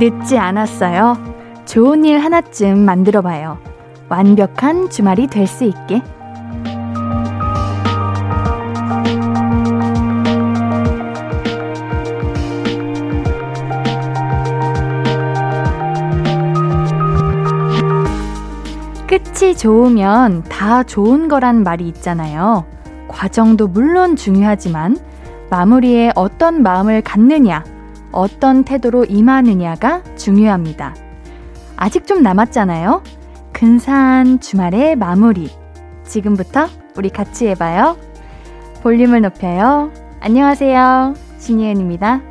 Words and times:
늦지 0.00 0.38
않았어요. 0.38 1.18
좋은 1.66 2.06
일 2.06 2.20
하나쯤 2.20 2.78
만들어 2.78 3.20
봐요. 3.20 3.58
완벽한 4.08 4.88
주말이 4.88 5.26
될 5.26 5.46
수 5.46 5.64
있게. 5.64 6.02
끝이 19.06 19.54
좋으면 19.54 20.44
다 20.44 20.82
좋은 20.82 21.28
거란 21.28 21.62
말이 21.62 21.86
있잖아요. 21.88 22.64
과정도 23.06 23.68
물론 23.68 24.16
중요하지만 24.16 24.96
마무리에 25.50 26.12
어떤 26.14 26.62
마음을 26.62 27.02
갖느냐, 27.02 27.64
어떤 28.12 28.64
태도로 28.64 29.04
임하느냐가 29.04 30.02
중요합니다. 30.16 30.94
아직 31.76 32.06
좀 32.06 32.22
남았잖아요. 32.22 33.02
근사한 33.52 34.40
주말의 34.40 34.96
마무리. 34.96 35.50
지금부터 36.04 36.66
우리 36.96 37.08
같이 37.08 37.46
해봐요. 37.48 37.96
볼륨을 38.82 39.20
높여요. 39.22 39.92
안녕하세요. 40.20 41.14
신예은입니다. 41.38 42.22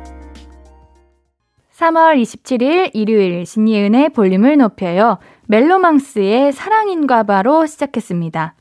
3월 1.76 2.20
27일 2.20 2.90
일요일 2.92 3.46
신예은의 3.46 4.10
볼륨을 4.10 4.58
높여요. 4.58 5.18
멜로망스의 5.46 6.52
사랑인가 6.52 7.22
봐로 7.22 7.66
시작했습니다. 7.66 8.54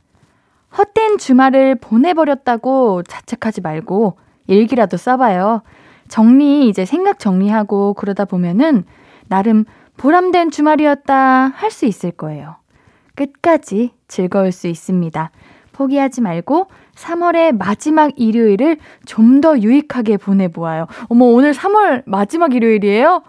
헛된 0.78 1.18
주말을 1.18 1.76
보내버렸다고 1.76 3.04
자책하지 3.04 3.62
말고 3.62 4.18
일기라도 4.48 4.98
써봐요. 4.98 5.64
정리, 6.10 6.68
이제 6.68 6.86
생각 6.86 7.20
정리하고 7.20 7.94
그러다 7.94 8.26
보면은 8.26 8.84
나름 9.28 9.66
보람된 9.98 10.52
주말이었다 10.52 11.48
할 11.56 11.72
수 11.72 11.86
있을 11.86 12.12
거예요. 12.12 12.56
끝까지 13.16 13.92
즐거울 14.08 14.52
수 14.52 14.68
있습니다. 14.68 15.32
포기하지 15.74 16.22
말고 16.22 16.68
3월의 16.96 17.58
마지막 17.58 18.12
일요일을 18.18 18.78
좀 19.06 19.40
더 19.42 19.58
유익하게 19.58 20.18
보내보아요. 20.18 20.88
어머, 21.08 21.26
오늘 21.26 21.54
3월 21.54 22.04
마지막 22.06 22.54
일요일이에요? 22.54 23.22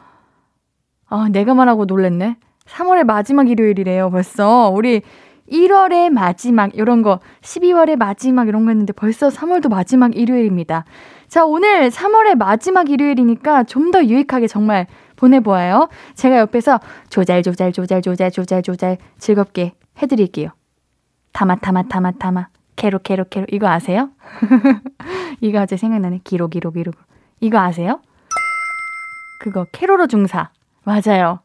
아, 1.09 1.29
내가 1.31 1.55
말하고 1.55 1.85
놀랬네. 1.85 2.37
3월의 2.67 3.05
마지막 3.05 3.49
일요일이래요, 3.49 4.11
벌써. 4.11 4.71
우리 4.71 5.03
1월의 5.51 6.11
마지막, 6.11 6.75
이런 6.75 7.03
거, 7.03 7.21
12월의 7.43 7.97
마지막, 7.97 8.49
이런 8.49 8.65
거 8.65 8.71
했는데 8.71 8.93
벌써 8.93 9.29
3월도 9.29 9.69
마지막 9.69 10.17
일요일입니다. 10.17 10.85
자, 11.31 11.45
오늘 11.45 11.91
3월의 11.91 12.37
마지막 12.37 12.91
일요일이니까 12.91 13.63
좀 13.65 13.93
더 13.93 14.05
유익하게 14.05 14.47
정말 14.47 14.87
보내보아요. 15.17 15.89
제가 16.15 16.39
옆에서 16.39 16.79
조잘, 17.09 17.43
조잘, 17.43 17.73
조잘, 17.73 18.03
조잘, 18.03 18.31
조잘, 18.31 18.63
조잘 18.63 18.99
즐겁게 19.19 19.75
해드릴게요. 20.01 20.51
타마, 21.33 21.57
타마, 21.57 21.85
타마, 21.85 22.13
타마. 22.13 22.49
캐로, 22.77 23.01
캐로, 23.01 23.25
캐로. 23.31 23.47
이거 23.51 23.69
아세요? 23.69 24.11
이거 25.41 25.61
아주 25.61 25.77
생각나네. 25.77 26.21
기로, 26.25 26.49
기로, 26.49 26.71
기로. 26.73 26.93
이거 27.41 27.59
아세요? 27.59 28.01
그거, 29.41 29.67
캐로로 29.73 30.07
중사. 30.07 30.51
맞아요. 30.85 31.41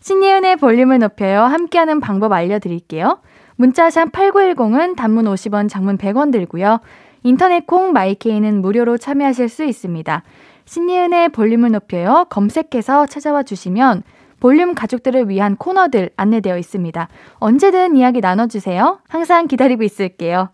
신예은의 0.00 0.56
볼륨을 0.56 0.98
높여요. 0.98 1.42
함께하는 1.42 2.00
방법 2.00 2.32
알려드릴게요. 2.32 3.20
문자샵 3.56 4.12
8910은 4.12 4.96
단문 4.96 5.24
50원, 5.24 5.68
장문 5.68 5.98
100원 5.98 6.32
들고요. 6.32 6.80
인터넷 7.22 7.66
콩 7.66 7.92
마이케이는 7.92 8.60
무료로 8.60 8.98
참여하실 8.98 9.48
수 9.48 9.64
있습니다. 9.64 10.22
신예은의 10.64 11.30
볼륨을 11.30 11.72
높여요. 11.72 12.26
검색해서 12.30 13.06
찾아와 13.06 13.42
주시면 13.42 14.02
볼륨 14.40 14.74
가족들을 14.74 15.28
위한 15.28 15.56
코너들 15.56 16.10
안내되어 16.16 16.58
있습니다. 16.58 17.08
언제든 17.34 17.96
이야기 17.96 18.20
나눠주세요. 18.20 19.00
항상 19.08 19.48
기다리고 19.48 19.82
있을게요. 19.82 20.50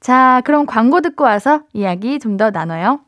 자, 0.00 0.42
그럼 0.44 0.66
광고 0.66 1.00
듣고 1.00 1.24
와서 1.24 1.62
이야기 1.72 2.18
좀 2.18 2.36
더 2.36 2.50
나눠요. 2.50 3.00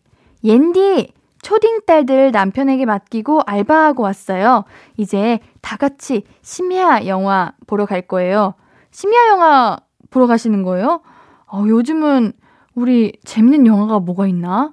옌디, 0.44 1.12
초딩 1.42 1.80
딸들 1.86 2.30
남편에게 2.30 2.86
맡기고 2.86 3.42
알바하고 3.46 4.02
왔어요. 4.02 4.64
이제 4.96 5.40
다 5.60 5.76
같이 5.76 6.24
심야 6.42 7.06
영화 7.06 7.52
보러 7.66 7.84
갈 7.86 8.02
거예요. 8.02 8.54
심야 8.90 9.28
영화 9.28 9.78
보러 10.10 10.26
가시는 10.26 10.62
거예요? 10.62 11.00
어, 11.46 11.64
요즘은 11.66 12.32
우리 12.74 13.12
재밌는 13.24 13.66
영화가 13.66 14.00
뭐가 14.00 14.26
있나? 14.26 14.72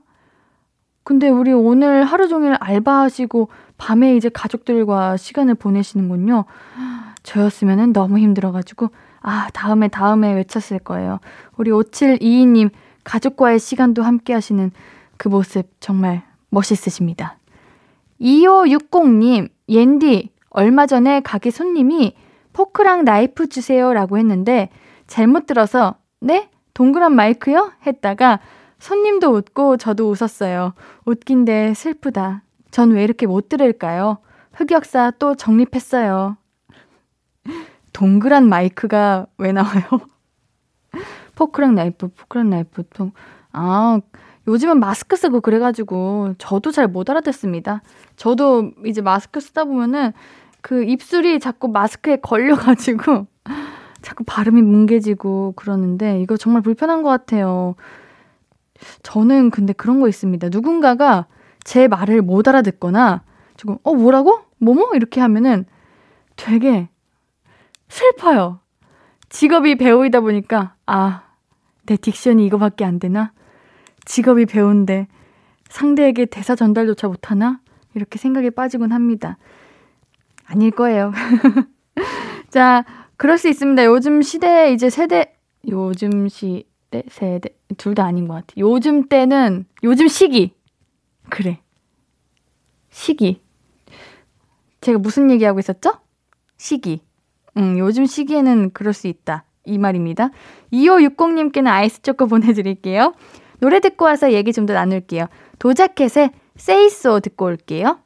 근데 1.04 1.28
우리 1.28 1.52
오늘 1.52 2.04
하루 2.04 2.28
종일 2.28 2.56
알바하시고 2.60 3.50
밤에 3.78 4.16
이제 4.16 4.30
가족들과 4.30 5.18
시간을 5.18 5.56
보내시는군요. 5.56 6.46
저였으면 7.24 7.94
너무 7.94 8.20
힘들어가지고, 8.20 8.90
아, 9.22 9.50
다음에, 9.54 9.88
다음에 9.88 10.34
외쳤을 10.34 10.80
거예요. 10.80 11.20
우리 11.58 11.72
5722님, 11.72 12.70
가족과의 13.04 13.60
시간도 13.60 14.04
함께 14.04 14.34
하시는 14.34 14.72
그 15.20 15.28
모습 15.28 15.70
정말 15.82 16.24
멋있으십니다. 16.50 17.38
2560님, 18.22 19.50
옌디, 19.68 20.32
얼마 20.50 20.88
전에 20.88 21.20
가게 21.20 21.52
손님이 21.52 22.16
포크랑 22.54 23.04
나이프 23.04 23.48
주세요 23.48 23.94
라고 23.94 24.18
했는데 24.18 24.70
잘못 25.08 25.46
들어서 25.46 25.96
네? 26.22 26.50
동그란 26.74 27.14
마이크요? 27.14 27.74
했다가 27.86 28.40
손님도 28.80 29.30
웃고 29.36 29.76
저도 29.78 30.10
웃었어요. 30.10 30.74
웃긴데 31.06 31.74
슬프다. 31.74 32.44
전 32.72 32.92
왜 32.92 33.04
이렇게 33.04 33.28
못 33.28 33.50
들을까요? 33.50 34.20
흑역사 34.54 35.12
또 35.20 35.36
적립했어요. 35.36 36.38
동그란 37.92 38.48
마이크가 38.48 39.28
왜 39.38 39.52
나와요? 39.52 39.84
포크랑 41.36 41.76
나이프, 41.76 42.08
포크랑 42.08 42.50
나이프. 42.50 42.84
아, 43.52 44.00
요즘은 44.50 44.80
마스크 44.80 45.16
쓰고 45.16 45.42
그래가지고 45.42 46.34
저도 46.40 46.72
잘 46.72 46.88
못 46.88 47.10
알아듣습니다. 47.10 47.82
저도 48.16 48.72
이제 48.86 49.02
마스크 49.02 49.40
쓰다 49.40 49.66
보면은 49.66 50.12
그 50.62 50.84
입술이 50.84 51.40
자꾸 51.40 51.68
마스크에 51.68 52.18
걸려가지고 52.18 53.28
자꾸 54.02 54.24
발음이 54.26 54.62
뭉개지고 54.62 55.54
그러는데 55.56 56.20
이거 56.22 56.36
정말 56.36 56.62
불편한 56.64 57.04
것 57.04 57.10
같아요. 57.10 57.76
저는 59.04 59.52
근데 59.52 59.74
그런 59.74 60.00
거 60.00 60.08
있습니다. 60.08 60.50
누군가가 60.50 61.28
제 61.64 61.88
말을 61.88 62.22
못 62.22 62.48
알아듣거나 62.48 63.22
조금 63.56 63.78
어 63.84 63.94
뭐라고? 63.94 64.40
뭐뭐 64.58 64.92
이렇게 64.96 65.22
하면은 65.22 65.66
되게 66.36 66.90
슬퍼요. 67.88 68.60
직업이 69.30 69.76
배우이다 69.78 70.22
보니까 70.22 70.74
아, 70.88 71.24
내 71.86 71.96
딕션이 71.98 72.46
이거밖에 72.48 72.84
안 72.86 73.00
되나? 73.00 73.32
직업이 74.10 74.48
배우인데 74.48 75.08
상대에게 75.70 76.26
대사 76.26 76.56
전달조차 76.56 77.08
못하나? 77.08 77.62
이렇게 77.94 78.18
생각에 78.18 78.50
빠지곤 78.50 78.92
합니다. 78.92 79.38
아닐 80.46 80.72
거예요. 80.72 81.14
자, 82.50 82.86
그럴 83.18 83.38
수 83.38 83.48
있습니다. 83.48 83.86
요즘 83.86 84.24
시대 84.24 84.74
이제 84.74 84.90
세대 84.90 85.36
요즘 85.68 86.28
시대 86.28 87.04
세대 87.08 87.50
둘 87.78 87.94
다 87.94 88.04
아닌 88.04 88.28
것 88.28 88.34
같아. 88.34 88.48
요즘 88.58 89.08
때는 89.08 89.66
요즘 89.84 90.08
시기 90.08 90.56
그래 91.30 91.60
시기 92.90 93.44
제가 94.82 94.98
무슨 94.98 95.30
얘기하고 95.30 95.60
있었죠? 95.60 96.00
시기. 96.58 97.04
음, 97.58 97.78
요즘 97.78 98.08
시기에는 98.08 98.72
그럴 98.72 98.94
수 98.94 99.06
있다. 99.08 99.44
이 99.66 99.78
말입니다. 99.78 100.32
2560님께는 100.74 101.68
아이스 101.68 102.02
초코 102.02 102.26
보내드릴게요. 102.26 103.14
노래 103.60 103.80
듣고 103.80 104.06
와서 104.06 104.32
얘기 104.34 104.54
좀 104.54 104.66
더 104.66 104.74
나눌게요. 104.74 105.28
도자켓의 105.60 106.32
세이소 106.56 107.20
듣고 107.22 107.46
올게요. 107.46 108.00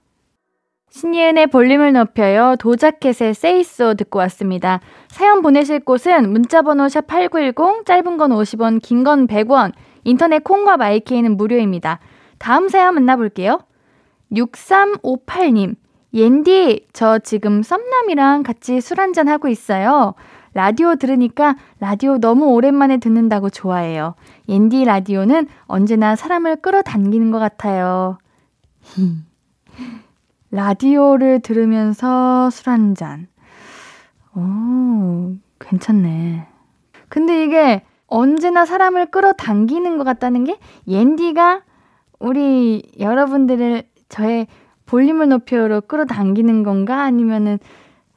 신예은의 0.92 1.48
볼륨을 1.48 1.94
높여요. 1.94 2.56
도자켓의 2.60 3.34
세이소 3.34 3.96
듣고 3.96 4.20
왔습니다. 4.20 4.80
사연 5.08 5.42
보내실 5.42 5.80
곳은 5.80 6.32
문자번호 6.32 6.88
샵 6.88 7.08
8910, 7.08 7.86
짧은 7.86 8.18
건 8.18 8.32
50원, 8.32 8.80
긴 8.82 9.04
건 9.04 9.26
100원, 9.28 9.72
인터넷 10.04 10.44
콩과 10.44 10.78
마이케이는 10.78 11.36
무료입니다. 11.36 12.00
다음 12.38 12.70
사연 12.70 12.94
만나볼게요. 12.94 13.60
6358님, 14.32 15.76
옌디, 16.14 16.88
저 16.94 17.18
지금 17.20 17.64
썸남이랑 17.64 18.44
같이 18.44 18.82
술 18.82 19.00
한잔 19.00 19.28
하고 19.28 19.48
있어요. 19.48 20.14
라디오 20.54 20.96
들으니까 20.96 21.56
라디오 21.80 22.18
너무 22.20 22.48
오랜만에 22.48 22.98
듣는다고 22.98 23.50
좋아해요. 23.50 24.16
옌디 24.48 24.86
라디오는 24.86 25.48
언제나 25.66 26.16
사람을 26.16 26.58
끌어당기는 26.58 27.32
것 27.32 27.40
같아요. 27.40 28.18
라디오를 30.52 31.40
들으면서 31.40 32.50
술 32.52 32.70
한 32.70 32.94
잔. 32.96 33.28
오, 34.36 35.36
괜찮네. 35.60 36.48
근데 37.10 37.44
이게 37.44 37.84
언제나 38.08 38.66
사람을 38.66 39.08
끌어당기는 39.08 39.98
것 39.98 40.04
같다는 40.04 40.44
게 40.44 40.60
옌디가 40.88 41.62
우리 42.20 42.84
여러분들을 43.00 43.84
저의 44.10 44.48
볼륨을 44.86 45.30
높여로 45.30 45.82
끌어당기는 45.82 46.64
건가? 46.64 47.02
아니면은 47.04 47.58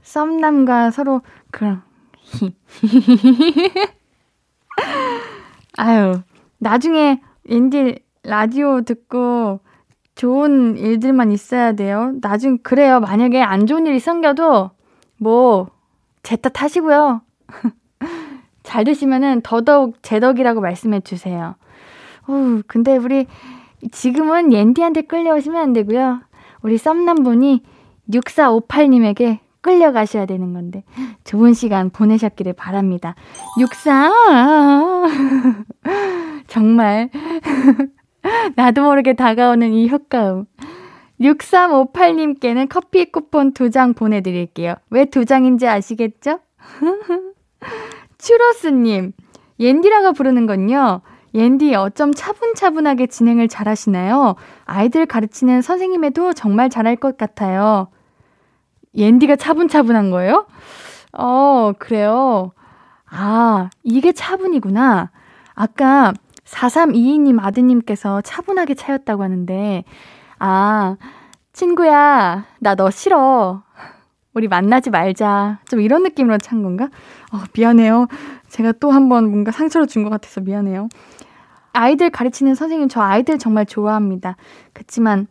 썸남과 0.02 0.90
서로 0.90 1.22
그런 1.50 1.82
아유 5.76 6.20
나중에 6.58 7.20
앤디 7.48 8.00
라디오 8.24 8.82
듣고 8.82 9.60
좋은 10.14 10.76
일들만 10.76 11.32
있어야 11.32 11.72
돼요. 11.72 12.12
나중 12.20 12.58
그래요. 12.58 13.00
만약에 13.00 13.40
안 13.42 13.66
좋은 13.66 13.86
일이 13.86 13.98
생겨도 14.00 14.70
뭐 15.18 15.76
제 16.26 16.36
탓 16.36 16.60
하시고요. 16.60 17.20
잘 18.64 18.82
되시면은 18.82 19.42
더더욱 19.42 20.02
제 20.02 20.18
덕이라고 20.18 20.60
말씀해 20.60 21.02
주세요. 21.02 21.54
어, 22.26 22.60
근데 22.66 22.96
우리 22.96 23.28
지금은 23.92 24.52
옌디한테 24.52 25.02
끌려오시면 25.02 25.62
안 25.62 25.72
되고요. 25.72 26.22
우리 26.62 26.78
썸남분이 26.78 27.62
6458님에게 28.10 29.38
끌려가셔야 29.66 30.26
되는 30.26 30.52
건데 30.52 30.84
좋은 31.24 31.52
시간 31.52 31.90
보내셨기를 31.90 32.52
바랍니다. 32.52 33.16
64 33.58 34.12
정말 36.46 37.10
나도 38.54 38.82
모르게 38.84 39.12
다가오는 39.14 39.72
이 39.72 39.88
효과음. 39.88 40.44
6358님께는 41.20 42.68
커피 42.68 43.10
쿠폰 43.10 43.52
두 43.52 43.70
장 43.70 43.92
보내드릴게요. 43.94 44.74
왜 44.90 45.04
두 45.06 45.24
장인지 45.24 45.66
아시겠죠? 45.66 46.38
추로스님, 48.18 49.12
옌디라고 49.58 50.12
부르는 50.12 50.46
건요. 50.46 51.00
옌디 51.34 51.74
어쩜 51.74 52.14
차분차분하게 52.14 53.08
진행을 53.08 53.48
잘하시나요? 53.48 54.36
아이들 54.64 55.06
가르치는 55.06 55.60
선생님에도 55.62 56.32
정말 56.32 56.70
잘할 56.70 56.96
것 56.96 57.16
같아요. 57.18 57.88
옌디가 58.96 59.36
차분차분한 59.36 60.10
거예요? 60.10 60.46
어, 61.12 61.72
그래요. 61.78 62.52
아, 63.10 63.70
이게 63.82 64.12
차분이구나. 64.12 65.10
아까 65.54 66.12
4322님 66.44 67.38
아드님께서 67.42 68.20
차분하게 68.22 68.74
차였다고 68.74 69.22
하는데, 69.22 69.84
아, 70.38 70.96
친구야, 71.52 72.44
나 72.60 72.74
너 72.74 72.90
싫어. 72.90 73.62
우리 74.34 74.48
만나지 74.48 74.90
말자. 74.90 75.60
좀 75.68 75.80
이런 75.80 76.02
느낌으로 76.02 76.36
찬 76.38 76.62
건가? 76.62 76.90
어, 77.32 77.38
미안해요. 77.56 78.06
제가 78.48 78.72
또 78.72 78.90
한 78.92 79.08
번 79.08 79.30
뭔가 79.30 79.50
상처를 79.50 79.86
준 79.86 80.04
것 80.04 80.10
같아서 80.10 80.40
미안해요. 80.42 80.88
아이들 81.72 82.10
가르치는 82.10 82.54
선생님 82.54 82.88
저 82.88 83.00
아이들 83.00 83.38
정말 83.38 83.64
좋아합니다. 83.66 84.36
그렇지만 84.74 85.26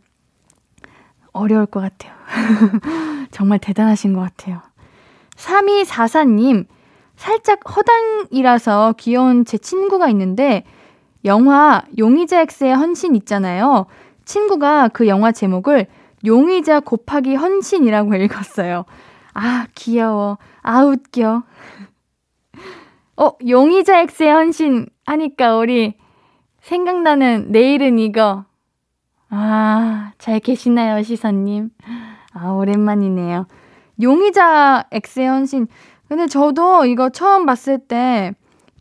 어려울 1.33 1.65
것 1.67 1.81
같아요. 1.81 2.14
정말 3.31 3.59
대단하신 3.59 4.13
것 4.13 4.21
같아요. 4.21 4.61
3244님, 5.35 6.65
살짝 7.15 7.59
허당이라서 7.75 8.95
귀여운 8.97 9.45
제 9.45 9.57
친구가 9.57 10.09
있는데, 10.09 10.63
영화 11.25 11.83
용의자 11.97 12.41
X의 12.41 12.75
헌신 12.75 13.15
있잖아요. 13.15 13.87
친구가 14.25 14.89
그 14.89 15.07
영화 15.07 15.31
제목을 15.31 15.87
용의자 16.25 16.79
곱하기 16.81 17.35
헌신이라고 17.35 18.15
읽었어요. 18.15 18.85
아, 19.33 19.67
귀여워. 19.75 20.37
아, 20.61 20.83
웃겨. 20.83 21.43
어, 23.17 23.31
용의자 23.47 23.99
X의 24.01 24.31
헌신 24.31 24.87
하니까 25.05 25.57
우리 25.57 25.95
생각나는 26.61 27.51
내일은 27.51 27.99
이거. 27.99 28.45
아, 29.29 30.11
잘 30.17 30.39
계시나요, 30.39 31.03
시선님? 31.03 31.69
아, 32.35 32.51
오랜만이네요. 32.51 33.47
용의자 34.01 34.85
헌신. 35.17 35.67
근데 36.07 36.27
저도 36.27 36.85
이거 36.85 37.09
처음 37.09 37.45
봤을 37.45 37.79
때 37.79 38.33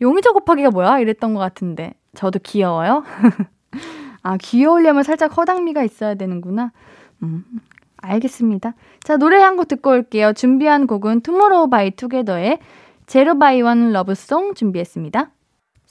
용의자 0.02 0.32
곱하기가 0.32 0.70
뭐야? 0.70 0.98
이랬던 0.98 1.32
것 1.34 1.40
같은데. 1.40 1.94
저도 2.14 2.40
귀여워요? 2.42 3.04
아, 4.22 4.36
귀여우려면 4.40 5.02
살짝 5.02 5.36
허당미가 5.36 5.82
있어야 5.84 6.14
되는구나. 6.14 6.72
음, 7.22 7.44
알겠습니다. 7.98 8.74
자, 9.02 9.16
노래 9.16 9.38
한 9.40 9.56
곡 9.56 9.68
듣고 9.68 9.90
올게요. 9.90 10.32
준비한 10.32 10.86
곡은 10.86 11.20
투모로우 11.20 11.68
바이 11.70 11.90
투게더의 11.92 12.58
Zero 13.06 13.38
by 13.38 13.62
One 13.62 13.92
Love 13.92 14.23
Song 14.23 14.54
준비했습니다. 14.54 15.30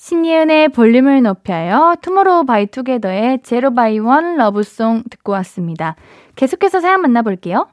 신예은의 0.04 0.68
볼륨을 0.70 1.22
높여요. 1.22 1.96
투모로우 2.02 2.44
바이 2.44 2.66
투게더의 2.66 3.40
Zero 3.42 3.74
by 3.74 4.00
One 4.00 4.36
Love 4.36 4.70
Song 4.70 5.04
듣고 5.10 5.32
왔습니다. 5.32 5.96
계속해서 6.36 6.82
사연 6.82 7.00
만나볼게요. 7.00 7.70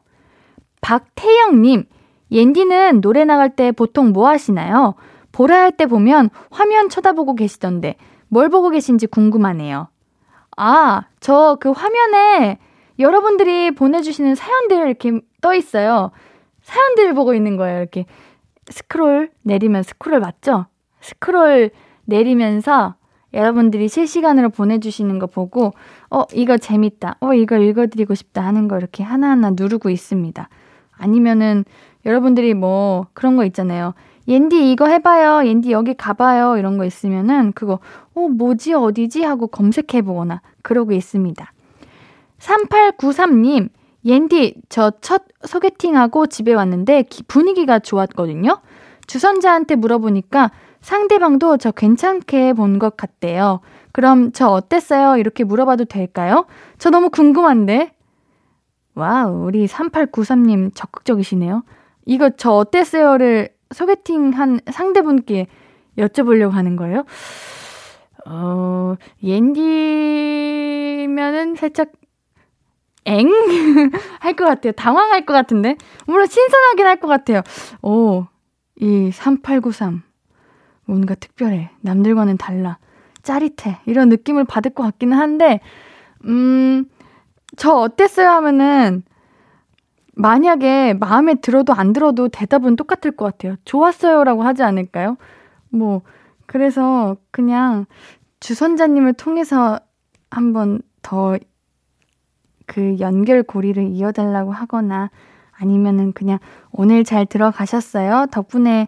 박태영님, 0.80 1.86
옌디는 2.30 3.00
노래 3.00 3.24
나갈 3.24 3.56
때 3.56 3.72
보통 3.72 4.12
뭐 4.12 4.28
하시나요? 4.28 4.94
보라 5.32 5.60
할 5.60 5.72
때 5.72 5.86
보면 5.86 6.30
화면 6.52 6.88
쳐다보고 6.88 7.34
계시던데 7.34 7.96
뭘 8.28 8.48
보고 8.48 8.70
계신지 8.70 9.08
궁금하네요. 9.08 9.88
아, 10.56 11.02
저 11.18 11.56
그 11.60 11.72
화면에 11.72 12.58
여러분들이 13.00 13.72
보내주시는 13.72 14.36
사연들 14.36 14.86
이렇게 14.86 15.20
떠 15.40 15.52
있어요. 15.52 16.12
사연들을 16.62 17.12
보고 17.14 17.34
있는 17.34 17.56
거예요. 17.56 17.80
이렇게 17.80 18.06
스크롤 18.68 19.32
내리면 19.42 19.82
스크롤 19.82 20.20
맞죠? 20.20 20.66
스크롤 21.00 21.72
내리면서 22.10 22.94
여러분들이 23.32 23.88
실시간으로 23.88 24.50
보내주시는 24.50 25.18
거 25.20 25.26
보고, 25.26 25.72
어, 26.10 26.24
이거 26.34 26.58
재밌다. 26.58 27.16
어, 27.20 27.32
이거 27.32 27.56
읽어드리고 27.56 28.14
싶다 28.14 28.44
하는 28.44 28.68
거 28.68 28.76
이렇게 28.76 29.02
하나하나 29.02 29.50
누르고 29.50 29.88
있습니다. 29.88 30.48
아니면은 30.98 31.64
여러분들이 32.04 32.54
뭐 32.54 33.06
그런 33.14 33.36
거 33.36 33.44
있잖아요. 33.46 33.94
옌디 34.28 34.70
이거 34.72 34.86
해봐요. 34.88 35.46
옌디 35.48 35.70
여기 35.72 35.94
가봐요. 35.94 36.58
이런 36.58 36.76
거 36.76 36.84
있으면은 36.84 37.52
그거, 37.52 37.78
어, 38.14 38.28
뭐지? 38.28 38.74
어디지? 38.74 39.22
하고 39.22 39.46
검색해보거나 39.46 40.42
그러고 40.62 40.92
있습니다. 40.92 41.52
3893님, 42.38 43.68
옌디, 44.04 44.56
저 44.68 44.92
첫 45.00 45.22
소개팅하고 45.44 46.26
집에 46.26 46.52
왔는데 46.52 47.04
분위기가 47.28 47.78
좋았거든요. 47.78 48.60
주선자한테 49.06 49.76
물어보니까 49.76 50.50
상대방도 50.80 51.56
저 51.58 51.70
괜찮게 51.72 52.52
본 52.54 52.78
것 52.78 52.96
같대요. 52.96 53.60
그럼 53.92 54.32
저 54.32 54.48
어땠어요? 54.48 55.16
이렇게 55.18 55.44
물어봐도 55.44 55.84
될까요? 55.86 56.46
저 56.78 56.90
너무 56.90 57.10
궁금한데. 57.10 57.92
와우, 58.94 59.44
우리 59.46 59.66
3893님 59.66 60.70
적극적이시네요. 60.74 61.62
이거 62.06 62.30
저 62.36 62.50
어땠어요를 62.52 63.50
소개팅 63.72 64.30
한 64.30 64.60
상대분께 64.70 65.46
여쭤보려고 65.98 66.50
하는 66.52 66.76
거예요? 66.76 67.04
어, 68.26 68.96
옌디면은 70.20 71.56
살짝 71.56 71.88
엥? 73.06 73.28
할 74.20 74.34
것 74.36 74.44
같아요. 74.44 74.72
당황할 74.72 75.24
것 75.26 75.32
같은데. 75.32 75.76
물론 76.06 76.26
신선하긴 76.26 76.86
할 76.86 77.00
것 77.00 77.08
같아요. 77.08 77.42
오, 77.82 78.26
이 78.76 79.10
3893. 79.12 80.02
뭔가 80.90 81.14
특별해. 81.14 81.70
남들과는 81.80 82.36
달라. 82.36 82.78
짜릿해. 83.22 83.78
이런 83.86 84.08
느낌을 84.08 84.44
받을 84.44 84.72
것 84.72 84.82
같기는 84.82 85.16
한데, 85.16 85.60
음, 86.24 86.86
저 87.56 87.72
어땠어요 87.72 88.28
하면은, 88.28 89.02
만약에 90.14 90.94
마음에 90.94 91.34
들어도 91.34 91.72
안 91.72 91.92
들어도 91.92 92.28
대답은 92.28 92.76
똑같을 92.76 93.12
것 93.12 93.24
같아요. 93.24 93.56
좋았어요라고 93.64 94.42
하지 94.42 94.62
않을까요? 94.62 95.16
뭐, 95.70 96.02
그래서 96.46 97.16
그냥 97.30 97.86
주선자님을 98.40 99.14
통해서 99.14 99.78
한번 100.30 100.82
더 101.02 101.38
그 102.70 103.00
연결고리를 103.00 103.82
이어달라고 103.88 104.52
하거나 104.52 105.10
아니면은 105.50 106.12
그냥 106.12 106.38
오늘 106.70 107.02
잘 107.02 107.26
들어가셨어요. 107.26 108.26
덕분에 108.30 108.86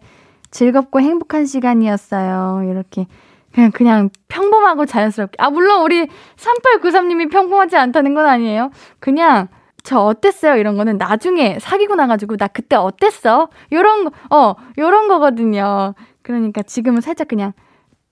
즐겁고 0.52 1.00
행복한 1.00 1.44
시간이었어요. 1.46 2.68
이렇게 2.70 3.06
그냥 3.52 3.70
그냥 3.72 4.10
평범하고 4.28 4.86
자연스럽게. 4.86 5.36
아 5.38 5.50
물론 5.50 5.82
우리 5.82 6.06
3893님이 6.36 7.30
평범하지 7.30 7.76
않다는 7.76 8.14
건 8.14 8.26
아니에요. 8.26 8.70
그냥 9.00 9.48
저 9.82 9.98
어땠어요? 9.98 10.56
이런 10.56 10.76
거는 10.76 10.96
나중에 10.98 11.58
사귀고 11.58 11.96
나가지고 11.96 12.36
나 12.36 12.46
그때 12.46 12.76
어땠어? 12.76 13.48
요런 13.72 14.04
거, 14.04 14.12
어, 14.30 14.54
요런 14.78 15.08
거거든요. 15.08 15.94
그러니까 16.22 16.62
지금은 16.62 17.00
살짝 17.00 17.26
그냥 17.26 17.52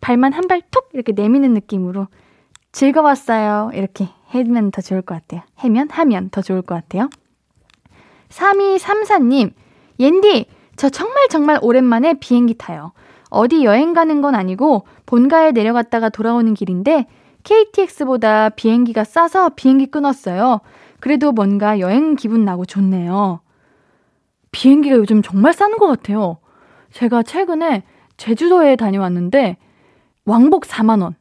발만 0.00 0.32
한 0.32 0.48
발 0.48 0.62
톡 0.72 0.88
이렇게 0.94 1.12
내미는 1.12 1.54
느낌으로 1.54 2.08
즐거웠어요. 2.72 3.70
이렇게 3.74 4.08
해면 4.34 4.72
더 4.72 4.82
좋을 4.82 5.02
것 5.02 5.14
같아요. 5.14 5.42
해면, 5.60 5.88
하면 5.90 6.30
더 6.30 6.42
좋을 6.42 6.62
것 6.62 6.74
같아요. 6.74 7.08
3234님, 8.30 9.52
옌디, 9.98 10.46
저 10.80 10.88
정말 10.88 11.28
정말 11.28 11.58
오랜만에 11.60 12.14
비행기 12.14 12.54
타요. 12.54 12.92
어디 13.28 13.64
여행 13.66 13.92
가는 13.92 14.22
건 14.22 14.34
아니고 14.34 14.86
본가에 15.04 15.52
내려갔다가 15.52 16.08
돌아오는 16.08 16.54
길인데 16.54 17.06
KTX보다 17.42 18.48
비행기가 18.48 19.04
싸서 19.04 19.50
비행기 19.50 19.88
끊었어요. 19.88 20.60
그래도 20.98 21.32
뭔가 21.32 21.80
여행 21.80 22.16
기분 22.16 22.46
나고 22.46 22.64
좋네요. 22.64 23.40
비행기가 24.52 24.96
요즘 24.96 25.20
정말 25.20 25.52
싼 25.52 25.76
것 25.76 25.86
같아요. 25.86 26.38
제가 26.92 27.24
최근에 27.24 27.82
제주도에 28.16 28.76
다녀왔는데 28.76 29.58
왕복 30.24 30.64
4만 30.64 31.12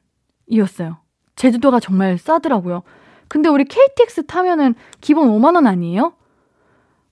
원이었어요. 0.47 0.99
제주도가 1.35 1.81
정말 1.81 2.17
싸더라고요. 2.17 2.83
근데 3.27 3.49
우리 3.49 3.65
KTX 3.65 4.25
타면은 4.25 4.75
기본 5.01 5.27
5만 5.27 5.55
원 5.55 5.67
아니에요? 5.67 6.13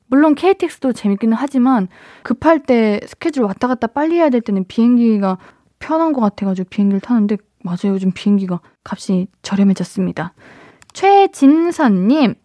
물론 0.08 0.36
KTX도 0.36 0.94
재밌기는 0.94 1.36
하지만 1.36 1.88
급할 2.24 2.64
때 2.64 3.00
스케줄 3.06 3.44
왔다 3.44 3.68
갔다 3.68 3.88
빨리 3.88 4.16
해야 4.16 4.30
될 4.30 4.42
때는 4.42 4.66
비행기가 4.68 5.38
편한 5.80 6.14
것 6.14 6.22
같아가지고 6.22 6.70
비행기를 6.70 7.00
타는데 7.02 7.38
맞아요. 7.64 7.94
요즘 7.94 8.12
비행기가 8.14 8.62
값이 8.84 9.28
저렴해졌습니다. 9.42 10.34
최진선님, 10.94 12.36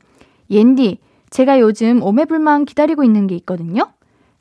옌디, 0.50 0.99
제가 1.31 1.61
요즘 1.61 2.02
오매불만 2.02 2.64
기다리고 2.64 3.04
있는 3.04 3.26
게 3.26 3.37
있거든요. 3.37 3.92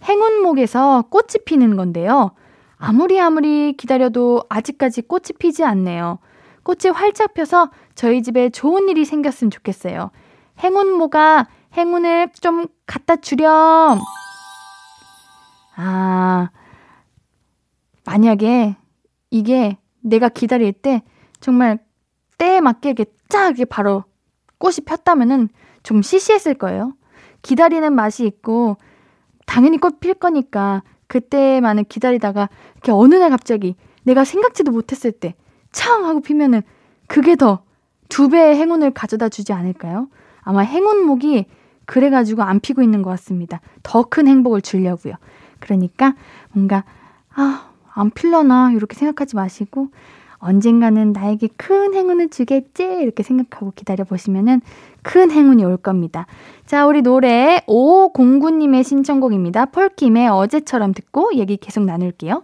행운목에서 0.03 1.03
꽃이 1.09 1.45
피는 1.45 1.75
건데요. 1.75 2.31
아무리 2.77 3.19
아무리 3.19 3.73
기다려도 3.73 4.43
아직까지 4.49 5.03
꽃이 5.03 5.25
피지 5.37 5.63
않네요. 5.63 6.19
꽃이 6.63 6.91
활짝 6.93 7.33
펴서 7.33 7.69
저희 7.95 8.23
집에 8.23 8.49
좋은 8.49 8.89
일이 8.89 9.05
생겼으면 9.05 9.51
좋겠어요. 9.51 10.11
행운모가 10.59 11.47
행운을 11.75 12.29
좀 12.41 12.67
갖다 12.85 13.15
주렴. 13.15 13.99
아, 15.75 16.49
만약에 18.05 18.75
이게 19.29 19.77
내가 20.01 20.29
기다릴 20.29 20.73
때 20.73 21.01
정말 21.39 21.79
때에 22.37 22.59
맞게 22.59 22.89
이렇게 22.89 23.05
쫙 23.29 23.47
이렇게 23.47 23.65
바로 23.65 24.03
꽃이 24.57 24.77
폈다면은 24.85 25.49
좀 25.83 26.01
시시했을 26.01 26.55
거예요. 26.55 26.93
기다리는 27.41 27.93
맛이 27.93 28.25
있고 28.25 28.77
당연히 29.45 29.77
꽃 29.77 29.99
필 29.99 30.13
거니까 30.13 30.83
그때만은 31.07 31.85
기다리다가 31.85 32.49
이렇게 32.75 32.91
어느 32.91 33.15
날 33.15 33.29
갑자기 33.29 33.75
내가 34.03 34.23
생각지도 34.25 34.71
못했을 34.71 35.11
때 35.11 35.35
창 35.71 36.05
하고 36.05 36.19
피면은 36.21 36.61
그게 37.07 37.35
더 37.35 37.63
두 38.09 38.27
배의 38.27 38.57
행운을 38.57 38.91
가져다 38.91 39.29
주지 39.29 39.53
않을까요? 39.53 40.09
아마 40.41 40.61
행운목이 40.63 41.45
그래가지고 41.91 42.41
안 42.43 42.61
피고 42.61 42.81
있는 42.81 43.01
것 43.01 43.09
같습니다. 43.09 43.59
더 43.83 44.03
큰 44.03 44.25
행복을 44.25 44.61
주려고요. 44.61 45.15
그러니까 45.59 46.15
뭔가 46.53 46.85
아, 47.35 47.69
안 47.93 48.11
필러나 48.11 48.71
이렇게 48.71 48.95
생각하지 48.95 49.35
마시고 49.35 49.89
언젠가는 50.37 51.11
나에게 51.11 51.49
큰 51.57 51.93
행운을 51.93 52.29
주겠지 52.29 52.83
이렇게 52.83 53.23
생각하고 53.23 53.73
기다려 53.75 54.05
보시면은 54.05 54.61
큰 55.01 55.31
행운이 55.31 55.65
올 55.65 55.75
겁니다. 55.75 56.27
자, 56.65 56.87
우리 56.87 57.01
노래 57.01 57.61
5509님의 57.67 58.85
신청곡입니다. 58.85 59.65
폴킴의 59.65 60.29
어제처럼 60.29 60.93
듣고 60.93 61.31
얘기 61.35 61.57
계속 61.57 61.83
나눌게요. 61.83 62.43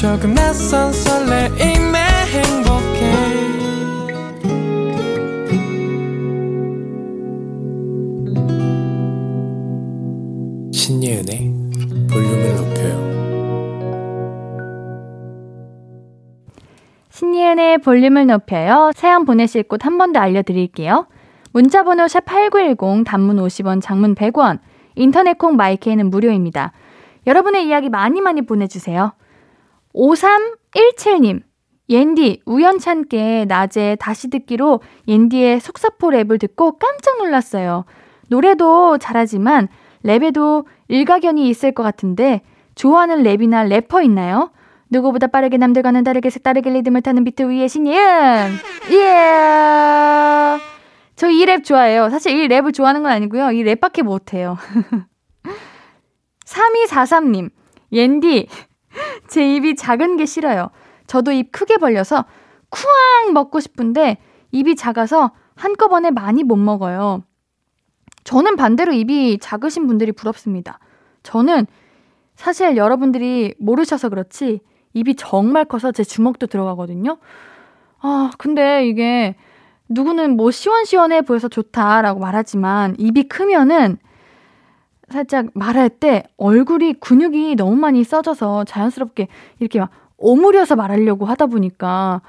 조금 0.00 0.34
낯선 0.34 0.90
설레임에 0.92 1.98
행복해. 2.32 3.40
신예은의 10.72 11.52
볼륨을 12.10 12.56
높여요. 12.56 13.10
신예은의 17.10 17.78
볼륨을 17.78 18.26
높여요. 18.26 18.90
사연 18.94 19.24
보내실 19.24 19.64
곳 19.64 19.84
한 19.84 19.98
번 19.98 20.12
더 20.12 20.20
알려드릴게요. 20.20 21.06
문자번호 21.52 22.04
샵8910 22.04 23.04
단문 23.04 23.36
50원 23.36 23.82
장문 23.82 24.14
100원. 24.14 24.58
인터넷 24.94 25.36
콩 25.38 25.56
마이케이는 25.56 26.10
무료입니다. 26.10 26.72
여러분의 27.26 27.66
이야기 27.66 27.88
많이 27.88 28.20
많이 28.20 28.42
보내주세요 28.42 29.12
5317님, 29.94 31.42
옌디, 31.88 32.42
우연찮게 32.46 33.46
낮에 33.48 33.96
다시 33.98 34.30
듣기로 34.30 34.80
옌디의 35.08 35.60
속사포 35.60 36.08
랩을 36.10 36.38
듣고 36.40 36.78
깜짝 36.78 37.18
놀랐어요. 37.18 37.84
노래도 38.28 38.96
잘하지만 38.98 39.68
랩에도 40.04 40.64
일가견이 40.88 41.48
있을 41.48 41.72
것 41.72 41.82
같은데 41.82 42.42
좋아하는 42.76 43.22
랩이나 43.24 43.68
래퍼 43.68 44.02
있나요? 44.02 44.52
누구보다 44.90 45.26
빠르게 45.26 45.56
남들과는 45.56 46.04
다르게 46.04 46.30
색다르게 46.30 46.70
리듬을 46.70 47.02
타는 47.02 47.24
비트 47.24 47.42
위에 47.42 47.66
신예은! 47.68 48.52
예! 48.92 50.58
저 51.16 51.28
이 51.28 51.44
랩 51.44 51.64
좋아해요. 51.64 52.08
사실 52.08 52.38
이 52.38 52.48
랩을 52.48 52.72
좋아하는 52.72 53.02
건 53.02 53.12
아니고요. 53.12 53.50
이 53.52 53.62
랩밖에 53.64 54.02
못해요. 54.02 54.56
3243님, 56.46 57.50
옌디, 57.92 58.48
제 59.30 59.54
입이 59.54 59.76
작은 59.76 60.16
게 60.16 60.26
싫어요. 60.26 60.70
저도 61.06 61.32
입 61.32 61.52
크게 61.52 61.78
벌려서 61.78 62.24
쿠앙 62.68 63.32
먹고 63.32 63.60
싶은데 63.60 64.18
입이 64.50 64.74
작아서 64.76 65.30
한꺼번에 65.54 66.10
많이 66.10 66.42
못 66.42 66.56
먹어요. 66.56 67.22
저는 68.24 68.56
반대로 68.56 68.92
입이 68.92 69.38
작으신 69.40 69.86
분들이 69.86 70.12
부럽습니다. 70.12 70.80
저는 71.22 71.66
사실 72.34 72.76
여러분들이 72.76 73.54
모르셔서 73.58 74.08
그렇지 74.08 74.60
입이 74.94 75.14
정말 75.14 75.64
커서 75.64 75.92
제 75.92 76.02
주먹도 76.02 76.48
들어가거든요. 76.48 77.18
아, 78.00 78.30
근데 78.36 78.88
이게 78.88 79.36
누구는 79.88 80.36
뭐 80.36 80.50
시원시원해 80.50 81.22
보여서 81.22 81.48
좋다라고 81.48 82.18
말하지만 82.18 82.96
입이 82.98 83.24
크면은 83.28 83.98
살짝 85.10 85.46
말할 85.54 85.88
때 85.88 86.22
얼굴이 86.36 86.94
근육이 86.94 87.56
너무 87.56 87.76
많이 87.76 88.04
써져서 88.04 88.64
자연스럽게 88.64 89.28
이렇게 89.58 89.80
막 89.80 89.90
오므려서 90.16 90.76
말하려고 90.76 91.26
하다 91.26 91.46
보니까 91.46 92.22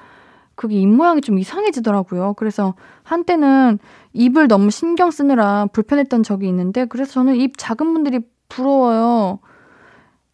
그게 0.56 0.76
입 0.76 0.88
모양이 0.88 1.22
좀 1.22 1.40
이상해지더라고요. 1.40 2.34
그래서 2.36 2.76
한때는 3.04 3.80
입을 4.14 4.48
너무 4.48 4.72
신경 4.72 5.12
쓰느라 5.12 5.68
불편했던 5.72 6.24
적이 6.24 6.48
있는데 6.50 6.86
그래서 6.86 7.14
저는 7.14 7.36
입 7.36 7.58
작은 7.58 7.94
분들이 7.94 8.20
부러워요. 8.50 9.40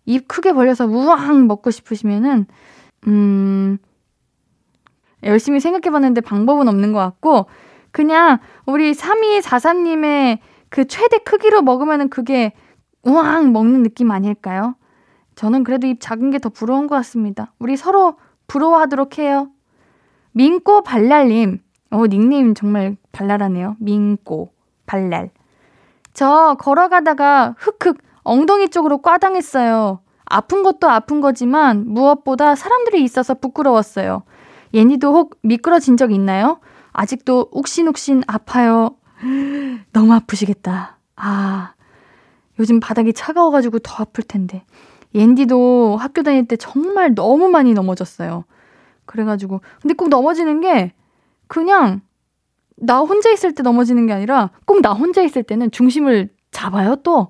입 0.05 0.27
크게 0.27 0.53
벌려서 0.53 0.85
우왕 0.85 1.47
먹고 1.47 1.71
싶으시면은 1.71 2.45
음 3.07 3.77
열심히 5.23 5.59
생각해 5.59 5.91
봤는데 5.91 6.21
방법은 6.21 6.67
없는 6.67 6.93
것 6.93 6.99
같고 6.99 7.47
그냥 7.91 8.39
우리 8.65 8.93
3244님의 8.93 10.39
그 10.69 10.85
최대 10.85 11.17
크기로 11.19 11.61
먹으면은 11.61 12.09
그게 12.09 12.53
우왕 13.03 13.53
먹는 13.53 13.83
느낌 13.83 14.11
아닐까요? 14.11 14.75
저는 15.35 15.63
그래도 15.63 15.87
입 15.87 15.99
작은 16.01 16.31
게 16.31 16.39
더 16.39 16.49
부러운 16.49 16.87
것 16.87 16.95
같습니다. 16.95 17.53
우리 17.59 17.77
서로 17.77 18.15
부러워하도록 18.47 19.17
해요. 19.19 19.49
민꼬 20.31 20.81
발랄님. 20.81 21.59
어, 21.91 22.05
닉네임 22.07 22.53
정말 22.53 22.97
발랄하네요. 23.11 23.75
민꼬 23.79 24.51
발랄. 24.85 25.29
저 26.13 26.57
걸어가다가 26.59 27.55
흑흑 27.57 27.97
엉덩이 28.23 28.69
쪽으로 28.69 28.97
꽈당했어요. 28.97 29.99
아픈 30.25 30.63
것도 30.63 30.89
아픈 30.89 31.21
거지만 31.21 31.85
무엇보다 31.87 32.55
사람들이 32.55 33.01
있어서 33.03 33.35
부끄러웠어요. 33.35 34.23
예니도 34.73 35.13
혹 35.13 35.35
미끄러진 35.43 35.95
적 35.95 36.11
있나요? 36.11 36.59
아직도 36.91 37.47
욱신욱신 37.51 38.23
아파요. 38.27 38.96
너무 39.93 40.13
아프시겠다. 40.13 40.97
아, 41.15 41.73
요즘 42.59 42.79
바닥이 42.79 43.13
차가워가지고 43.13 43.79
더 43.79 44.03
아플 44.03 44.23
텐데. 44.23 44.63
옌디도 45.15 45.97
학교 45.99 46.23
다닐 46.23 46.47
때 46.47 46.55
정말 46.57 47.15
너무 47.15 47.49
많이 47.49 47.73
넘어졌어요. 47.73 48.45
그래가지고. 49.05 49.61
근데 49.81 49.93
꼭 49.93 50.09
넘어지는 50.09 50.61
게 50.61 50.93
그냥 51.47 52.01
나 52.77 52.99
혼자 52.99 53.31
있을 53.31 53.53
때 53.55 53.63
넘어지는 53.63 54.05
게 54.07 54.13
아니라 54.13 54.51
꼭 54.65 54.81
나 54.81 54.93
혼자 54.93 55.21
있을 55.23 55.43
때는 55.43 55.71
중심을 55.71 56.29
잡아요, 56.51 56.95
또. 56.97 57.29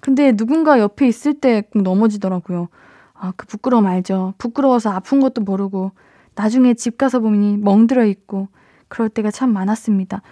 근데 0.00 0.32
누군가 0.32 0.78
옆에 0.80 1.06
있을 1.08 1.34
때 1.34 1.62
꼭 1.72 1.82
넘어지더라고요. 1.82 2.68
아, 3.14 3.32
그 3.36 3.46
부끄러움 3.46 3.86
알죠? 3.86 4.34
부끄러워서 4.38 4.90
아픈 4.90 5.20
것도 5.20 5.42
모르고 5.42 5.92
나중에 6.36 6.74
집 6.74 6.98
가서 6.98 7.20
보니 7.20 7.58
멍들어 7.58 8.04
있고 8.06 8.48
그럴 8.88 9.08
때가 9.10 9.30
참 9.30 9.52
많았습니다. 9.52 10.22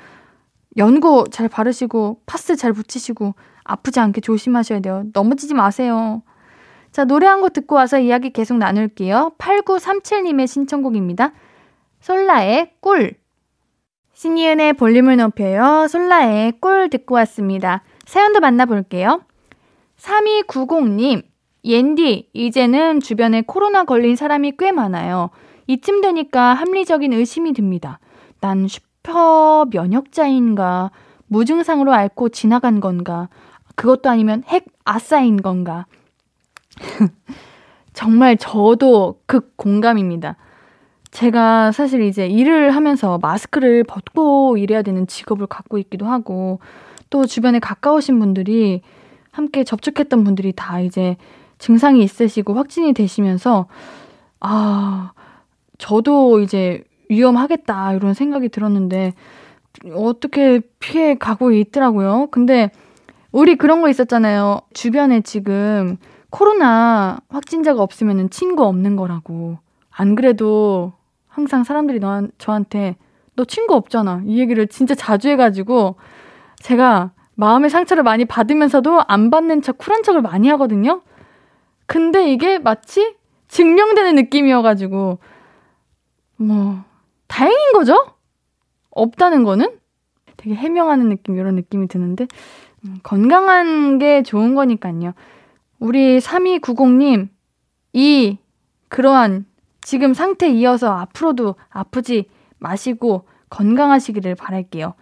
연고 0.79 1.27
잘 1.29 1.49
바르시고 1.49 2.23
파스 2.27 2.57
잘 2.57 2.73
붙이시고 2.73 3.35
아프지 3.65 4.01
않게 4.01 4.21
조심하셔야 4.21 4.81
돼요. 4.81 5.05
넘어지지 5.13 5.55
마세요. 5.55 6.23
자, 6.93 7.05
노래 7.05 7.27
한 7.27 7.41
곡 7.41 7.53
듣고 7.53 7.75
와서 7.75 7.99
이야기 7.99 8.31
계속 8.33 8.57
나눌게요. 8.57 9.33
8937님의 9.39 10.47
신청곡입니다. 10.47 11.33
솔라의 12.01 12.73
꿀. 12.81 13.15
신이은의 14.15 14.73
볼륨을 14.75 15.17
높여요. 15.17 15.87
솔라의 15.89 16.55
꿀 16.61 16.89
듣고 16.91 17.15
왔습니다. 17.17 17.83
사연도 18.07 18.41
만나볼게요. 18.41 19.23
3290님, 19.99 21.23
옌디, 21.65 22.31
이제는 22.33 23.01
주변에 23.01 23.43
코로나 23.43 23.85
걸린 23.85 24.17
사람이 24.17 24.55
꽤 24.59 24.73
많아요. 24.73 25.31
이쯤 25.67 26.01
되니까 26.01 26.55
합리적인 26.55 27.13
의심이 27.13 27.53
듭니다. 27.53 28.01
난 28.41 28.67
슈퍼 29.03 29.67
면역자인가? 29.71 30.91
무증상으로 31.29 31.93
앓고 31.93 32.31
지나간 32.31 32.81
건가? 32.81 33.29
그것도 33.77 34.11
아니면 34.11 34.43
핵 34.47 34.67
아싸인 34.85 35.41
건가? 35.41 35.87
정말 37.93 38.37
저도 38.37 39.21
극 39.27 39.57
공감입니다. 39.57 40.37
제가 41.11 41.73
사실 41.73 42.03
이제 42.03 42.27
일을 42.27 42.75
하면서 42.75 43.19
마스크를 43.19 43.85
벗고 43.85 44.57
일해야 44.57 44.83
되는 44.83 45.07
직업을 45.07 45.47
갖고 45.47 45.79
있기도 45.79 46.07
하고, 46.07 46.61
또 47.11 47.25
주변에 47.25 47.59
가까우신 47.59 48.19
분들이 48.19 48.83
함께 49.31 49.65
접촉했던 49.65 50.25
분들이 50.25 50.53
다 50.53 50.81
이제 50.81 51.17
증상이 51.59 52.03
있으시고 52.03 52.55
확진이 52.55 52.93
되시면서, 52.93 53.67
아, 54.41 55.13
저도 55.79 56.41
이제 56.41 56.85
위험하겠다, 57.09 57.95
이런 57.95 58.15
생각이 58.15 58.49
들었는데, 58.49 59.15
어떻게 59.95 60.61
피해 60.81 61.15
가고 61.15 61.53
있더라고요. 61.53 62.29
근데, 62.31 62.71
우리 63.33 63.57
그런 63.57 63.81
거 63.83 63.89
있었잖아요. 63.89 64.61
주변에 64.73 65.21
지금 65.21 65.99
코로나 66.31 67.19
확진자가 67.29 67.83
없으면 67.83 68.31
친구 68.31 68.65
없는 68.65 68.97
거라고. 68.97 69.59
안 69.91 70.15
그래도 70.15 70.93
항상 71.27 71.65
사람들이 71.65 72.01
너, 72.01 72.27
저한테 72.39 72.97
너 73.37 73.45
친구 73.45 73.75
없잖아. 73.75 74.23
이 74.27 74.39
얘기를 74.39 74.67
진짜 74.67 74.95
자주 74.95 75.29
해가지고 75.29 75.97
제가 76.61 77.13
마음의 77.35 77.71
상처를 77.71 78.03
많이 78.03 78.25
받으면서도 78.25 79.03
안 79.07 79.31
받는 79.31 79.63
척 79.63 79.79
쿨한 79.79 80.03
척을 80.03 80.23
많이 80.23 80.49
하거든요. 80.49 81.03
근데 81.87 82.33
이게 82.33 82.59
마치 82.59 83.15
증명되는 83.47 84.17
느낌이어가지고 84.17 85.19
뭐 86.37 86.85
다행인 87.29 87.73
거죠? 87.73 88.05
없다는 88.91 89.45
거는 89.45 89.79
되게 90.37 90.55
해명하는 90.55 91.09
느낌 91.09 91.37
이런 91.37 91.55
느낌이 91.55 91.89
드는데 91.89 92.27
음, 92.85 92.99
건강한 93.03 93.99
게 93.99 94.23
좋은 94.23 94.55
거니까요. 94.55 95.13
우리 95.79 96.19
3290님, 96.19 97.29
이, 97.93 98.39
그러한 98.89 99.47
지금 99.81 100.15
상태 100.15 100.49
이어서 100.49 100.93
앞으로도 100.93 101.55
아프지 101.71 102.29
마시고 102.59 103.27
건강하시기를 103.51 104.35
바랄게요. 104.35 104.95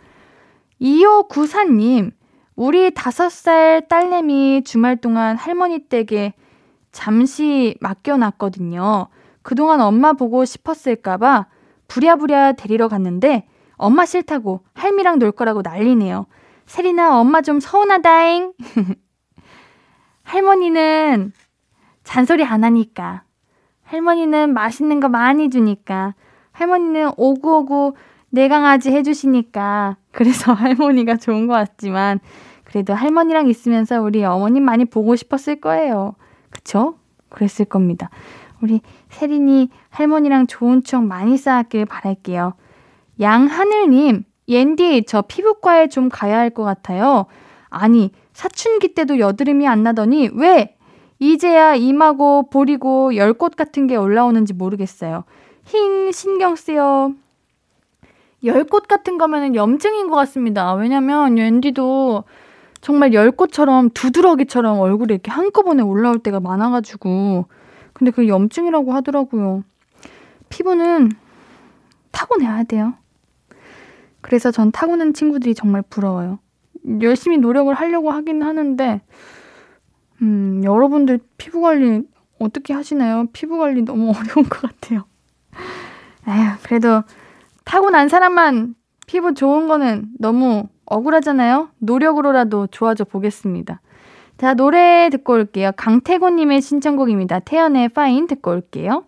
2594님, 0.80 2.12
우리 2.54 2.90
5살 2.90 3.88
딸내미 3.88 4.62
주말 4.64 4.96
동안 4.96 5.36
할머니 5.36 5.80
댁에 5.80 6.34
잠시 6.92 7.76
맡겨놨거든요. 7.80 9.08
그동안 9.42 9.80
엄마 9.80 10.12
보고 10.12 10.44
싶었을까봐 10.44 11.46
부랴부랴 11.88 12.52
데리러 12.52 12.88
갔는데 12.88 13.46
엄마 13.76 14.06
싫다고 14.06 14.60
할미랑 14.74 15.18
놀 15.18 15.32
거라고 15.32 15.62
난리네요. 15.62 16.26
세리나 16.66 17.20
엄마 17.20 17.42
좀 17.42 17.60
서운하다잉. 17.60 18.52
할머니는 20.24 21.32
잔소리 22.04 22.44
안 22.44 22.64
하니까. 22.64 23.22
할머니는 23.84 24.52
맛있는 24.52 25.00
거 25.00 25.08
많이 25.08 25.48
주니까. 25.50 26.14
할머니는 26.52 27.12
오구오구 27.16 27.94
내 28.30 28.48
강아지 28.48 28.90
해주시니까. 28.90 29.96
그래서 30.12 30.52
할머니가 30.54 31.16
좋은 31.16 31.46
것 31.46 31.54
같지만, 31.54 32.18
그래도 32.64 32.94
할머니랑 32.94 33.48
있으면서 33.48 34.02
우리 34.02 34.24
어머님 34.24 34.64
많이 34.64 34.84
보고 34.84 35.14
싶었을 35.14 35.60
거예요. 35.60 36.16
그쵸? 36.50 36.96
그랬을 37.28 37.64
겁니다. 37.66 38.10
우리 38.62 38.80
세린이 39.10 39.68
할머니랑 39.90 40.46
좋은 40.46 40.82
추억 40.82 41.04
많이 41.04 41.36
쌓았길 41.36 41.86
바랄게요. 41.86 42.54
양하늘님, 43.20 44.24
옌디, 44.48 45.04
저 45.06 45.22
피부과에 45.22 45.88
좀 45.88 46.08
가야 46.08 46.38
할 46.38 46.50
것 46.50 46.64
같아요. 46.64 47.26
아니, 47.68 48.10
사춘기 48.32 48.94
때도 48.94 49.18
여드름이 49.18 49.66
안 49.66 49.82
나더니 49.82 50.30
왜 50.34 50.76
이제야 51.18 51.74
임하고 51.74 52.48
보리고 52.50 53.16
열꽃 53.16 53.56
같은 53.56 53.86
게 53.86 53.96
올라오는지 53.96 54.52
모르겠어요. 54.52 55.24
힝 55.64 56.12
신경 56.12 56.56
쓰여. 56.56 57.12
열꽃 58.44 58.86
같은 58.86 59.18
거면은 59.18 59.54
염증인 59.54 60.08
것 60.08 60.16
같습니다. 60.16 60.74
왜냐면 60.74 61.38
옌디도 61.38 62.24
정말 62.80 63.12
열꽃처럼 63.14 63.90
두드러기처럼 63.90 64.78
얼굴에 64.78 65.14
이렇게 65.14 65.30
한꺼번에 65.30 65.82
올라올 65.82 66.18
때가 66.18 66.38
많아가지고 66.40 67.46
근데 67.96 68.10
그 68.10 68.28
염증이라고 68.28 68.92
하더라고요. 68.92 69.64
피부는 70.50 71.10
타고내야 72.12 72.64
돼요. 72.64 72.92
그래서 74.20 74.50
전 74.50 74.70
타고난 74.70 75.14
친구들이 75.14 75.54
정말 75.54 75.80
부러워요. 75.80 76.38
열심히 77.00 77.38
노력을 77.38 77.72
하려고 77.72 78.10
하긴 78.10 78.42
하는데, 78.42 79.00
음, 80.20 80.60
여러분들 80.62 81.20
피부 81.38 81.62
관리 81.62 82.02
어떻게 82.38 82.74
하시나요? 82.74 83.28
피부 83.32 83.56
관리 83.56 83.80
너무 83.80 84.10
어려운 84.14 84.46
것 84.46 84.60
같아요. 84.60 85.04
에휴, 86.28 86.50
그래도 86.64 87.02
타고난 87.64 88.10
사람만 88.10 88.74
피부 89.06 89.32
좋은 89.32 89.68
거는 89.68 90.10
너무 90.18 90.68
억울하잖아요? 90.84 91.70
노력으로라도 91.78 92.66
좋아져 92.66 93.04
보겠습니다. 93.04 93.80
자, 94.38 94.54
노래 94.54 95.08
듣고 95.10 95.32
올게요. 95.32 95.70
강태곤님의 95.76 96.60
신청곡입니다. 96.60 97.40
태연의 97.40 97.88
파인 97.90 98.26
듣고 98.26 98.50
올게요. 98.50 99.04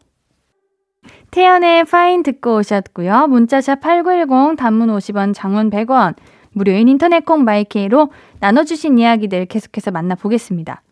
태연의 1.31 1.85
Fine 1.85 2.23
듣고 2.23 2.57
오셨고요. 2.57 3.27
문자샵 3.29 3.81
8910 3.81 4.57
단문 4.57 4.89
50원, 4.89 5.35
장문 5.35 5.71
100원, 5.71 6.15
무료인 6.53 6.89
인터넷 6.89 7.25
콩 7.27 7.45
마이케이로 7.45 8.11
나눠주신 8.41 8.99
이야기들 8.99 9.47
계속해서 9.47 9.91
만나보겠습니다. 9.91 10.83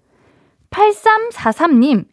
8343님, 0.70 2.04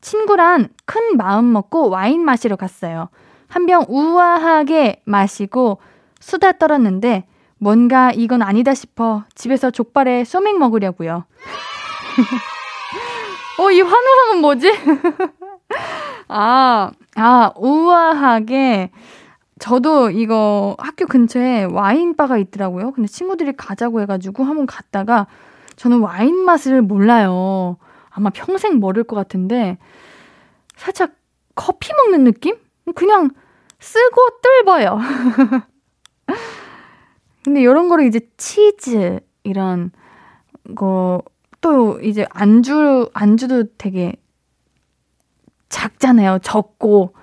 친구랑 0.00 0.68
큰 0.84 1.16
마음 1.16 1.52
먹고 1.52 1.90
와인 1.90 2.24
마시러 2.24 2.56
갔어요. 2.56 3.08
한 3.48 3.66
병 3.66 3.84
우아하게 3.88 5.02
마시고 5.04 5.78
수다 6.20 6.52
떨었는데 6.52 7.24
뭔가 7.58 8.12
이건 8.12 8.42
아니다 8.42 8.74
싶어 8.74 9.24
집에서 9.34 9.70
족발에 9.70 10.24
소맥 10.24 10.58
먹으려고요. 10.58 11.24
어, 13.58 13.70
이 13.70 13.80
환호성은 13.80 14.40
뭐지? 14.40 14.72
아, 16.28 16.90
아, 17.16 17.52
우아하게 17.56 18.90
저도 19.58 20.10
이거 20.10 20.76
학교 20.78 21.06
근처에 21.06 21.64
와인바가 21.64 22.38
있더라고요. 22.38 22.92
근데 22.92 23.08
친구들이 23.08 23.56
가자고 23.56 24.00
해가지고 24.00 24.44
한번 24.44 24.66
갔다가 24.66 25.26
저는 25.76 26.00
와인 26.00 26.44
맛을 26.44 26.82
몰라요. 26.82 27.78
아마 28.10 28.30
평생 28.30 28.78
모를 28.78 29.04
것 29.04 29.16
같은데 29.16 29.78
살짝 30.76 31.12
커피 31.54 31.92
먹는 31.92 32.24
느낌? 32.24 32.56
그냥 32.94 33.30
쓰고 33.78 34.20
뜰어요. 34.42 34.98
근데 37.44 37.60
이런 37.60 37.88
거를 37.88 38.06
이제 38.06 38.20
치즈 38.36 39.20
이런 39.44 39.92
거 40.74 41.22
또 41.64 41.98
이제 42.02 42.26
안주 42.28 43.08
안주도 43.14 43.64
되게 43.78 44.12
작잖아요. 45.70 46.40
적고 46.42 47.14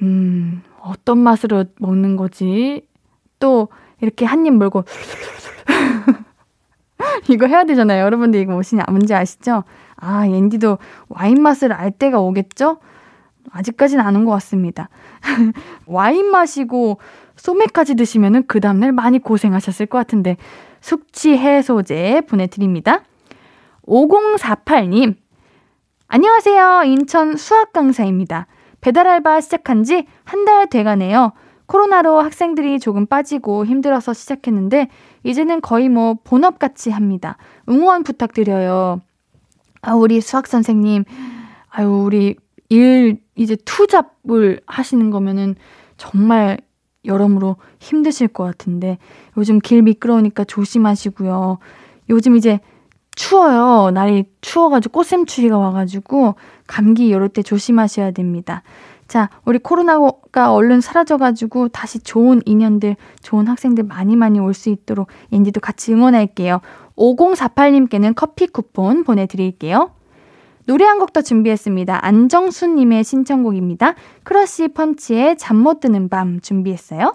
음 0.00 0.62
어떤 0.80 1.18
맛으로 1.18 1.66
먹는 1.80 2.16
거지? 2.16 2.88
또 3.40 3.68
이렇게 4.00 4.24
한 4.24 4.46
입 4.46 4.54
물고 4.54 4.84
이거 7.28 7.46
해야 7.46 7.64
되잖아요. 7.64 8.04
여러분들 8.04 8.40
이거 8.40 8.54
무슨 8.54 8.80
뭔지 8.88 9.14
아시죠? 9.14 9.64
아, 9.96 10.26
앤디도 10.26 10.78
와인 11.08 11.42
맛을 11.42 11.74
알 11.74 11.90
때가 11.90 12.20
오겠죠? 12.20 12.78
아직까지는 13.50 14.02
안온것 14.02 14.32
같습니다. 14.32 14.88
와인 15.86 16.30
마시고 16.30 17.00
소맥까지 17.38 17.94
드시면은 17.94 18.44
그 18.46 18.60
다음날 18.60 18.92
많이 18.92 19.18
고생하셨을 19.18 19.86
것 19.86 19.96
같은데 19.98 20.36
숙취 20.80 21.36
해소제 21.36 22.22
보내드립니다. 22.28 23.02
5048님, 23.86 25.16
안녕하세요. 26.08 26.82
인천 26.84 27.36
수학 27.36 27.72
강사입니다. 27.72 28.46
배달 28.80 29.06
알바 29.08 29.40
시작한 29.40 29.82
지 29.84 30.06
한 30.24 30.44
달 30.44 30.68
돼가네요. 30.68 31.32
코로나로 31.66 32.20
학생들이 32.20 32.80
조금 32.80 33.06
빠지고 33.06 33.66
힘들어서 33.66 34.12
시작했는데 34.14 34.88
이제는 35.24 35.60
거의 35.60 35.88
뭐 35.88 36.16
본업 36.24 36.58
같이 36.58 36.90
합니다. 36.90 37.36
응원 37.68 38.04
부탁드려요. 38.04 39.00
아, 39.82 39.94
우리 39.94 40.20
수학 40.20 40.46
선생님, 40.46 41.04
아유, 41.70 41.88
우리 41.88 42.36
일 42.70 43.20
이제 43.36 43.56
투잡을 43.64 44.60
하시는 44.66 45.10
거면은 45.10 45.56
정말 45.96 46.58
여러모로 47.04 47.56
힘드실 47.78 48.28
것 48.28 48.44
같은데 48.44 48.98
요즘 49.36 49.58
길 49.58 49.82
미끄러우니까 49.82 50.44
조심하시고요. 50.44 51.58
요즘 52.10 52.36
이제 52.36 52.60
추워요. 53.14 53.90
날이 53.90 54.24
추워가지고 54.40 54.92
꽃샘추위가 54.92 55.58
와가지고 55.58 56.36
감기 56.66 57.08
이럴 57.08 57.28
때 57.28 57.42
조심하셔야 57.42 58.12
됩니다. 58.12 58.62
자, 59.08 59.30
우리 59.44 59.58
코로나가 59.58 60.52
얼른 60.52 60.80
사라져가지고 60.82 61.68
다시 61.68 61.98
좋은 61.98 62.42
인연들, 62.44 62.96
좋은 63.22 63.48
학생들 63.48 63.84
많이 63.84 64.16
많이 64.16 64.38
올 64.38 64.52
수 64.52 64.68
있도록 64.68 65.08
옌디도 65.30 65.60
같이 65.60 65.92
응원할게요. 65.94 66.60
5048님께는 66.96 68.12
커피 68.14 68.46
쿠폰 68.46 69.04
보내드릴게요. 69.04 69.92
노래 70.68 70.84
한 70.84 70.98
곡 70.98 71.14
더 71.14 71.22
준비했습니다. 71.22 72.04
안정수님의 72.04 73.02
신청곡입니다. 73.02 73.94
크러쉬 74.22 74.68
펀치의 74.68 75.38
잠 75.38 75.56
못 75.56 75.80
드는 75.80 76.10
밤 76.10 76.40
준비했어요. 76.40 77.14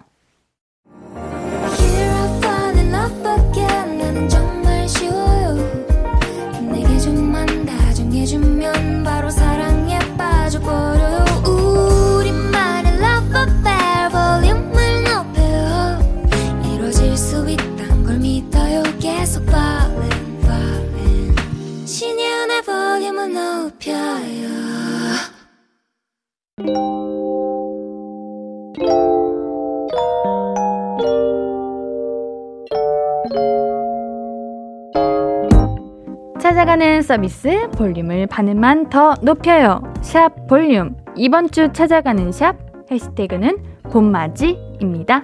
서비스 37.14 37.70
볼륨을 37.78 38.26
반음만 38.26 38.90
더 38.90 39.14
높여요. 39.22 39.84
샵 40.02 40.48
볼륨. 40.48 40.96
이번 41.16 41.48
주 41.48 41.72
찾아가는 41.72 42.32
샵 42.32 42.56
해시태그는 42.90 43.56
봄맞이입니다. 43.92 45.24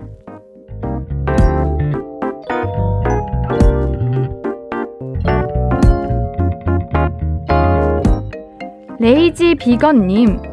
레이지 9.00 9.56
비건님, 9.56 10.44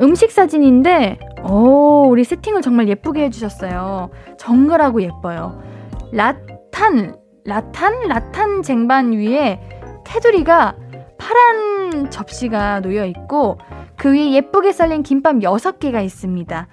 음식 0.00 0.32
사진인데, 0.32 1.18
오, 1.46 2.06
우리 2.08 2.24
세팅을 2.24 2.62
정말 2.62 2.88
예쁘게 2.88 3.24
해주셨어요. 3.24 4.08
정글하고 4.38 5.02
예뻐요. 5.02 5.62
라탄, 6.12 7.14
라탄? 7.44 8.08
라탄 8.08 8.62
쟁반 8.62 9.12
위에 9.12 9.60
테두리가 10.08 10.74
파란 11.18 12.10
접시가 12.10 12.80
놓여 12.80 13.04
있고, 13.06 13.58
그 13.96 14.12
위에 14.12 14.32
예쁘게 14.32 14.72
썰린 14.72 15.02
김밥 15.02 15.36
6개가 15.36 16.02
있습니다. 16.02 16.66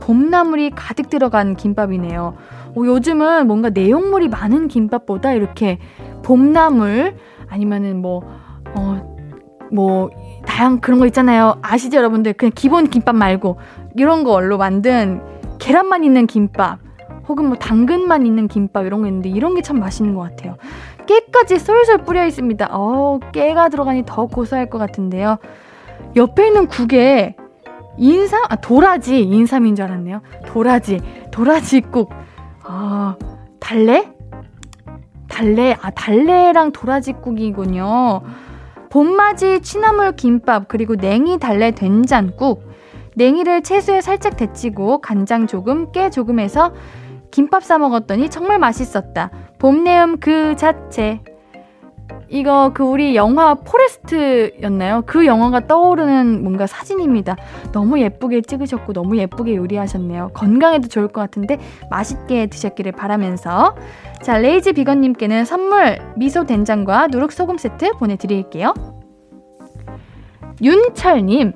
봄나물이 0.00 0.70
가득 0.70 1.08
들어간 1.08 1.56
김밥이네요. 1.56 2.34
오, 2.74 2.86
요즘은 2.86 3.46
뭔가 3.46 3.70
내용물이 3.70 4.28
많은 4.28 4.68
김밥보다 4.68 5.32
이렇게 5.32 5.78
봄나물, 6.22 7.14
아니면은 7.48 8.02
뭐, 8.02 8.22
어, 8.74 9.16
뭐, 9.72 10.10
다양 10.46 10.80
그런 10.80 10.98
거 10.98 11.06
있잖아요. 11.06 11.56
아시죠, 11.62 11.96
여러분들? 11.96 12.34
그냥 12.34 12.52
기본 12.54 12.88
김밥 12.88 13.14
말고 13.14 13.58
이런 13.96 14.24
걸로 14.24 14.58
만든 14.58 15.22
계란만 15.58 16.04
있는 16.04 16.26
김밥 16.26 16.78
혹은 17.28 17.46
뭐 17.46 17.56
당근만 17.56 18.26
있는 18.26 18.48
김밥 18.48 18.84
이런 18.84 19.00
거 19.02 19.06
있는데 19.06 19.28
이런 19.28 19.54
게 19.54 19.62
참 19.62 19.78
맛있는 19.78 20.14
것 20.14 20.22
같아요. 20.22 20.56
깨까지 21.06 21.58
쏠쏠 21.58 21.98
뿌려 21.98 22.26
있습니다. 22.26 22.68
어, 22.70 23.18
깨가 23.32 23.68
들어가니 23.68 24.04
더 24.06 24.26
고소할 24.26 24.70
것 24.70 24.78
같은데요. 24.78 25.38
옆에 26.16 26.48
있는 26.48 26.66
국에 26.66 27.36
인삼, 27.98 28.42
아, 28.48 28.56
도라지, 28.56 29.20
인삼인 29.22 29.74
줄 29.76 29.84
알았네요. 29.84 30.22
도라지, 30.46 31.00
도라지국. 31.30 32.10
아, 32.64 33.16
달래? 33.60 34.12
달래, 35.28 35.76
아, 35.80 35.90
달래랑 35.90 36.72
도라지국이군요. 36.72 38.22
봄맞이 38.90 39.60
취나물 39.62 40.12
김밥 40.12 40.68
그리고 40.68 40.96
냉이 40.96 41.38
달래 41.38 41.70
된장국 41.70 42.70
냉이를 43.14 43.62
채소에 43.62 44.02
살짝 44.02 44.36
데치고 44.36 45.00
간장 45.00 45.46
조금 45.46 45.92
깨 45.92 46.10
조금 46.10 46.38
해서 46.38 46.72
김밥 47.32 47.64
싸 47.64 47.78
먹었더니 47.78 48.28
정말 48.30 48.60
맛있었다. 48.60 49.30
봄내음 49.58 50.18
그 50.20 50.54
자체. 50.54 51.20
이거 52.28 52.70
그 52.72 52.82
우리 52.82 53.16
영화 53.16 53.54
포레스트였나요? 53.54 55.02
그 55.06 55.26
영화가 55.26 55.66
떠오르는 55.66 56.42
뭔가 56.42 56.66
사진입니다. 56.66 57.36
너무 57.72 58.00
예쁘게 58.00 58.42
찍으셨고 58.42 58.92
너무 58.92 59.16
예쁘게 59.16 59.56
요리하셨네요. 59.56 60.30
건강에도 60.34 60.88
좋을 60.88 61.08
것 61.08 61.20
같은데 61.20 61.58
맛있게 61.90 62.46
드셨기를 62.46 62.92
바라면서 62.92 63.76
자, 64.22 64.38
레이지 64.38 64.74
비건님께는 64.74 65.44
선물 65.44 65.98
미소 66.16 66.44
된장과 66.44 67.08
누룩 67.08 67.32
소금 67.32 67.58
세트 67.58 67.92
보내드릴게요. 67.92 68.72
윤철님, 70.62 71.52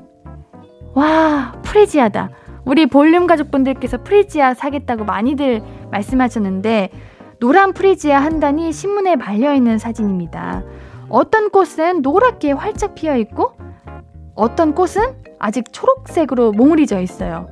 와, 0.95 1.53
프리지아다. 1.63 2.31
우리 2.67 2.87
볼륨 2.87 3.29
가족분들께서 3.29 4.03
프리지아 4.03 4.55
사겠다고 4.55 5.05
많이들 5.05 5.63
말씀하셨는데 5.93 6.91
노란 7.39 7.73
프리지아 7.73 8.19
한 8.19 8.41
단이 8.41 8.73
신문에 8.73 9.15
말려 9.15 9.55
있는 9.55 9.79
사진입니다. 9.79 10.65
어떤 11.09 11.51
꽃은 11.51 12.03
노랗게 12.03 12.51
활짝 12.53 12.97
피어 12.97 13.17
있고 13.17 13.53
어떤 14.35 14.75
꽃은 14.75 15.15
아직 15.39 15.73
초록색으로 15.73 16.53
몽울이져 16.53 17.01
있어요. 17.01 17.49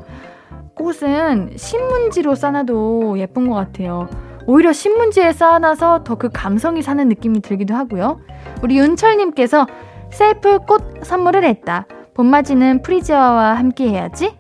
꽃은 0.74 1.53
신문지로 1.57 2.35
쌓아도 2.35 3.16
예쁜 3.18 3.48
것 3.48 3.55
같아요. 3.55 4.09
오히려 4.46 4.72
신문지에 4.72 5.33
쌓아놔서 5.33 6.03
더 6.03 6.16
그 6.16 6.29
감성이 6.33 6.83
사는 6.83 7.09
느낌이 7.09 7.40
들기도 7.40 7.74
하고요. 7.74 8.20
우리 8.62 8.79
윤철님께서 8.79 9.66
셀프 10.11 10.59
꽃 10.59 10.83
선물을 11.05 11.44
했다. 11.44 11.87
봄맞이는 12.14 12.83
프리지아와 12.83 13.55
함께 13.55 13.88
해야지. 13.88 14.37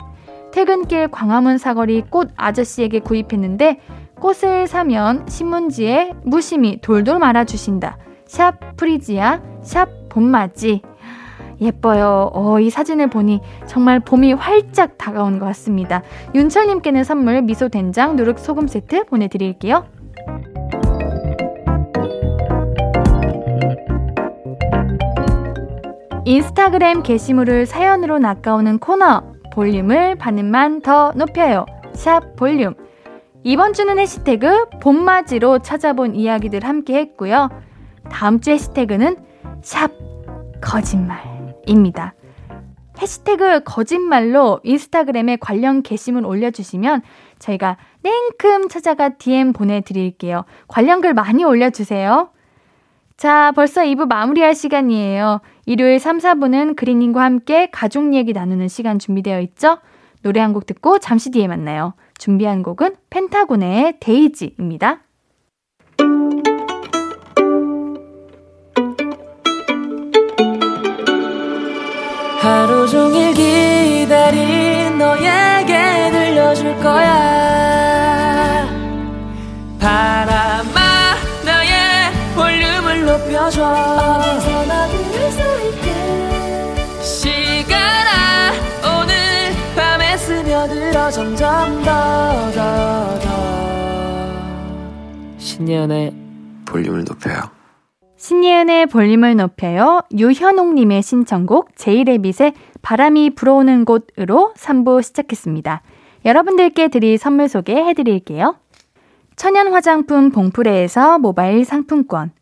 퇴근길 0.54 1.08
광화문 1.08 1.58
사거리 1.58 2.02
꽃 2.02 2.30
아저씨에게 2.36 3.00
구입했는데 3.00 3.80
꽃을 4.20 4.68
사면 4.68 5.26
신문지에 5.28 6.12
무심히 6.22 6.80
돌돌 6.80 7.18
말아주신다. 7.18 7.98
샵 8.24 8.76
프리지아, 8.76 9.40
샵 9.62 9.88
봄맞이. 10.08 10.80
예뻐요. 11.60 12.30
어, 12.32 12.60
이 12.60 12.70
사진을 12.70 13.08
보니 13.08 13.40
정말 13.66 13.98
봄이 13.98 14.34
활짝 14.34 14.96
다가온 14.96 15.40
것 15.40 15.46
같습니다. 15.46 16.02
윤철님께는 16.36 17.02
선물 17.02 17.42
미소 17.42 17.68
된장 17.68 18.14
누룩 18.14 18.38
소금 18.38 18.68
세트 18.68 19.06
보내드릴게요. 19.06 19.84
인스타그램 26.24 27.02
게시물을 27.02 27.66
사연으로 27.66 28.20
낚아오는 28.20 28.78
코너 28.78 29.33
볼륨을 29.54 30.16
반음만 30.16 30.80
더 30.80 31.12
높여요. 31.14 31.64
샵 31.94 32.34
볼륨. 32.36 32.74
이번 33.44 33.72
주는 33.72 33.98
해시태그 33.98 34.80
봄맞이로 34.80 35.60
찾아본 35.60 36.16
이야기들 36.16 36.64
함께 36.64 36.96
했고요. 36.96 37.48
다음 38.10 38.40
주 38.40 38.50
해시태그는 38.50 39.16
샵 39.62 39.92
거짓말입니다. 40.60 42.14
해시태그 43.00 43.60
거짓말로 43.64 44.60
인스타그램에 44.64 45.36
관련 45.36 45.82
게시물 45.82 46.24
올려주시면 46.26 47.02
저희가 47.38 47.76
냉큼 48.02 48.68
찾아가 48.68 49.10
DM 49.10 49.52
보내드릴게요. 49.52 50.44
관련 50.66 51.00
글 51.00 51.14
많이 51.14 51.44
올려주세요. 51.44 52.30
자, 53.16 53.52
벌써 53.52 53.82
2부 53.82 54.06
마무리할 54.06 54.54
시간이에요. 54.54 55.40
일요일 55.66 55.98
3, 55.98 56.18
4부는 56.18 56.76
그린님과 56.76 57.22
함께 57.22 57.68
가족 57.70 58.14
얘기 58.14 58.32
나누는 58.32 58.68
시간 58.68 58.98
준비되어 58.98 59.40
있죠? 59.40 59.78
노래 60.22 60.40
한 60.40 60.52
곡 60.52 60.66
듣고 60.66 60.98
잠시 60.98 61.30
뒤에 61.30 61.48
만나요. 61.48 61.94
준비한 62.18 62.62
곡은 62.62 62.96
펜타곤의 63.10 63.98
데이지입니다. 64.00 65.00
하루 72.40 72.86
종일 72.88 73.32
기다린 73.34 74.98
너에게 74.98 76.10
들려줄 76.10 76.76
거야 76.76 78.66
바람아 79.80 81.14
나의 81.44 82.12
볼륨을 82.34 83.06
높여줘 83.06 84.53
점점 91.14 91.46
더 91.84 91.92
더 92.50 92.60
더 93.20 93.28
신예은의 95.38 96.12
볼륨을 96.64 97.04
높여요 97.04 97.40
신예은의 98.16 98.86
볼륨을 98.86 99.36
높여요. 99.36 100.00
유현옥님의 100.12 101.02
신청곡 101.02 101.76
제이레빗의 101.76 102.54
바람이 102.82 103.36
불어오는 103.36 103.84
곳으로 103.84 104.54
3부 104.56 105.02
시작했습니다. 105.04 105.82
여러분들께 106.24 106.88
드릴 106.88 107.16
선물 107.18 107.48
소개해드릴게요. 107.48 108.56
천연 109.36 109.72
화장품 109.72 110.30
봉프레에서 110.30 111.20
모바일 111.20 111.64
상품권, 111.64 112.32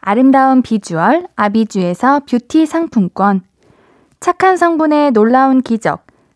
아름다운 0.00 0.62
비주얼 0.62 1.26
아비주에서 1.36 2.20
뷰티 2.20 2.64
상품권, 2.64 3.42
착한 4.20 4.56
성분의 4.56 5.10
놀라운 5.10 5.60
기적 5.60 6.03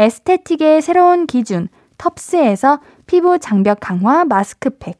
aesthetic의 0.00 0.80
새로운 0.80 1.26
기준 1.26 1.68
텁스에서 1.98 2.80
피부 3.04 3.38
장벽 3.38 3.80
강화 3.80 4.24
마스크팩 4.24 4.98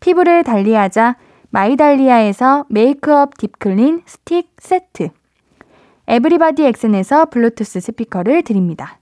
피부를 0.00 0.42
달리하자 0.42 1.16
마이달리아에서 1.50 2.66
메이크업 2.70 3.38
deep 3.38 3.66
clean 3.66 4.02
스틱 4.06 4.50
세트 4.58 5.10
에브리바디 6.08 6.64
엑센에서 6.64 7.26
블루투스 7.26 7.78
스피커를 7.78 8.42
드립니다. 8.42 8.98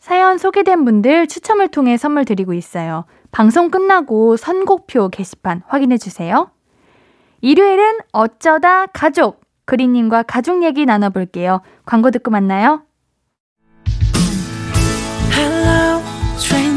사연 0.00 0.38
소개된 0.38 0.84
분들 0.84 1.28
추첨을 1.28 1.68
통해 1.68 1.96
선물 1.96 2.24
드리고 2.24 2.52
있어요. 2.52 3.04
방송 3.30 3.70
끝나고 3.70 4.36
선곡표 4.36 5.10
게시판 5.10 5.62
확인해 5.68 5.98
주세요. 5.98 6.50
일요일은 7.42 7.98
어쩌다 8.10 8.86
가족 8.86 9.40
그린님과 9.66 10.24
가족 10.24 10.64
얘기 10.64 10.84
나눠볼게요. 10.84 11.60
광고 11.84 12.10
듣고 12.10 12.32
만나요. 12.32 12.82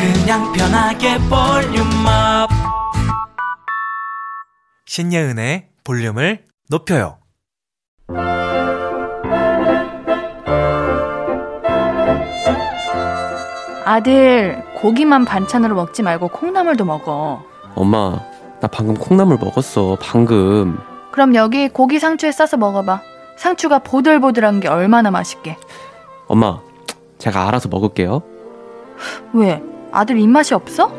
그냥 0.00 0.50
편하게 0.54 1.18
볼륨업. 1.28 2.48
신예은의 4.86 5.68
볼륨을 5.84 6.44
높여요. 6.70 7.18
아들, 13.84 14.62
고기만 14.76 15.24
반찬으로 15.24 15.74
먹지 15.74 16.02
말고 16.02 16.28
콩나물도 16.28 16.84
먹어. 16.84 17.42
엄마 17.74 18.20
나 18.60 18.68
방금 18.68 18.94
콩나물 18.94 19.38
먹었어 19.38 19.96
방금 20.00 20.78
그럼 21.12 21.34
여기 21.34 21.68
고기 21.68 21.98
상추에 21.98 22.30
싸서 22.32 22.56
먹어봐. 22.56 23.00
상추가 23.36 23.78
보들보들한 23.78 24.60
게 24.60 24.68
얼마나 24.68 25.10
맛있게. 25.10 25.56
엄마 26.28 26.60
제가 27.18 27.48
알아서 27.48 27.68
먹을게요 27.68 28.22
왜? 29.32 29.62
아들 29.92 30.18
입맛이 30.18 30.54
없어? 30.54 30.92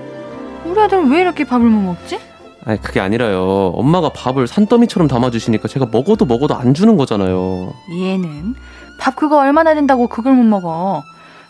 우리 0.65 0.80
아들 0.80 1.10
왜 1.10 1.21
이렇게 1.21 1.43
밥을 1.43 1.65
못 1.65 1.82
먹지? 1.82 2.19
아니 2.63 2.80
그게 2.82 2.99
아니라요 2.99 3.73
엄마가 3.75 4.10
밥을 4.10 4.45
산더미처럼 4.47 5.08
담아주시니까 5.08 5.67
제가 5.67 5.88
먹어도 5.91 6.25
먹어도 6.25 6.54
안 6.54 6.75
주는 6.75 6.95
거잖아요 6.95 7.73
얘는 7.91 8.54
밥 8.99 9.15
그거 9.15 9.39
얼마나 9.39 9.73
된다고 9.73 10.06
그걸 10.08 10.34
못 10.34 10.43
먹어. 10.43 11.04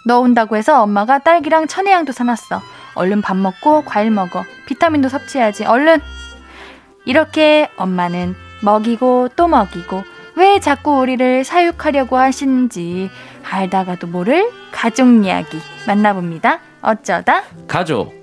너 0.06 0.20
온다고 0.22 0.56
해서 0.56 0.82
엄마가 0.84 1.20
딸기랑 1.20 1.68
천혜향도 1.68 2.14
사놨어. 2.14 2.62
얼른 2.96 3.22
밥 3.22 3.36
먹고 3.36 3.84
과일 3.84 4.10
먹어. 4.10 4.44
비타민도 4.68 5.10
섭취해야지. 5.10 5.66
얼른. 5.66 6.00
이렇게 7.06 7.70
엄마는 7.76 8.36
먹이고 8.64 9.30
또 9.36 9.50
먹이고 9.50 10.02
왜 10.38 10.62
자꾸 10.62 11.00
우리를 11.00 11.44
사육하려고 11.44 12.18
하시는지 12.18 13.10
알다가도 13.44 14.08
모를 14.08 14.50
가족 14.72 15.26
이야기 15.26 15.58
만나봅니다. 15.88 16.60
어쩌다 16.82 17.44
가족. 17.68 18.14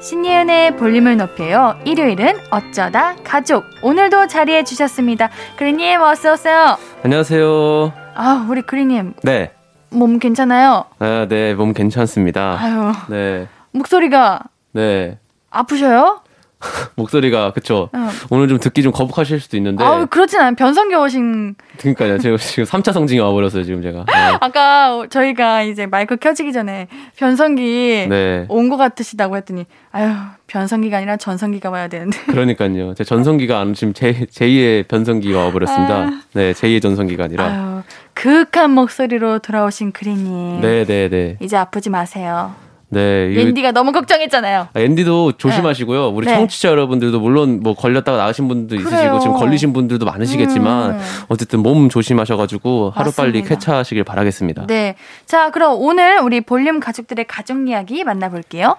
신예은의 0.00 0.76
볼륨을 0.76 1.16
높여요. 1.16 1.76
일요일은 1.84 2.34
어쩌다 2.50 3.14
가족. 3.24 3.64
오늘도 3.82 4.26
자리해 4.28 4.64
주셨습니다. 4.64 5.28
그리님 5.56 6.00
어서 6.00 6.32
오세요. 6.32 6.76
안녕하세요. 7.04 7.92
아, 8.14 8.46
우리 8.48 8.62
그리님 8.62 9.14
네. 9.22 9.52
몸 9.90 10.18
괜찮아요? 10.18 10.84
아, 10.98 11.26
네, 11.28 11.54
몸 11.54 11.72
괜찮습니다. 11.72 12.56
아유, 12.60 12.92
네. 13.08 13.48
목소리가 13.72 14.40
네. 14.72 15.18
아프셔요? 15.50 16.22
목소리가 16.96 17.52
그쵸. 17.52 17.88
응. 17.94 18.08
오늘 18.30 18.48
좀 18.48 18.58
듣기 18.58 18.82
좀 18.82 18.92
거북하실 18.92 19.40
수도 19.40 19.56
있는데. 19.56 19.84
아우, 19.84 20.06
그렇진 20.06 20.40
않아요. 20.40 20.54
변성기 20.56 20.94
오신 20.94 21.54
그러니까요. 21.78 22.18
제가 22.18 22.36
지금 22.38 22.64
3차 22.64 22.92
성징이 22.92 23.20
와버렸어요, 23.20 23.62
지금 23.64 23.82
제가. 23.82 24.04
네. 24.06 24.12
아까 24.40 25.06
저희가 25.08 25.62
이제 25.62 25.86
마이크 25.86 26.16
켜지기 26.16 26.52
전에 26.52 26.88
변성기 27.16 28.06
네. 28.08 28.46
온것 28.48 28.78
같으시다고 28.78 29.36
했더니 29.36 29.66
아유 29.92 30.10
변성기가 30.48 30.96
아니라 30.96 31.16
전성기가 31.16 31.70
와야 31.70 31.88
되는데 31.88 32.18
그러니까요. 32.26 32.94
제 32.94 33.04
전성기가 33.04 33.60
안, 33.60 33.74
지금 33.74 33.92
제, 33.92 34.12
제2의 34.26 34.88
변성기가 34.88 35.38
와버렸습니다. 35.46 35.94
아. 35.94 36.20
네, 36.34 36.52
제2의 36.52 36.82
전성기가 36.82 37.24
아니라. 37.24 37.44
아유 37.44 37.82
그윽한 38.14 38.72
목소리로 38.72 39.38
돌아오신 39.38 39.92
그린님 39.92 40.60
네, 40.60 40.84
네, 40.84 41.08
네. 41.08 41.36
이제 41.40 41.56
아프지 41.56 41.88
마세요 41.88 42.52
네. 42.90 43.34
앤디가 43.38 43.72
너무 43.72 43.92
걱정했잖아요 43.92 44.68
아, 44.72 44.80
앤디도 44.80 45.32
조심하시고요. 45.32 46.08
우리 46.08 46.26
네. 46.26 46.34
청취자 46.34 46.70
여러분들도 46.70 47.20
물론 47.20 47.60
뭐 47.62 47.74
걸렸다가 47.74 48.16
나으신 48.16 48.48
분도 48.48 48.76
있으시고 48.76 48.96
그래요. 48.96 49.18
지금 49.20 49.36
걸리신 49.36 49.72
분들도 49.74 50.06
많으시겠지만 50.06 50.92
음. 50.92 51.00
어쨌든 51.28 51.60
몸 51.60 51.88
조심하셔가지고 51.90 52.92
하루 52.94 53.10
빨리 53.12 53.40
맞습니다. 53.40 53.48
쾌차하시길 53.54 54.04
바라겠습니다. 54.04 54.66
네 54.66 54.96
자 55.26 55.50
그럼 55.50 55.76
오늘 55.80 56.18
우리 56.20 56.40
볼륨 56.40 56.80
가족들의 56.80 57.26
가족 57.26 57.68
이야기 57.68 58.02
만나볼게요 58.04 58.76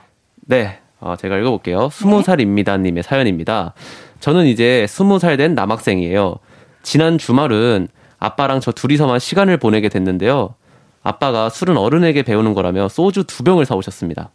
네, 0.47 0.79
어, 0.99 1.15
제가 1.15 1.37
읽어볼게요. 1.37 1.89
스무 1.91 2.23
살입니다님의 2.23 3.03
사연입니다. 3.03 3.73
저는 4.19 4.45
이제 4.47 4.85
스무 4.89 5.19
살 5.19 5.37
된 5.37 5.53
남학생이에요. 5.53 6.37
지난 6.81 7.17
주말은 7.19 7.87
아빠랑 8.17 8.59
저 8.59 8.71
둘이서만 8.71 9.19
시간을 9.19 9.57
보내게 9.57 9.87
됐는데요. 9.89 10.55
아빠가 11.13 11.49
술은 11.49 11.75
어른에게 11.77 12.21
배우는 12.23 12.53
거라며 12.53 12.87
소주 12.87 13.23
두 13.23 13.43
병을 13.43 13.65
사오셨습니다. 13.65 14.29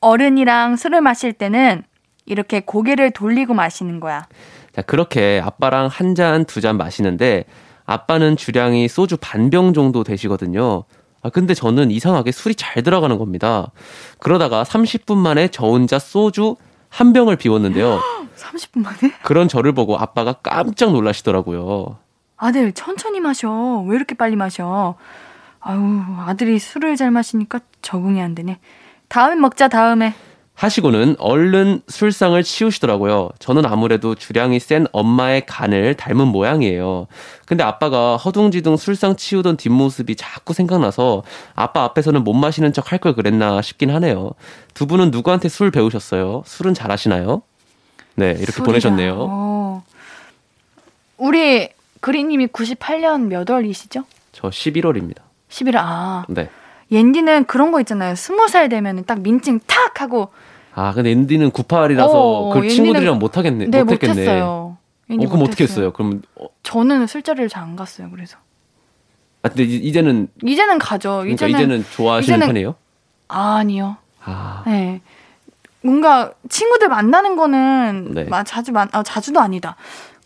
어른이랑 0.00 0.76
술을 0.76 1.00
마실 1.00 1.32
때는 1.32 1.82
이렇게 2.26 2.60
고개를 2.60 3.12
돌리고 3.12 3.54
마시는 3.54 3.98
거야 4.00 4.26
자, 4.74 4.82
그렇게 4.82 5.40
아빠랑 5.42 5.86
한 5.86 6.14
잔, 6.14 6.44
두 6.44 6.60
잔 6.60 6.76
마시는데 6.76 7.44
아빠는 7.86 8.36
주량이 8.36 8.88
소주 8.88 9.16
반 9.16 9.48
병 9.48 9.72
정도 9.72 10.04
되시거든요. 10.04 10.84
아, 11.22 11.30
근데 11.30 11.54
저는 11.54 11.90
이상하게 11.90 12.30
술이 12.30 12.56
잘 12.56 12.82
들어가는 12.82 13.16
겁니다. 13.18 13.70
그러다가 14.18 14.64
30분 14.64 15.16
만에 15.16 15.48
저 15.48 15.66
혼자 15.66 15.98
소주 15.98 16.56
한 16.90 17.12
병을 17.14 17.36
비웠는데요. 17.36 18.00
30분 18.36 18.80
만에 18.82 19.12
그런 19.22 19.48
저를 19.48 19.72
보고 19.72 19.96
아빠가 19.96 20.34
깜짝 20.34 20.92
놀라시더라고요. 20.92 21.96
아들 22.36 22.72
천천히 22.72 23.18
마셔. 23.20 23.82
왜 23.88 23.96
이렇게 23.96 24.14
빨리 24.14 24.36
마셔? 24.36 24.96
아유 25.60 26.02
아들이 26.26 26.58
술을 26.58 26.96
잘 26.96 27.10
마시니까 27.10 27.60
적응이 27.82 28.20
안 28.20 28.34
되네. 28.34 28.58
다음에 29.08 29.34
먹자 29.36 29.68
다음에. 29.68 30.14
하시고는 30.54 31.16
얼른 31.18 31.82
술상을 31.86 32.42
치우시더라고요. 32.42 33.28
저는 33.38 33.66
아무래도 33.66 34.14
주량이 34.14 34.58
센 34.58 34.86
엄마의 34.92 35.44
간을 35.44 35.94
닮은 35.96 36.28
모양이에요. 36.28 37.08
근데 37.44 37.62
아빠가 37.62 38.16
허둥지둥 38.16 38.78
술상 38.78 39.16
치우던 39.16 39.58
뒷모습이 39.58 40.16
자꾸 40.16 40.54
생각나서 40.54 41.24
아빠 41.54 41.82
앞에서는 41.84 42.24
못 42.24 42.32
마시는 42.32 42.72
척 42.72 42.90
할 42.90 43.00
걸 43.00 43.14
그랬나 43.14 43.60
싶긴 43.60 43.90
하네요. 43.90 44.30
두 44.72 44.86
분은 44.86 45.10
누구한테 45.10 45.50
술 45.50 45.70
배우셨어요? 45.70 46.42
술은 46.46 46.72
잘하시나요? 46.72 47.42
네, 48.14 48.30
이렇게 48.30 48.52
술이라. 48.52 48.64
보내셨네요. 48.64 49.16
어. 49.28 49.84
우리 51.18 51.68
그리님이 52.00 52.46
98년 52.46 53.26
몇 53.26 53.48
월이시죠? 53.50 54.04
저 54.32 54.48
11월입니다. 54.48 55.25
11월 55.48 55.76
아 55.76 56.24
네. 56.28 56.48
옌디는 56.90 57.46
그런 57.46 57.72
거 57.72 57.80
있잖아요. 57.80 58.14
20살 58.14 58.70
되면은 58.70 59.04
딱 59.04 59.20
민증 59.20 59.60
탁 59.66 60.00
하고 60.00 60.30
아, 60.74 60.92
근데 60.92 61.10
앤디는 61.10 61.50
98이라서 61.52 62.10
어, 62.12 62.50
그 62.52 62.68
친구들이랑 62.68 63.18
못 63.18 63.38
하겠네. 63.38 63.66
네 63.66 63.82
못 63.82 63.92
했겠네. 63.92 64.12
못했어요. 64.14 64.44
어, 64.44 64.78
어떻게. 65.42 65.64
했어요? 65.64 65.92
그럼 65.92 66.20
어, 66.38 66.46
저는 66.62 67.06
술자리를 67.06 67.48
잘 67.48 67.62
안 67.62 67.76
갔어요. 67.76 68.10
그래서 68.10 68.36
아, 69.42 69.48
근데 69.48 69.64
이- 69.64 69.76
이제는 69.76 70.28
이제는 70.44 70.78
가죠. 70.78 71.18
그러니까 71.22 71.46
이제는, 71.46 71.64
이제는, 71.66 71.84
좋아하시는 71.92 72.38
이제는- 72.38 72.46
편이에요? 72.46 72.74
아니요. 73.28 73.96
아. 74.24 74.62
네. 74.66 75.00
뭔가 75.82 76.32
친구들 76.48 76.88
만나는 76.88 77.36
거는 77.36 78.10
네. 78.12 78.24
마- 78.24 78.42
자주 78.44 78.72
만 78.72 78.88
아, 78.92 79.02
자주도 79.02 79.40
아니다. 79.40 79.76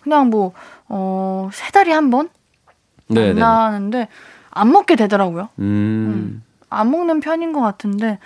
그냥 0.00 0.30
뭐 0.30 0.52
어, 0.88 1.48
세 1.52 1.70
달에 1.70 1.92
한번 1.92 2.28
네, 3.08 3.32
네. 3.34 3.40
만나는데 3.40 4.08
안 4.60 4.70
먹게 4.72 4.94
되더라고요. 4.94 5.48
음. 5.58 6.42
안 6.68 6.90
먹는 6.90 7.20
편인 7.20 7.52
것 7.54 7.60
같은데 7.60 8.18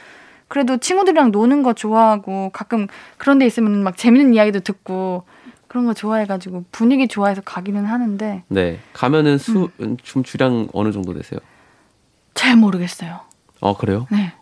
그래도 0.48 0.76
친구들이랑 0.78 1.30
노는 1.30 1.62
거 1.62 1.72
좋아하고 1.74 2.50
가끔 2.52 2.88
그런 3.18 3.38
데 3.38 3.46
있으면 3.46 3.84
막 3.84 3.96
재밌는 3.96 4.34
이야기도 4.34 4.60
듣고 4.60 5.22
그런 5.68 5.86
거 5.86 5.94
좋아해가지고 5.94 6.64
분위기 6.72 7.06
좋아해서 7.06 7.40
가기는 7.42 7.84
하는데 7.84 8.42
네. 8.48 8.80
가면은 8.92 9.38
수, 9.38 9.70
좀 10.02 10.24
주량 10.24 10.68
어느 10.72 10.90
정도 10.92 11.14
되세요? 11.14 11.38
잘 12.34 12.56
모르겠어요. 12.56 13.20
어, 13.60 13.76
그래요? 13.76 14.08
네. 14.10 14.32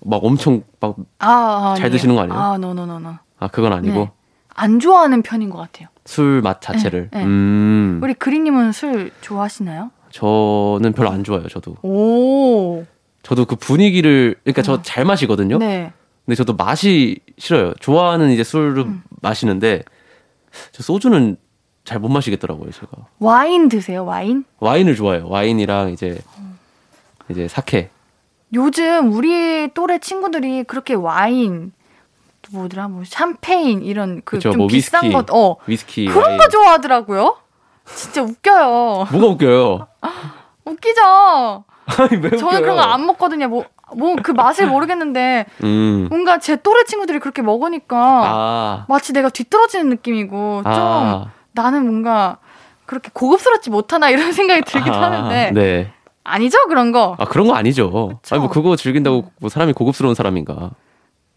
막 0.00 0.24
엄청 0.24 0.62
막, 0.80 0.96
아, 1.18 1.74
잘 1.76 1.86
아니에요. 1.86 1.90
드시는 1.90 2.14
거 2.14 2.22
아니에요? 2.22 2.38
아, 2.40 2.58
no 2.58 2.70
no 2.70 2.83
no 2.83 2.95
no. 2.95 3.14
아, 3.38 3.48
그건 3.48 3.72
아니고. 3.74 3.94
네. 3.94 4.10
안 4.54 4.80
좋아하는 4.80 5.20
편인 5.22 5.50
것 5.50 5.58
같아요. 5.58 5.88
술 6.06 6.40
맛 6.42 6.60
자체를. 6.62 7.08
네, 7.12 7.18
네. 7.20 7.24
음. 7.24 8.00
우리 8.02 8.14
그리님은 8.14 8.72
술 8.72 9.10
좋아하시나요? 9.20 9.90
저는 10.18 10.92
별로 10.94 11.10
안 11.10 11.24
좋아요, 11.24 11.48
저도. 11.48 11.76
오. 11.82 12.84
저도 13.24 13.46
그 13.46 13.56
분위기를, 13.56 14.36
그러니까 14.44 14.62
저 14.62 14.80
잘 14.82 15.04
마시거든요? 15.04 15.56
어. 15.56 15.58
네. 15.58 15.92
근데 16.24 16.36
저도 16.36 16.54
맛이 16.54 17.18
싫어요. 17.36 17.74
좋아하는 17.80 18.30
이제 18.30 18.44
술을 18.44 18.78
음. 18.78 19.02
마시는데, 19.22 19.82
저 20.70 20.82
소주는 20.84 21.36
잘 21.84 21.98
못 21.98 22.08
마시겠더라고요, 22.10 22.70
제가. 22.70 22.86
와인 23.18 23.68
드세요, 23.68 24.04
와인? 24.04 24.44
와인을 24.60 24.94
좋아해요. 24.94 25.28
와인이랑 25.28 25.90
이제, 25.90 26.20
이제 27.28 27.48
사케. 27.48 27.90
요즘 28.54 29.12
우리 29.12 29.68
또래 29.74 29.98
친구들이 29.98 30.62
그렇게 30.62 30.94
와인, 30.94 31.72
또 32.42 32.56
뭐더라, 32.56 32.86
뭐 32.86 33.02
샴페인 33.04 33.82
이런 33.82 34.22
그 34.24 34.36
그쵸, 34.36 34.52
좀뭐 34.52 34.68
비싼 34.68 35.10
것, 35.12 35.26
어 35.30 35.56
위스키. 35.66 36.06
그런 36.06 36.22
와인. 36.24 36.38
거 36.38 36.48
좋아하더라고요. 36.48 37.36
진짜 37.84 38.22
웃겨요. 38.22 39.06
뭐가 39.12 39.26
웃겨요? 39.28 39.86
웃기죠. 40.64 41.02
아니, 41.86 42.16
왜 42.16 42.26
웃겨요? 42.28 42.38
저는 42.38 42.62
그런 42.62 42.76
거 42.76 42.82
안 42.82 43.06
먹거든요. 43.06 43.48
뭐, 43.48 43.64
뭐 43.96 44.16
그 44.22 44.32
맛을 44.32 44.66
모르겠는데 44.66 45.46
음. 45.62 46.06
뭔가 46.08 46.38
제 46.38 46.56
또래 46.56 46.84
친구들이 46.84 47.18
그렇게 47.18 47.42
먹으니까 47.42 47.96
아. 47.98 48.86
마치 48.88 49.12
내가 49.12 49.28
뒤떨어지는 49.28 49.88
느낌이고 49.90 50.62
좀 50.64 50.72
아. 50.72 51.26
나는 51.52 51.84
뭔가 51.84 52.38
그렇게 52.86 53.10
고급스럽지 53.12 53.70
못하나 53.70 54.08
이런 54.10 54.32
생각이 54.32 54.62
들기도 54.62 54.94
아, 54.96 55.02
하는데 55.02 55.50
네. 55.52 55.92
아니죠 56.24 56.58
그런 56.68 56.90
거. 56.92 57.16
아 57.18 57.26
그런 57.26 57.46
거 57.46 57.54
아니죠. 57.54 57.90
그쵸? 57.90 58.34
아니 58.34 58.40
뭐 58.40 58.48
그거 58.50 58.76
즐긴다고 58.76 59.30
뭐 59.40 59.50
사람이 59.50 59.74
고급스러운 59.74 60.14
사람인가? 60.14 60.70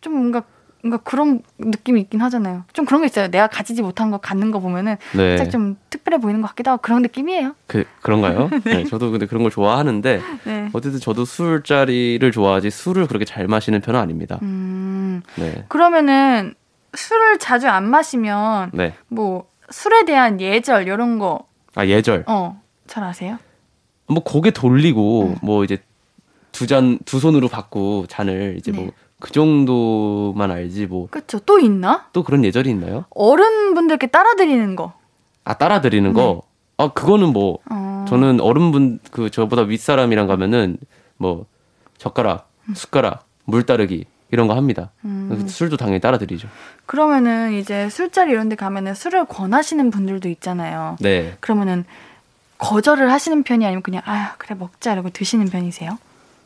좀 0.01 0.13
뭔가 0.13 0.43
뭔가 0.88 0.97
그런 1.03 1.41
느낌이 1.59 1.99
있긴 2.01 2.21
하잖아요. 2.21 2.63
좀 2.73 2.85
그런 2.85 3.01
거 3.01 3.05
있어요. 3.05 3.27
내가 3.29 3.47
가지지 3.47 3.81
못한 3.81 4.09
거 4.09 4.17
갖는 4.19 4.51
거 4.51 4.59
보면은 4.59 4.95
네. 5.15 5.38
살짝 5.38 5.51
좀 5.51 5.75
특별해 5.89 6.19
보이는 6.19 6.41
것 6.41 6.47
같기도 6.49 6.71
하고 6.71 6.81
그런 6.81 7.01
느낌이에요. 7.01 7.55
그 7.67 7.83
그런가요? 8.01 8.49
네. 8.63 8.85
저도 8.85 9.11
근데 9.11 9.25
그런 9.25 9.43
걸 9.43 9.51
좋아하는데 9.51 10.21
네. 10.45 10.69
어쨌든 10.73 10.99
저도 10.99 11.25
술자리를 11.25 12.31
좋아하지 12.31 12.69
술을 12.69 13.07
그렇게 13.07 13.25
잘 13.25 13.47
마시는 13.47 13.81
편은 13.81 13.99
아닙니다. 13.99 14.39
음 14.41 15.21
네. 15.35 15.65
그러면은 15.67 16.53
술을 16.95 17.38
자주 17.39 17.67
안 17.67 17.83
마시면 17.89 18.71
네. 18.73 18.93
뭐 19.09 19.47
술에 19.69 20.05
대한 20.05 20.39
예절 20.39 20.83
이런 20.88 21.19
거 21.19 21.45
아 21.75 21.85
예절. 21.85 22.23
어, 22.27 22.59
잘 22.88 23.03
아세요? 23.03 23.38
뭐 24.07 24.23
고개 24.23 24.49
돌리고 24.51 25.23
음. 25.27 25.35
뭐 25.43 25.63
이제 25.63 25.77
두 26.53 26.65
잔 26.65 26.97
두 27.05 27.19
손으로 27.19 27.49
받고 27.49 28.05
잔을 28.07 28.55
이제 28.57 28.71
네. 28.71 28.79
뭐 28.79 28.91
그 29.20 29.32
정도만 29.32 30.51
알지 30.51 30.86
뭐또 30.86 31.07
그쵸? 31.07 31.39
또 31.39 31.59
있나? 31.59 32.07
그런 32.26 32.45
예절이 32.45 32.70
있나요? 32.70 33.05
어른분들께 33.09 34.07
따라 34.07 34.36
드리는 34.36 34.76
거. 34.76 34.93
아 35.43 35.55
따라 35.55 35.82
드리는 35.82 36.13
거. 36.13 36.43
아 36.78 36.89
그거는 36.93 37.34
뭐 37.34 37.59
네. 37.70 37.76
어. 37.76 38.05
저는 38.07 38.39
어른분 38.39 38.99
그 39.11 39.30
저보다 39.30 39.63
윗사람이랑 39.63 40.28
가면은 40.28 40.78
뭐 41.18 41.45
젓가락, 41.97 42.49
숟가락, 42.76 43.26
물 43.45 43.65
따르기 43.65 44.05
이런 44.32 44.47
거 44.47 44.55
합니다. 44.55 44.91
음, 45.05 45.45
술도 45.47 45.78
당연히 45.78 45.99
따라 45.99 46.18
드리죠. 46.18 46.47
그러면은 46.86 47.53
이제 47.53 47.89
술자리 47.89 48.32
이런 48.32 48.49
데 48.49 48.55
가면은 48.55 48.93
술을 48.93 49.26
권하시는 49.26 49.89
분들도 49.89 50.30
있잖아요. 50.30 50.97
네. 50.99 51.38
그러면은 51.39 51.86
거절을 52.59 53.11
하시는 53.11 53.43
편이 53.43 53.65
아니면 53.65 53.82
그냥 53.82 54.01
아 54.05 54.36
그래 54.38 54.55
먹자 54.57 54.93
이러고 54.93 55.09
드시는 55.09 55.47
편이세요? 55.47 55.97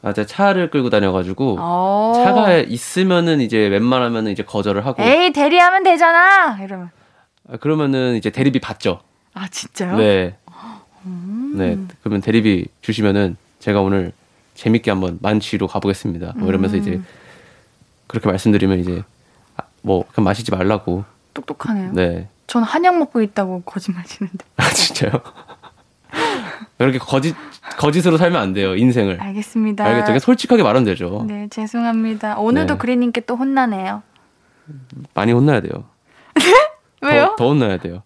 아, 0.03 0.13
제가 0.13 0.25
차를 0.25 0.69
끌고 0.71 0.89
다녀가지고 0.89 1.57
어. 1.59 2.13
차가 2.15 2.57
있으면은 2.57 3.39
이제 3.39 3.67
웬만하면은 3.67 4.31
이제 4.31 4.43
거절을 4.43 4.85
하고 4.85 5.01
에이 5.01 5.31
대리하면 5.31 5.83
되잖아 5.83 6.57
이러면 6.61 6.89
아, 7.49 7.57
그러면은 7.57 8.15
이제 8.15 8.29
대리비 8.29 8.59
받죠. 8.59 9.01
아 9.33 9.47
진짜요? 9.47 9.97
네. 9.97 10.35
음. 11.05 11.53
네. 11.55 11.77
그러면 12.01 12.21
대리비 12.21 12.67
주시면은 12.81 13.37
제가 13.59 13.81
오늘 13.81 14.11
재밌게 14.55 14.91
한번 14.91 15.19
만취로 15.21 15.67
가보겠습니다. 15.67 16.33
뭐 16.35 16.49
이러면서 16.49 16.75
음. 16.77 16.81
이제 16.81 17.01
그렇게 18.07 18.27
말씀드리면 18.29 18.79
이제 18.79 19.03
아, 19.57 19.63
뭐 19.81 20.05
그냥 20.11 20.25
마시지 20.25 20.51
말라고. 20.51 21.05
똑똑하네요. 21.33 21.93
네. 21.93 22.27
전 22.47 22.63
한약 22.63 22.97
먹고 22.97 23.21
있다고 23.21 23.61
거짓말 23.65 24.03
치는데. 24.05 24.45
아 24.57 24.69
진짜요? 24.69 25.11
그렇게 26.78 26.97
거짓 26.97 27.36
거짓으로 27.78 28.18
살면 28.18 28.41
안 28.41 28.53
돼요 28.53 28.76
인생을. 28.76 29.20
알겠습니다. 29.22 29.86
알겠죠? 29.86 30.05
그냥 30.07 30.20
솔직하게 30.20 30.64
말하면 30.64 30.84
되죠. 30.86 31.24
네 31.28 31.47
죄송합니다. 31.49 32.38
오늘도 32.38 32.74
네. 32.74 32.78
그리님께 32.78 33.22
또 33.22 33.36
혼나네요. 33.36 34.03
많이 35.14 35.32
혼나야 35.32 35.62
돼요. 35.62 35.86
왜요? 37.01 37.28
더, 37.30 37.36
더 37.38 37.47
혼나야 37.49 37.78
돼요. 37.78 38.03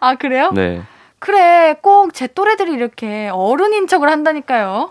아 0.00 0.14
그래요? 0.16 0.50
네. 0.52 0.82
그래 1.18 1.74
꼭 1.82 2.12
제 2.12 2.26
또래들이 2.26 2.72
이렇게 2.72 3.30
어른인 3.32 3.86
척을 3.86 4.10
한다니까요. 4.10 4.90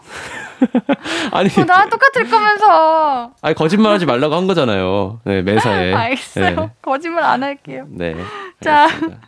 아니, 1.32 1.50
어, 1.50 1.64
나랑 1.64 1.90
똑같을 1.90 2.30
거면서. 2.30 3.32
아니 3.42 3.54
거짓말하지 3.56 4.06
말라고 4.06 4.36
한 4.36 4.48
거잖아요. 4.48 5.20
네 5.26 5.42
매사에. 5.44 5.94
알겠어요. 5.96 6.56
네. 6.56 6.70
거짓말 6.82 7.24
안 7.24 7.44
할게요. 7.44 7.86
네. 7.90 8.16
자. 8.62 8.84
알겠습니다. 8.86 9.20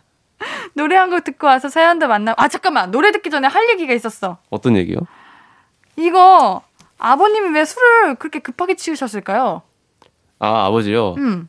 노래 0.74 0.96
한 0.96 1.10
곡 1.10 1.24
듣고 1.24 1.46
와서 1.46 1.68
사연도 1.68 2.08
만나. 2.08 2.34
아 2.36 2.48
잠깐만 2.48 2.90
노래 2.90 3.10
듣기 3.12 3.30
전에 3.30 3.48
할 3.48 3.68
얘기가 3.70 3.94
있었어. 3.94 4.38
어떤 4.50 4.76
얘기요? 4.76 4.98
이거 5.96 6.62
아버님이 6.98 7.50
왜 7.54 7.64
술을 7.64 8.16
그렇게 8.16 8.38
급하게 8.40 8.74
치우셨을까요? 8.76 9.62
아 10.38 10.66
아버지요. 10.66 11.14
음. 11.14 11.48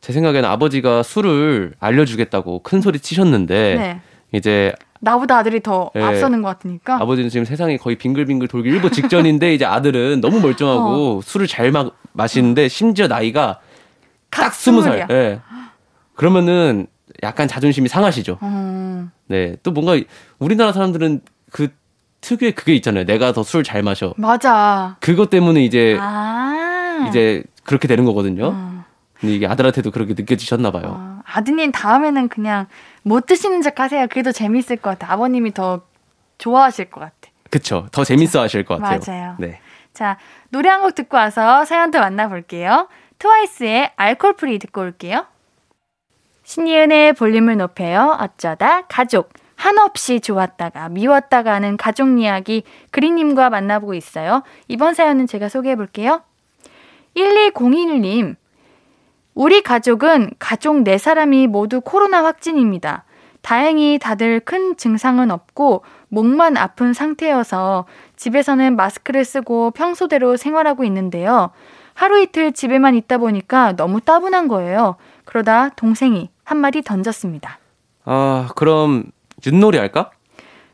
제 0.00 0.12
생각에는 0.12 0.48
아버지가 0.48 1.02
술을 1.02 1.74
알려주겠다고 1.78 2.62
큰 2.62 2.80
소리 2.80 2.98
치셨는데 2.98 3.74
네. 3.76 4.00
이제 4.32 4.72
나보다 5.00 5.38
아들이 5.38 5.60
더 5.62 5.90
네. 5.94 6.02
앞서는 6.02 6.42
것 6.42 6.48
같으니까. 6.48 6.96
아버지는 7.00 7.30
지금 7.30 7.44
세상이 7.44 7.78
거의 7.78 7.96
빙글빙글 7.96 8.48
돌기 8.48 8.68
일보 8.68 8.90
직전인데 8.90 9.54
이제 9.54 9.64
아들은 9.64 10.20
너무 10.20 10.40
멀쩡하고 10.40 11.20
술을 11.22 11.46
잘 11.46 11.70
마, 11.72 11.90
마시는데 12.12 12.68
심지어 12.68 13.08
나이가 13.08 13.60
딱 14.30 14.52
스무 14.54 14.82
살. 14.82 15.06
예. 15.10 15.40
그러면은 16.14 16.86
약간 17.22 17.46
자존심이 17.48 17.88
상하시죠. 17.88 18.38
음. 18.42 19.10
네. 19.26 19.56
또 19.62 19.70
뭔가 19.70 19.94
우리나라 20.38 20.72
사람들은 20.72 21.20
그 21.50 21.68
특유의 22.20 22.52
그게 22.52 22.74
있잖아요. 22.74 23.04
내가 23.04 23.32
더 23.32 23.40
술 23.42 23.64
잘 23.64 23.82
마셔. 23.82 24.14
맞아. 24.16 24.96
그것 25.00 25.30
때문에 25.30 25.62
이제 25.64 25.96
아. 26.00 27.06
이제 27.08 27.42
그렇게 27.64 27.86
되는 27.88 28.04
거거든요. 28.04 28.50
음. 28.50 28.84
근데 29.14 29.34
이게 29.34 29.46
아들한테도 29.46 29.90
그렇게 29.92 30.14
느껴지셨나 30.14 30.72
봐요. 30.72 30.82
어, 30.86 31.20
아드님 31.24 31.70
다음에는 31.72 32.28
그냥 32.28 32.66
못 33.02 33.26
드시는 33.26 33.62
척 33.62 33.78
하세요. 33.78 34.06
그래도 34.10 34.32
재밌을 34.32 34.76
것 34.76 34.90
같아. 34.98 35.12
아버님이 35.12 35.54
더 35.54 35.82
좋아하실 36.38 36.86
것 36.90 37.00
같아. 37.00 37.14
그쵸. 37.50 37.86
더 37.92 38.02
재밌어 38.02 38.40
하실 38.40 38.64
것 38.64 38.80
같아요. 38.80 39.00
맞아요. 39.06 39.36
네. 39.38 39.60
자, 39.92 40.16
노래 40.50 40.70
한 40.70 40.80
곡 40.82 40.94
듣고 40.96 41.16
와서 41.16 41.64
사연도 41.64 42.00
만나볼게요. 42.00 42.88
트와이스의 43.18 43.92
Alcohol 43.94 44.34
Free 44.36 44.58
듣고 44.58 44.80
올게요. 44.80 45.26
신예은의 46.52 47.14
볼륨을 47.14 47.56
높여요. 47.56 48.18
어쩌다 48.20 48.82
가족. 48.82 49.30
한없이 49.56 50.20
좋았다가 50.20 50.90
미웠다가 50.90 51.54
하는 51.54 51.78
가족 51.78 52.20
이야기 52.20 52.62
그리님과 52.90 53.48
만나보고 53.48 53.94
있어요. 53.94 54.42
이번 54.68 54.92
사연은 54.92 55.26
제가 55.26 55.48
소개해 55.48 55.76
볼게요. 55.76 56.20
1201님. 57.16 58.36
우리 59.34 59.62
가족은 59.62 60.32
가족 60.38 60.84
4사람이 60.84 61.46
모두 61.46 61.80
코로나 61.80 62.22
확진입니다. 62.22 63.04
다행히 63.40 63.98
다들 63.98 64.40
큰 64.40 64.76
증상은 64.76 65.30
없고 65.30 65.84
목만 66.08 66.58
아픈 66.58 66.92
상태여서 66.92 67.86
집에서는 68.16 68.76
마스크를 68.76 69.24
쓰고 69.24 69.70
평소대로 69.70 70.36
생활하고 70.36 70.84
있는데요. 70.84 71.50
하루 71.94 72.20
이틀 72.20 72.52
집에만 72.52 72.94
있다 72.94 73.16
보니까 73.16 73.74
너무 73.76 74.02
따분한 74.02 74.48
거예요. 74.48 74.96
그러다 75.24 75.70
동생이 75.76 76.31
한마디 76.44 76.82
던졌습니다. 76.82 77.58
아, 78.04 78.48
그럼 78.56 79.04
윷놀이 79.46 79.78
할까? 79.78 80.10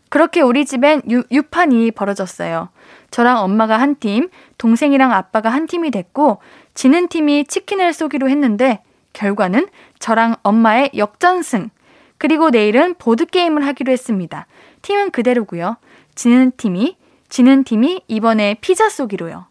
그렇게 0.08 0.40
우리 0.40 0.64
집엔 0.64 1.02
유, 1.10 1.22
유판이 1.30 1.90
벌어졌어요. 1.90 2.70
저랑 3.10 3.42
엄마가 3.42 3.78
한 3.78 3.96
팀, 3.96 4.28
동생이랑 4.56 5.12
아빠가 5.12 5.50
한 5.50 5.66
팀이 5.66 5.90
됐고, 5.90 6.38
지는 6.74 7.08
팀이 7.08 7.44
치킨을 7.44 7.92
쏘기로 7.92 8.28
했는데, 8.28 8.82
결과는 9.12 9.68
저랑 9.98 10.36
엄마의 10.42 10.92
역전승. 10.96 11.70
그리고 12.16 12.50
내일은 12.50 12.94
보드게임을 12.98 13.66
하기로 13.66 13.92
했습니다. 13.92 14.46
팀은 14.82 15.10
그대로고요. 15.10 15.76
지는 16.14 16.52
팀이, 16.56 16.96
지는 17.28 17.64
팀이 17.64 18.02
이번에 18.08 18.56
피자 18.60 18.88
쏘기로요. 18.88 19.46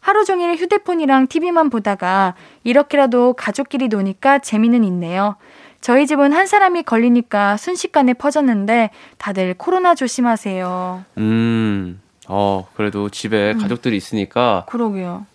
하루 0.00 0.24
종일 0.24 0.56
휴대폰이랑 0.56 1.28
TV만 1.28 1.70
보다가 1.70 2.34
이렇게라도 2.64 3.34
가족끼리 3.34 3.88
노니까 3.88 4.40
재미는 4.40 4.82
있네요. 4.84 5.36
저희 5.82 6.06
집은 6.06 6.32
한 6.32 6.46
사람이 6.46 6.84
걸리니까 6.84 7.56
순식간에 7.56 8.14
퍼졌는데 8.14 8.90
다들 9.18 9.54
코로나 9.54 9.94
조심하세요. 9.96 11.04
음, 11.18 12.00
어, 12.28 12.68
그래도 12.74 13.08
집에 13.08 13.52
가족들이 13.54 13.96
있으니까 13.96 14.64
그러게요. 14.68 15.26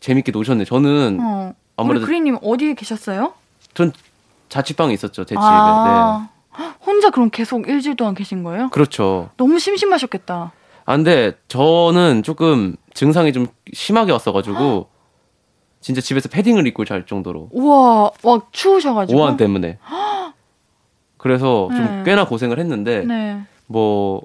재밌게 0.00 0.30
노셨네. 0.30 0.66
저는 0.66 1.18
어. 1.20 1.54
아무래도- 1.76 2.00
우리 2.04 2.06
그리님 2.06 2.36
어디에 2.42 2.74
계셨어요? 2.74 3.32
전 3.72 3.92
자취방에 4.50 4.92
있었죠. 4.92 5.24
제 5.24 5.34
집에. 5.34 5.40
네. 5.40 5.46
아, 5.46 6.28
혼자 6.84 7.08
그럼 7.10 7.30
계속 7.30 7.66
일주일 7.66 7.96
동안 7.96 8.14
계신 8.14 8.42
거예요? 8.42 8.68
그렇죠. 8.68 9.30
너무 9.38 9.58
심심하셨겠다. 9.58 10.52
아, 10.84 10.96
근데 10.96 11.32
저는 11.48 12.22
조금 12.24 12.76
증상이 12.92 13.32
좀 13.32 13.46
심하게 13.72 14.12
왔어가지고 14.12 14.88
진짜 15.80 16.00
집에서 16.00 16.28
패딩을 16.28 16.66
입고 16.66 16.84
잘 16.84 17.06
정도로 17.06 17.48
우와, 17.52 18.10
와 18.22 18.40
추우셔가지고. 18.52 19.18
오한 19.20 19.36
때문에. 19.36 19.78
그래서 21.16 21.68
좀 21.72 21.84
네. 21.84 22.02
꽤나 22.04 22.26
고생을 22.26 22.58
했는데 22.58 23.04
네. 23.04 23.40
뭐 23.66 24.22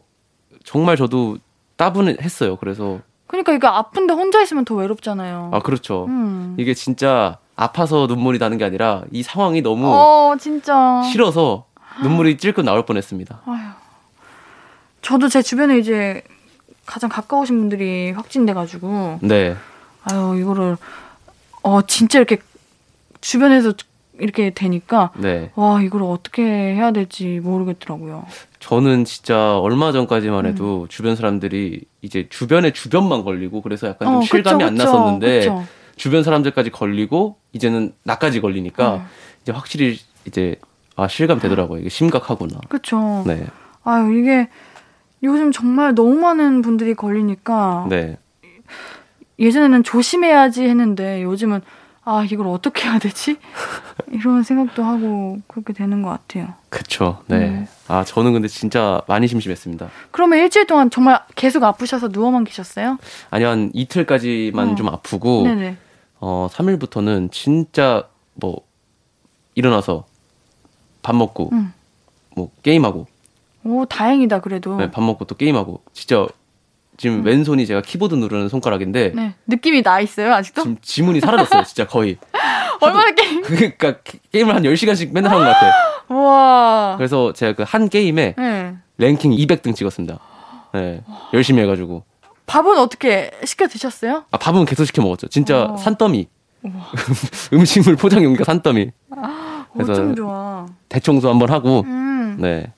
정말 0.64 0.96
저도 0.96 1.38
따분했어요. 1.76 2.58
그래서 2.58 3.00
그러니까 3.28 3.54
이거 3.54 3.68
아픈데 3.68 4.14
혼자 4.14 4.42
있으면 4.42 4.64
더 4.66 4.76
외롭잖아요. 4.76 5.50
아 5.54 5.60
그렇죠. 5.60 6.06
음. 6.06 6.56
이게 6.60 6.74
진짜 6.74 7.40
아파서 7.56 8.06
눈물이 8.08 8.38
나는 8.40 8.58
게 8.58 8.66
아니라 8.66 9.04
이 9.12 9.24
상황이 9.24 9.62
너무 9.62 9.88
어, 9.88 10.36
진짜. 10.40 11.02
싫어서 11.12 11.66
눈물이 12.04 12.38
찔끔 12.38 12.66
나올 12.66 12.86
뻔했습니다. 12.86 13.42
아휴. 13.46 13.58
저도 15.02 15.30
제 15.30 15.42
주변에 15.42 15.78
이제 15.80 16.22
가장 16.86 17.10
가까우신 17.10 17.58
분들이 17.58 18.12
확진돼가지고 18.12 19.20
네. 19.22 19.56
아유 20.04 20.38
이거를 20.40 20.78
어 21.64 21.82
진짜 21.88 22.20
이렇게 22.20 22.38
주변에서 23.22 23.74
이렇게 24.20 24.52
되니까 24.52 25.12
네. 25.18 25.52
와 25.56 25.82
이걸 25.82 26.04
어떻게 26.04 26.44
해야 26.44 26.92
될지 26.92 27.40
모르겠더라고요. 27.42 28.26
저는 28.60 29.06
진짜 29.06 29.58
얼마 29.58 29.92
전까지만 29.92 30.46
음. 30.46 30.50
해도 30.52 30.88
주변 30.90 31.16
사람들이 31.16 31.82
이제 32.02 32.28
주변에 32.30 32.72
주변만 32.72 33.24
걸리고 33.24 33.62
그래서 33.62 33.88
약간 33.88 34.10
좀 34.10 34.18
어, 34.18 34.22
실감이 34.22 34.58
그쵸, 34.60 34.68
안 34.68 34.74
그쵸, 34.76 34.84
났었는데 34.86 35.40
그쵸. 35.40 35.64
주변 35.96 36.24
사람들까지 36.24 36.70
걸리고 36.70 37.38
이제는 37.54 37.94
나까지 38.04 38.40
걸리니까 38.42 38.96
음. 38.98 39.06
이제 39.42 39.52
확실히 39.52 39.98
이제 40.26 40.58
아 40.96 41.08
실감 41.08 41.40
되더라고요. 41.40 41.80
이게 41.80 41.90
심각하구나. 41.90 42.60
그쵸. 42.70 43.24
네. 43.26 43.46
아유 43.84 44.18
이게 44.18 44.48
요즘 45.24 45.52
정말 45.52 45.96
너무 45.96 46.16
많은 46.16 46.62
분들이 46.62 46.94
걸리니까 46.94 47.88
네. 47.90 48.18
예전에는 49.40 49.84
조심해야지 49.84 50.64
했는데 50.64 51.24
요즘은 51.24 51.62
아 52.06 52.26
이걸 52.30 52.48
어떻게 52.48 52.88
해야 52.88 53.00
되지 53.00 53.38
이런 54.12 54.44
생각도 54.44 54.84
하고 54.84 55.40
그렇게 55.48 55.72
되는 55.74 56.02
것 56.02 56.10
같아요. 56.10 56.54
그쵸. 56.70 57.24
네. 57.28 57.48
음. 57.48 57.68
아 57.88 58.04
저는 58.04 58.34
근데 58.34 58.48
진짜 58.48 59.02
많이 59.08 59.28
심심했습니다. 59.28 59.90
그러면 60.12 60.40
일주일 60.40 60.68
동안 60.68 60.90
정말 60.90 61.22
계속 61.36 61.64
아프셔서 61.64 62.10
누워만 62.10 62.44
계셨어요? 62.44 62.98
아니 63.30 63.46
한 63.46 63.72
이틀까지만 63.74 64.70
어. 64.70 64.76
좀 64.76 64.90
아프고 64.90 65.44
네네. 65.44 65.78
어 66.20 66.48
3일부터는 66.52 67.32
진짜 67.32 68.08
뭐 68.34 68.62
일어나서 69.56 70.06
밥 71.02 71.16
먹고 71.16 71.50
음. 71.54 71.74
뭐 72.36 72.52
게임하고 72.64 73.08
오 73.66 73.86
다행이다 73.86 74.42
그래도. 74.42 74.76
네, 74.76 74.92
밥 74.92 75.04
먹고 75.04 75.26
또 75.26 75.36
게임하고 75.36 75.82
진짜 75.94 76.28
지금 76.98 77.24
왼손이 77.26 77.66
제가 77.66 77.82
키보드 77.82 78.16
누르는 78.16 78.50
손가락인데 78.50 79.08
음. 79.08 79.16
네 79.16 79.34
느낌이 79.48 79.82
나 79.84 80.00
있어요 80.00 80.34
아직도? 80.34 80.62
지금 80.64 80.78
지문이 80.82 81.20
사라졌어요 81.22 81.64
진짜 81.64 81.88
거의 81.88 82.18
얼마나 82.82 83.12
게임? 83.14 83.42
그러니까 83.44 83.98
게- 84.04 84.20
게임을 84.32 84.54
한 84.56 84.64
10시간씩 84.64 85.12
맨날 85.12 85.32
하는 85.34 85.46
것 85.46 85.52
같아요 85.54 85.72
우와. 86.10 86.96
그래서 86.98 87.34
제가 87.34 87.54
그 87.54 87.64
한 87.64 87.90
게임에 87.90 88.36
네. 88.38 88.76
랭킹 88.98 89.32
200등 89.32 89.76
찍었습니다. 89.76 90.20
네, 90.74 91.02
열심히 91.34 91.62
해가지고. 91.64 92.04
밥은 92.46 92.78
어떻게 92.78 93.32
시켜 93.46 93.68
드셨어요? 93.68 94.26
아 94.30 94.38
밥은 94.38 94.66
계속 94.66 94.86
시켜 94.86 95.02
먹었죠. 95.02 95.28
진짜 95.30 95.64
어. 95.64 95.78
산더미. 95.78 96.28
음식물 97.54 97.96
포장 97.96 98.24
용기가 98.24 98.44
산더미. 98.44 98.92
그래서. 99.74 100.66
대청소 100.90 101.30
한번 101.30 101.50
하고. 101.50 101.82
음. 101.86 102.38
네. 102.40 102.72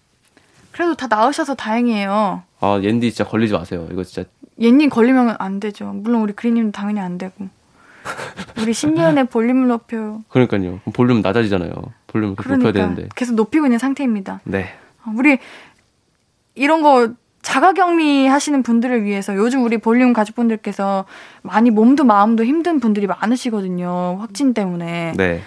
그래도 0.76 0.94
다 0.94 1.08
나으셔서 1.08 1.56
다행이에요. 1.56 2.44
아 2.60 2.80
옌디 2.84 3.14
진짜 3.14 3.30
걸리지 3.30 3.54
마세요. 3.54 3.88
이거 3.94 4.04
진짜 4.04 4.28
얘님 4.62 4.90
걸리면 4.90 5.38
안 5.40 5.62
되죠. 5.62 5.86
물론 5.94 6.22
우리 6.22 6.34
그리님도 6.34 6.74
당연히 6.74 7.00
안 7.00 7.18
되고. 7.18 7.48
우리 8.62 8.74
신예은의 8.74 9.28
볼륨을 9.28 9.68
높여요. 9.68 10.26
그러니까요. 10.28 10.82
볼륨 10.94 11.22
낮아지잖아요. 11.22 11.72
볼륨 12.08 12.36
계속 12.36 12.50
높여야 12.58 12.72
그러니까 12.74 12.94
되는데. 12.94 13.10
계속 13.16 13.36
높이고 13.36 13.66
있는 13.66 13.80
상태입니다. 13.80 14.42
네. 14.44 14.74
우리 15.16 15.40
이런 16.56 16.82
거 16.82 17.14
자가격리 17.42 18.28
하시는 18.28 18.62
분들을 18.62 19.06
위해서 19.06 19.34
요즘 19.38 19.64
우리 19.64 19.78
볼륨 19.78 20.12
가족분들께서 20.12 21.06
많이 21.42 21.70
몸도 21.70 22.04
마음도 22.04 22.44
힘든 22.44 22.82
분들이 22.82 23.08
많으시거든요. 23.08 24.18
확진 24.20 24.54
때문에. 24.54 25.14
네. 25.16 25.42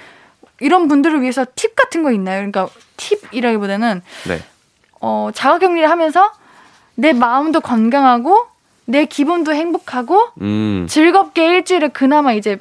이런 0.61 0.89
분들을 0.89 1.20
위해서 1.20 1.45
팁 1.55 1.76
같은 1.76 2.03
거 2.03 2.12
있나요? 2.12 2.39
그러니까 2.39 2.68
팁이라기보다는 2.97 4.01
네. 4.26 4.39
어, 5.01 5.30
자가 5.34 5.59
격리를 5.59 5.88
하면서 5.88 6.30
내 6.94 7.12
마음도 7.12 7.61
건강하고 7.61 8.46
내 8.84 9.05
기분도 9.05 9.53
행복하고 9.55 10.20
음. 10.40 10.86
즐겁게 10.88 11.46
일주일을 11.46 11.90
그나마 11.90 12.32
이제 12.32 12.59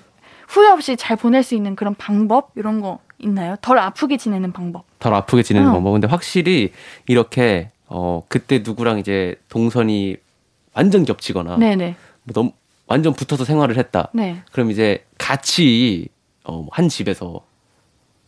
후회 0.48 0.68
없이 0.70 0.96
잘 0.98 1.18
보낼 1.18 1.44
수 1.44 1.56
있는 1.56 1.76
그런 1.76 1.96
방법 1.96 2.52
이런 2.56 2.82
거 2.82 3.00
있나요? 3.20 3.56
덜 3.62 3.80
아프게 3.80 4.18
지내는 4.18 4.52
방법. 4.52 4.86
덜 5.00 5.14
아프게 5.14 5.44
지내는 5.44 5.70
어. 5.70 5.74
방법. 5.74 5.92
근데 5.94 6.08
확실히 6.08 6.72
이렇게 7.08 7.72
어 7.88 8.24
그때 8.28 8.60
누구랑 8.60 9.00
이제 9.00 9.36
동선이 9.50 10.18
완전 10.74 11.06
겹치거나 11.06 11.58
네네. 11.58 11.96
뭐 12.24 12.34
너무 12.34 12.52
완전 12.86 13.14
붙어서 13.14 13.44
생활을 13.46 13.78
했다. 13.78 14.10
네. 14.14 14.42
그럼 14.52 14.70
이제 14.72 15.06
같이 15.18 16.10
어, 16.44 16.66
한 16.72 16.88
집에서 16.90 17.42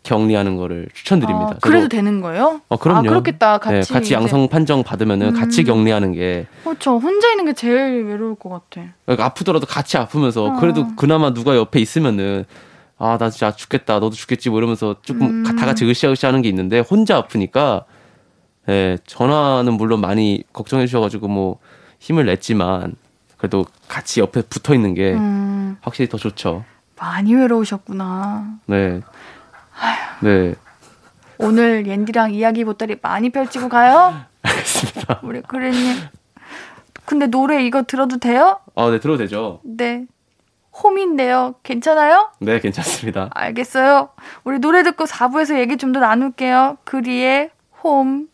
격리하는 0.03 0.55
거를 0.55 0.87
추천드립니다. 0.93 1.51
아, 1.55 1.57
그래도 1.61 1.87
되는 1.87 2.21
거예요? 2.21 2.61
어, 2.69 2.77
그럼요. 2.77 2.99
아, 2.99 3.01
그렇겠다. 3.01 3.57
같이. 3.57 3.87
네, 3.89 3.93
같이. 3.93 4.13
양성 4.13 4.47
판정 4.47 4.83
받으면은 4.83 5.33
같이 5.33 5.61
음. 5.61 5.65
격리하는 5.65 6.13
게 6.13 6.47
그렇죠. 6.63 6.97
혼자 6.97 7.29
있는 7.31 7.45
게 7.45 7.53
제일 7.53 8.05
외로울 8.05 8.35
것 8.35 8.49
같아. 8.49 8.87
그러니까 9.05 9.25
아프더라도 9.25 9.65
같이 9.65 9.97
아프면서 9.97 10.45
어. 10.45 10.59
그래도 10.59 10.87
그나마 10.95 11.33
누가 11.33 11.55
옆에 11.55 11.79
있으면은 11.79 12.45
아 12.97 13.17
나 13.17 13.29
진짜 13.29 13.51
죽겠다 13.55 13.93
너도 13.99 14.11
죽겠지 14.11 14.49
뭐 14.49 14.59
이러면서 14.59 14.95
조금 15.03 15.45
음. 15.45 15.55
다 15.55 15.65
같이 15.65 15.89
으쌰으쌰 15.89 16.27
하는 16.27 16.41
게 16.41 16.49
있는데 16.49 16.79
혼자 16.79 17.15
아프니까 17.17 17.85
예 18.67 18.97
전화는 19.05 19.73
물론 19.73 20.01
많이 20.01 20.43
걱정해 20.51 20.85
주셔 20.85 20.99
가지고 20.99 21.29
뭐 21.29 21.59
힘을 21.99 22.25
냈지만 22.25 22.95
그래도 23.37 23.65
같이 23.87 24.19
옆에 24.19 24.41
붙어 24.41 24.73
있는 24.73 24.93
게 24.95 25.13
음, 25.13 25.77
확실히 25.81 26.09
더 26.09 26.17
좋죠 26.17 26.65
많이 26.99 27.33
외로우셨구나. 27.33 28.57
네 28.65 28.99
네, 30.21 30.55
오늘 31.37 31.87
옌디랑 31.87 32.33
이야기 32.33 32.63
보따리 32.65 32.97
많이 33.01 33.29
펼치고 33.29 33.69
가요? 33.69 34.15
알겠습니다. 34.43 35.19
우리 35.23 35.41
그래님. 35.41 35.95
근데 37.05 37.27
노래 37.27 37.63
이거 37.63 37.83
들어도 37.83 38.17
돼요? 38.17 38.59
아, 38.75 38.89
네, 38.89 38.99
들어도 38.99 39.17
되죠? 39.19 39.61
네. 39.63 40.05
홈인데요. 40.83 41.55
괜찮아요? 41.63 42.29
네, 42.39 42.59
괜찮습니다. 42.59 43.29
알겠어요. 43.33 44.09
우리 44.43 44.59
노래 44.59 44.83
듣고 44.83 45.05
4부에서 45.05 45.57
얘기 45.59 45.77
좀 45.77 45.91
더 45.93 45.99
나눌게요. 45.99 46.77
그리의 46.83 47.49
홈. 47.83 48.27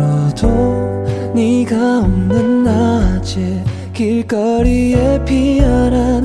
앞으로도 0.00 1.32
네가 1.34 1.98
없는 2.00 2.64
낮에 2.64 3.64
길거리에 3.92 5.22
피어난 5.24 6.24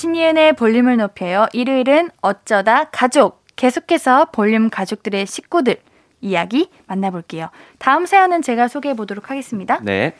신이은의 0.00 0.54
볼륨을 0.54 0.96
높여요. 0.96 1.46
일요일은 1.52 2.08
어쩌다 2.22 2.84
가족. 2.84 3.44
계속해서 3.56 4.28
볼륨 4.32 4.70
가족들의 4.70 5.26
식구들 5.26 5.76
이야기 6.22 6.70
만나볼게요. 6.86 7.50
다음 7.78 8.06
사연은 8.06 8.40
제가 8.40 8.68
소개해 8.68 8.96
보도록 8.96 9.30
하겠습니다. 9.30 9.78
네. 9.82 10.14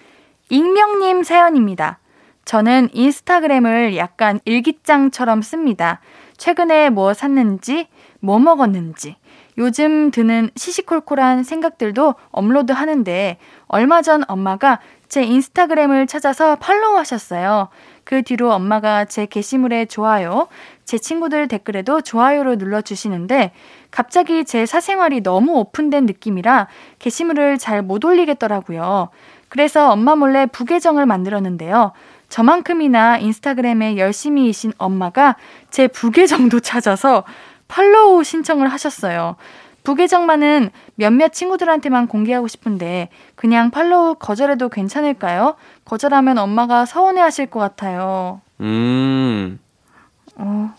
익명님 0.50 1.22
사연입니다. 1.22 1.98
저는 2.44 2.90
인스타그램을 2.92 3.96
약간 3.96 4.38
일기장처럼 4.44 5.40
씁니다. 5.40 6.00
최근에 6.36 6.90
뭐 6.90 7.14
샀는지, 7.14 7.88
뭐 8.18 8.38
먹었는지, 8.38 9.16
요즘 9.56 10.10
드는 10.10 10.50
시시콜콜한 10.56 11.42
생각들도 11.42 12.16
업로드 12.30 12.72
하는데, 12.72 13.38
얼마 13.66 14.02
전 14.02 14.24
엄마가 14.28 14.80
제 15.08 15.22
인스타그램을 15.22 16.06
찾아서 16.06 16.56
팔로우 16.56 16.96
하셨어요. 16.96 17.68
그 18.10 18.22
뒤로 18.24 18.52
엄마가 18.52 19.04
제 19.04 19.24
게시물에 19.24 19.84
좋아요, 19.84 20.48
제 20.84 20.98
친구들 20.98 21.46
댓글에도 21.46 22.00
좋아요를 22.00 22.58
눌러주시는데, 22.58 23.52
갑자기 23.92 24.44
제 24.44 24.66
사생활이 24.66 25.20
너무 25.22 25.52
오픈된 25.52 26.06
느낌이라 26.06 26.66
게시물을 26.98 27.58
잘 27.58 27.82
못 27.82 28.04
올리겠더라고요. 28.04 29.10
그래서 29.48 29.92
엄마 29.92 30.16
몰래 30.16 30.46
부계정을 30.46 31.06
만들었는데요. 31.06 31.92
저만큼이나 32.28 33.18
인스타그램에 33.18 33.96
열심히이신 33.96 34.72
엄마가 34.76 35.36
제 35.70 35.86
부계정도 35.86 36.58
찾아서 36.66 37.22
팔로우 37.68 38.24
신청을 38.24 38.66
하셨어요. 38.66 39.36
부계정만은 39.82 40.70
몇몇 40.94 41.32
친구들한테만 41.32 42.06
공개하고 42.06 42.48
싶은데 42.48 43.08
그냥 43.34 43.70
팔로우 43.70 44.16
거절해도 44.16 44.68
괜찮을까요? 44.68 45.54
거절하면 45.90 46.38
엄마가 46.38 46.86
서운해 46.86 47.20
하실 47.20 47.46
것 47.46 47.58
같아요. 47.58 48.40
음. 48.60 49.58
어. 50.36 50.72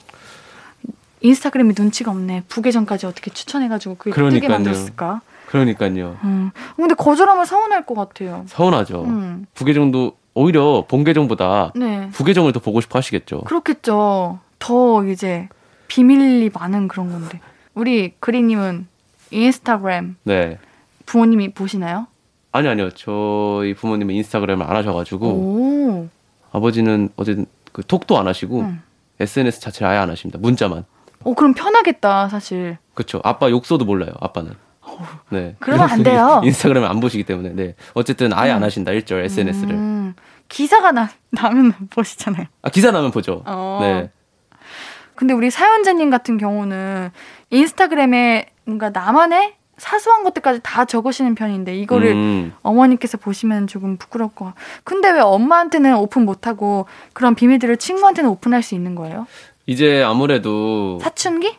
인스타그램이 1.20 1.74
눈치가 1.78 2.12
없네. 2.12 2.43
부계정까지 2.47 3.07
어떻게 3.07 3.30
추천해가지고 3.30 3.95
그게 3.95 4.30
뜨게. 4.30 4.47
만들었을까? 4.47 5.20
그러니까요. 5.47 6.18
음. 6.24 6.51
근데 6.78 6.95
거절하면 6.95 7.45
서운할 7.45 7.86
것 7.86 7.93
같아요. 7.95 8.45
서운하죠. 8.47 9.03
음. 9.03 9.47
부계정도 9.53 10.16
오히려 10.34 10.86
본계정보다 10.88 11.74
네. 11.76 12.09
부계정을 12.14 12.53
더 12.53 12.62
보고 12.62 12.80
싶어 12.80 12.97
하시겠죠. 12.97 13.41
그렇겠죠. 13.41 14.39
더 14.59 15.05
이제 15.07 15.49
비밀이 15.89 16.51
많은 16.53 16.88
그런 16.88 17.12
건데. 17.12 17.41
우리 17.74 18.14
그리님은 18.22 18.88
인스타그램 19.32 20.16
네. 20.24 20.57
부모님이 21.05 21.53
보시나요? 21.53 22.07
아니 22.51 22.67
아니요. 22.67 22.89
저희 22.91 23.73
부모님은 23.73 24.13
인스타그램을 24.15 24.65
안 24.69 24.75
하셔가지고 24.75 25.27
오. 25.27 26.09
아버지는 26.51 27.09
어쨌든 27.15 27.45
그 27.71 27.85
톡도 27.85 28.17
안 28.17 28.27
하시고 28.27 28.61
음. 28.61 28.81
SNS 29.19 29.61
자체를 29.61 29.87
아예 29.89 29.97
안 29.99 30.09
하십니다. 30.09 30.37
문자만. 30.39 30.83
오, 31.23 31.35
그럼 31.35 31.53
편하겠다, 31.53 32.29
사실. 32.29 32.77
그렇죠. 32.93 33.21
아빠 33.23 33.49
욕서도 33.49 33.85
몰라요. 33.85 34.11
아빠는. 34.19 34.51
네. 35.29 35.55
그러면 35.59 35.89
안 35.89 36.01
돼요. 36.03 36.41
인스타그램을 36.43 36.87
안 36.89 36.99
보시기 36.99 37.23
때문에. 37.23 37.49
네. 37.53 37.75
어쨌든 37.93 38.33
아예 38.33 38.51
안 38.51 38.57
음. 38.61 38.63
하신다. 38.63 38.91
일절 38.91 39.23
SNS를. 39.25 39.75
음, 39.75 40.15
기사가 40.49 40.91
나, 40.91 41.09
나면 41.29 41.73
보시잖아요. 41.91 42.47
아 42.63 42.69
기사 42.69 42.91
나면 42.91 43.11
보죠. 43.11 43.43
어. 43.45 43.77
네. 43.81 44.09
근데 45.15 45.33
우리 45.35 45.51
사연자님 45.51 46.09
같은 46.09 46.37
경우는 46.39 47.11
인스타그램에 47.51 48.47
뭔가 48.65 48.89
나만의 48.89 49.53
사소한 49.78 50.24
것들까지 50.24 50.59
다 50.63 50.86
적으시는 50.86 51.34
편인데 51.36 51.76
이거를 51.78 52.11
음, 52.11 52.53
어머니께서 52.61 53.17
보시면 53.17 53.67
조금 53.67 53.97
같- 53.97 54.53
근데 54.84 55.09
왜 55.09 55.19
엄마한테는 55.19 55.95
오픈 55.97 56.24
못하고 56.26 56.86
그런 57.13 57.34
비밀들을 57.36 57.78
친구한테는 57.78 58.30
오픈할 58.30 58.61
수 58.61 58.76
있는 58.76 58.93
거예요? 58.95 59.26
이제 59.65 60.03
아무래도 60.03 60.99
사춘기? 61.01 61.55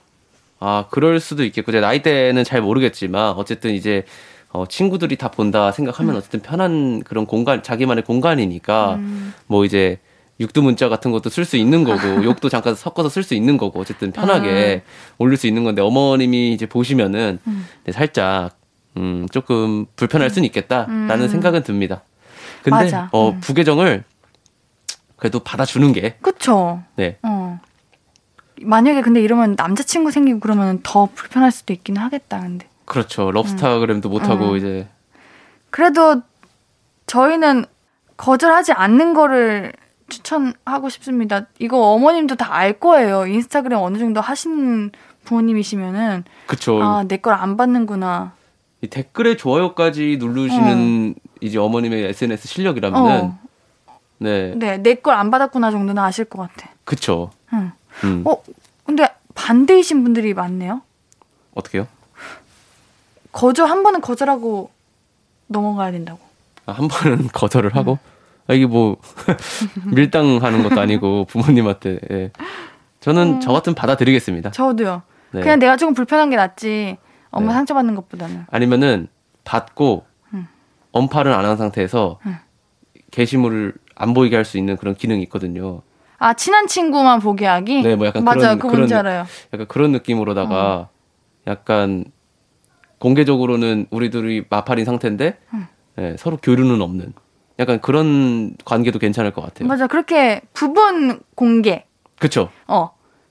아 0.61 0.85
그럴 0.91 1.19
수도 1.19 1.45
있겠고 1.45 1.73
제 1.73 1.81
나이대는 1.81 2.45
잘 2.45 2.63
모르겠지만 2.63 3.33
어쨌든 3.33 3.73
이제 3.73 4.05
어, 4.51 4.67
친구들이 4.69 5.17
다 5.17 5.29
본다 5.29 5.73
생각하면 5.73 6.15
어쨌든 6.17 6.41
편한 6.41 7.03
그런 7.03 7.27
공간 7.27 7.63
자기만의 7.63 8.05
공간이니까 8.05 8.95
음. 8.97 9.35
뭐 9.47 9.65
이제 9.65 9.99
육두 10.43 10.63
문자 10.63 10.89
같은 10.89 11.11
것도 11.11 11.31
쓸 11.31 11.45
수 11.45 11.57
있는 11.57 11.85
거고 11.85 11.99
욕도 12.25 12.49
잠깐 12.49 12.75
섞어서 12.75 13.09
쓸 13.09 13.23
수 13.23 13.35
있는 13.35 13.57
거고 13.57 13.81
어쨌든 13.81 14.13
편하게 14.13 14.83
올릴 15.19 15.39
수 15.39 15.47
있는 15.47 15.65
건데 15.65 15.81
어머님이 15.81 16.53
이제 16.53 16.67
보시면은 16.67 17.39
음. 17.47 17.67
네, 17.85 17.93
살짝 17.93 18.57
음 18.97 19.27
조금 19.31 19.87
불편할 19.97 20.29
수는 20.29 20.45
있겠다라는 20.47 21.23
음. 21.23 21.29
생각은 21.29 21.63
듭니다. 21.63 22.03
근데 22.63 22.85
맞아. 22.85 23.09
어 23.13 23.31
음. 23.31 23.41
부계정을 23.41 24.05
그래도 25.17 25.39
받아주는 25.39 25.93
게 25.93 26.17
그쵸. 26.21 26.83
네. 26.97 27.17
어. 27.23 27.61
만약에 28.61 29.01
근데 29.01 29.21
이러면 29.21 29.55
남자친구 29.57 30.11
생기고 30.11 30.41
그러면 30.41 30.81
더 30.83 31.09
불편할 31.15 31.51
수도 31.51 31.73
있긴 31.73 31.97
하겠다, 31.97 32.41
근데. 32.41 32.69
그렇죠. 32.85 33.31
럽스타그램도 33.31 34.09
못 34.09 34.29
하고 34.29 34.51
음. 34.51 34.57
이제 34.57 34.89
그래도 35.71 36.23
저희는 37.07 37.65
거절하지 38.17 38.73
않는 38.73 39.15
거를 39.15 39.73
추천하고 40.13 40.89
싶습니다. 40.89 41.47
이거 41.59 41.79
어머님도 41.93 42.37
다 42.37 42.53
알 42.55 42.75
거예요. 42.79 43.27
인스타그램 43.27 43.79
어느 43.79 43.99
정도 43.99 44.21
하시는 44.21 44.91
부모님이시면은 45.25 46.25
그쵸. 46.47 46.83
아, 46.83 47.03
내 47.05 47.17
걸 47.17 47.35
안 47.35 47.57
받는구나. 47.57 48.33
이 48.83 48.89
댓글에 48.89 49.37
좋아요까지 49.37 50.19
누르시는 50.21 51.15
이제 51.41 51.59
어머님의 51.59 52.05
SNS 52.11 52.47
실력이라면은 52.49 53.11
어. 53.23 53.39
네. 54.19 54.55
네, 54.57 54.79
내 54.79 54.95
걸 54.97 55.15
안 55.15 55.31
받았구나 55.31 55.71
정도는 55.71 56.03
아실 56.03 56.25
것 56.27 56.43
같아. 56.43 56.69
그쵸. 56.85 57.31
응. 57.53 57.73
음. 58.05 58.23
어, 58.27 58.43
근데 58.85 59.09
반대이신 59.35 60.03
분들이 60.03 60.35
많네요. 60.35 60.83
어떻게요? 61.55 61.87
거절 63.33 63.69
한 63.69 63.83
번은 63.83 64.01
거절하고 64.01 64.71
넘어가야 65.47 65.93
된다고. 65.93 66.19
아, 66.67 66.73
한 66.73 66.89
번은 66.89 67.29
거절을 67.33 67.75
하고 67.77 67.99
아, 68.49 68.55
이게 68.55 68.67
뭐 68.67 68.97
밀당하는 69.93 70.63
것도 70.63 70.81
아니고 70.81 71.27
부모님한테 71.27 71.99
예. 72.11 72.31
저는 73.01 73.41
저 73.41 73.53
같은 73.53 73.75
받아들이겠습니다. 73.75 74.51
저도요. 74.51 75.03
네. 75.33 75.41
그냥 75.41 75.59
내가 75.59 75.77
조금 75.77 75.95
불편한 75.95 76.31
게 76.31 76.37
낫지. 76.37 76.99
엄마 77.31 77.49
네. 77.49 77.55
상처받는 77.55 77.95
것보다는. 77.95 78.45
아니면은 78.51 79.09
받고 79.45 80.05
응. 80.35 80.47
언팔을 80.93 81.33
안 81.33 81.45
한 81.45 81.57
상태에서 81.57 82.19
응. 82.27 82.37
게시물을 83.11 83.75
안 83.95 84.15
보이게 84.15 84.37
할 84.37 84.45
수 84.45 84.59
있는 84.59 84.77
그런 84.77 84.95
기능이 84.95 85.23
있거든요. 85.25 85.83
아 86.19 86.35
친한 86.35 86.67
친구만 86.67 87.19
보게 87.21 87.47
하기. 87.47 87.83
네, 87.83 87.97
뭐 87.97 88.07
약간 88.07 88.23
맞아요. 88.25 88.59
그런- 88.59 88.77
뭔지 88.77 88.95
그런- 88.95 89.07
알아요. 89.07 89.27
약간 89.53 89.67
그런 89.67 89.93
느낌으로다가 89.93 90.89
약간 91.47 92.05
공개적으로는 92.99 93.87
우리 93.91 94.11
둘이 94.11 94.43
마팔인 94.49 94.85
상태인데 94.85 95.39
응. 95.55 95.67
예, 95.99 96.17
서로 96.19 96.37
교류는 96.37 96.81
없는 96.81 97.13
약간 97.63 97.81
그런 97.81 98.55
관계도 98.65 98.99
괜찮을 98.99 99.33
것 99.33 99.43
같아요. 99.43 99.69
맞아. 99.69 99.87
그렇게 99.87 100.43
부분 100.53 101.21
공개. 101.35 101.85
그쵸? 102.19 102.51
어 102.67 102.91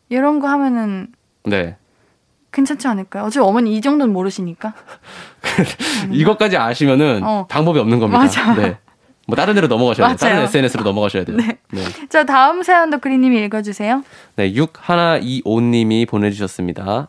이런 0.10 0.40
거 0.40 0.48
하면은 0.48 1.08
네. 1.44 1.78
괜찮지 2.52 2.88
않을까요? 2.88 3.24
어차피 3.24 3.46
어머니 3.46 3.76
이 3.76 3.82
정도는 3.82 4.12
모르시니까. 4.14 4.74
이것까지 6.12 6.58
아시면은 6.58 7.22
어. 7.24 7.46
방법이 7.50 7.80
없는 7.80 8.00
겁니다. 8.00 8.20
맞아. 8.20 8.54
네. 8.56 8.78
뭐 9.28 9.36
다른 9.36 9.54
데로 9.56 9.68
넘어가셔야 9.68 10.08
돼요. 10.08 10.18
다른. 10.18 10.44
SNS로 10.44 10.84
넘어가셔야 10.84 11.24
돼요. 11.24 11.38
네. 11.38 11.58
네. 11.72 11.82
자 12.10 12.26
다음 12.26 12.64
사연도 12.64 12.98
그리님이 12.98 13.44
읽어주세요. 13.46 14.04
네, 14.36 14.52
6125님이 14.54 16.08
보내주셨습니다. 16.08 17.08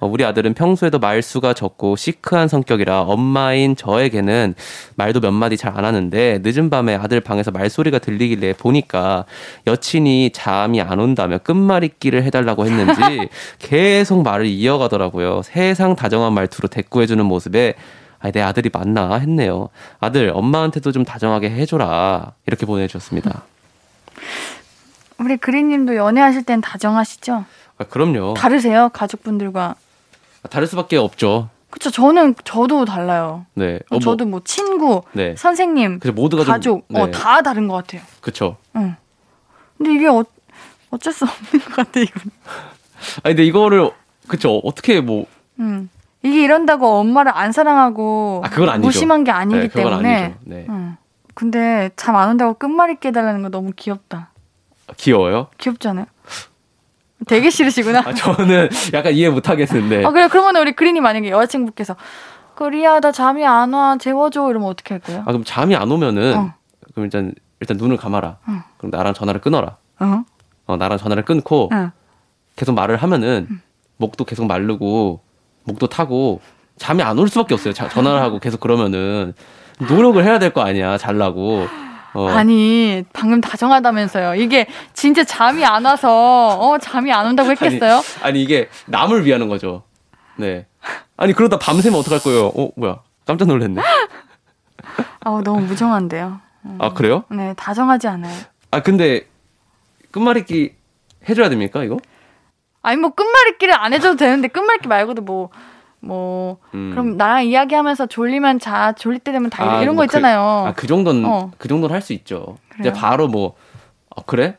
어, 0.00 0.06
우리 0.08 0.24
아들은 0.24 0.54
평소에도 0.54 0.98
말수가 0.98 1.54
적고 1.54 1.96
시크한 1.96 2.48
성격이라 2.48 3.02
엄마인 3.02 3.76
저에게는 3.76 4.54
말도 4.96 5.20
몇 5.20 5.30
마디 5.30 5.56
잘 5.56 5.74
안 5.74 5.84
하는데 5.84 6.40
늦은 6.42 6.70
밤에 6.70 6.94
아들 6.94 7.20
방에서 7.20 7.50
말소리가 7.50 7.98
들리길래 7.98 8.52
보니까 8.54 9.24
여친이 9.66 10.30
잠이 10.32 10.80
안 10.80 11.00
온다며 11.00 11.38
끝말잇기를 11.38 12.22
해달라고 12.22 12.64
했는지 12.66 13.28
계속 13.58 14.22
말을 14.22 14.46
이어가더라고요. 14.46 15.42
세상 15.42 15.96
다정한 15.96 16.32
말투로 16.32 16.68
대꾸해주는 16.68 17.24
모습에 17.24 17.74
아, 18.20 18.30
내 18.30 18.40
아들이 18.40 18.70
맞나 18.72 19.16
했네요. 19.16 19.68
아들, 20.00 20.30
엄마한테도 20.32 20.92
좀 20.92 21.04
다정하게 21.04 21.50
해줘라. 21.50 22.32
이렇게 22.46 22.64
보내주셨습니다. 22.66 23.42
우리 25.18 25.36
그리님도 25.36 25.96
연애하실 25.96 26.44
땐 26.44 26.60
다정하시죠? 26.60 27.44
아, 27.78 27.84
그럼요. 27.84 28.34
다르세요 28.34 28.90
가족분들과. 28.92 29.74
다를 30.50 30.66
수밖에 30.66 30.96
없죠. 30.96 31.48
그쵸 31.70 31.90
저는 31.90 32.34
저도 32.44 32.84
달라요. 32.84 33.46
네. 33.54 33.76
어, 33.90 33.96
뭐, 33.96 33.98
저도 34.00 34.26
뭐 34.26 34.40
친구, 34.44 35.02
네. 35.12 35.34
선생님, 35.36 35.98
그래서 35.98 36.14
모두가 36.14 36.44
좀- 36.44 36.52
가족, 36.52 36.84
네. 36.88 37.00
어, 37.00 37.10
다 37.10 37.42
다른 37.42 37.66
것 37.66 37.74
같아요. 37.74 38.02
그쵸. 38.20 38.56
응. 38.76 38.94
근데 39.76 39.92
이게 39.94 40.06
어, 40.06 40.24
어쩔 40.90 41.12
수 41.12 41.24
없는 41.24 41.64
것 41.64 41.74
같아, 41.74 41.98
이건. 42.00 42.22
아니, 43.24 43.34
근데 43.34 43.44
이거를, 43.44 43.90
그쵸. 44.28 44.60
어떻게 44.62 45.00
뭐, 45.00 45.26
응. 45.58 45.88
이게 46.22 46.44
이런다고 46.44 46.86
엄마를 47.00 47.32
안 47.34 47.50
사랑하고 47.52 48.42
아, 48.44 48.50
그건 48.50 48.68
아니죠. 48.68 48.86
무심한 48.86 49.24
게 49.24 49.30
아니기 49.32 49.60
네, 49.60 49.68
그건 49.68 49.84
때문에. 49.90 50.16
아니죠. 50.24 50.38
네. 50.44 50.66
응. 50.68 50.96
근데 51.34 51.90
잠 51.96 52.14
안 52.14 52.30
온다고 52.30 52.54
끝말잇기 52.54 53.08
해달라는 53.08 53.42
거 53.42 53.48
너무 53.48 53.72
귀엽다. 53.74 54.30
귀여워요? 54.96 55.48
귀엽지 55.58 55.88
않아요? 55.88 56.06
되게 57.26 57.50
싫으시구나. 57.50 58.00
아, 58.06 58.12
저는 58.14 58.68
약간 58.92 59.12
이해 59.12 59.28
못 59.30 59.48
하겠는데. 59.48 60.04
아, 60.04 60.10
그래. 60.10 60.28
그러면 60.28 60.56
우리 60.56 60.72
그린이 60.72 61.00
만약에 61.00 61.30
여자친구께서 61.30 61.96
그리야, 62.54 63.00
나 63.00 63.10
잠이 63.12 63.44
안 63.44 63.72
와. 63.72 63.96
재워줘. 63.98 64.48
이러면 64.50 64.68
어떻게 64.68 64.94
할 64.94 65.00
거예요? 65.00 65.22
아, 65.22 65.24
그럼 65.26 65.42
잠이 65.44 65.74
안 65.74 65.90
오면은, 65.90 66.36
어. 66.36 66.54
그럼 66.92 67.04
일단, 67.06 67.34
일단 67.60 67.76
눈을 67.76 67.96
감아라. 67.96 68.36
응. 68.48 68.62
그럼 68.76 68.90
나랑 68.90 69.12
전화를 69.14 69.40
끊어라. 69.40 69.76
어? 70.00 70.24
어, 70.66 70.76
나랑 70.76 70.98
전화를 70.98 71.24
끊고, 71.24 71.68
응. 71.72 71.90
계속 72.56 72.74
말을 72.74 72.96
하면은, 72.96 73.48
목도 73.96 74.24
계속 74.24 74.46
마르고, 74.46 75.20
목도 75.64 75.88
타고, 75.88 76.40
잠이 76.76 77.02
안 77.02 77.18
올 77.18 77.28
수밖에 77.28 77.54
없어요. 77.54 77.72
자- 77.72 77.88
전화를 77.88 78.20
하고 78.20 78.38
계속 78.38 78.60
그러면은, 78.60 79.34
노력을 79.88 80.22
해야 80.24 80.38
될 80.38 80.52
거 80.52 80.60
아니야. 80.62 80.96
잘라고. 80.98 81.66
어. 82.14 82.28
아니, 82.28 83.04
방금 83.12 83.40
다정하다면서요. 83.40 84.36
이게 84.36 84.66
진짜 84.92 85.24
잠이 85.24 85.64
안 85.64 85.84
와서, 85.84 86.58
어, 86.58 86.78
잠이 86.78 87.12
안 87.12 87.26
온다고 87.26 87.50
했겠어요? 87.50 87.96
아니, 87.96 88.04
아니, 88.22 88.42
이게 88.42 88.68
남을 88.86 89.24
위하는 89.26 89.48
거죠. 89.48 89.82
네. 90.36 90.66
아니 91.16 91.32
그러다 91.32 91.58
밤새면 91.58 91.98
어떡할 92.00 92.20
거예요? 92.20 92.46
어 92.48 92.70
뭐야? 92.76 93.00
깜짝 93.24 93.46
놀랐네. 93.46 93.80
아 95.20 95.40
너무 95.44 95.60
무정한데요. 95.60 96.40
아 96.80 96.92
그래요? 96.92 97.24
네, 97.30 97.54
다정하지 97.56 98.08
않아요. 98.08 98.36
아 98.72 98.80
근데 98.82 99.28
끝말잇기 100.10 100.74
해줘야 101.28 101.48
됩니까 101.48 101.84
이거? 101.84 101.98
아니, 102.82 102.98
뭐, 102.98 103.10
끝말잇기를 103.10 103.74
안 103.74 103.94
해줘도 103.94 104.16
되는데, 104.16 104.48
끝말잇기 104.48 104.88
말고도 104.88 105.22
뭐, 105.22 105.48
뭐, 106.04 106.58
음. 106.74 106.90
그럼 106.90 107.16
나랑 107.16 107.46
이야기하면서 107.46 108.06
졸리면 108.06 108.58
자, 108.60 108.92
졸릴 108.92 109.18
때 109.20 109.32
되면 109.32 109.50
다 109.50 109.64
아, 109.64 109.82
이런 109.82 109.94
뭐 109.94 110.02
거 110.02 110.04
있잖아요. 110.06 110.62
그, 110.64 110.68
아 110.70 110.72
그 110.74 110.86
정도는 110.86 111.24
어. 111.24 111.50
그 111.58 111.68
정도는 111.68 111.94
할 111.94 112.02
수 112.02 112.12
있죠. 112.12 112.56
그래요? 112.68 112.80
이제 112.80 112.92
바로 112.92 113.28
뭐 113.28 113.54
아, 114.14 114.22
그래? 114.26 114.56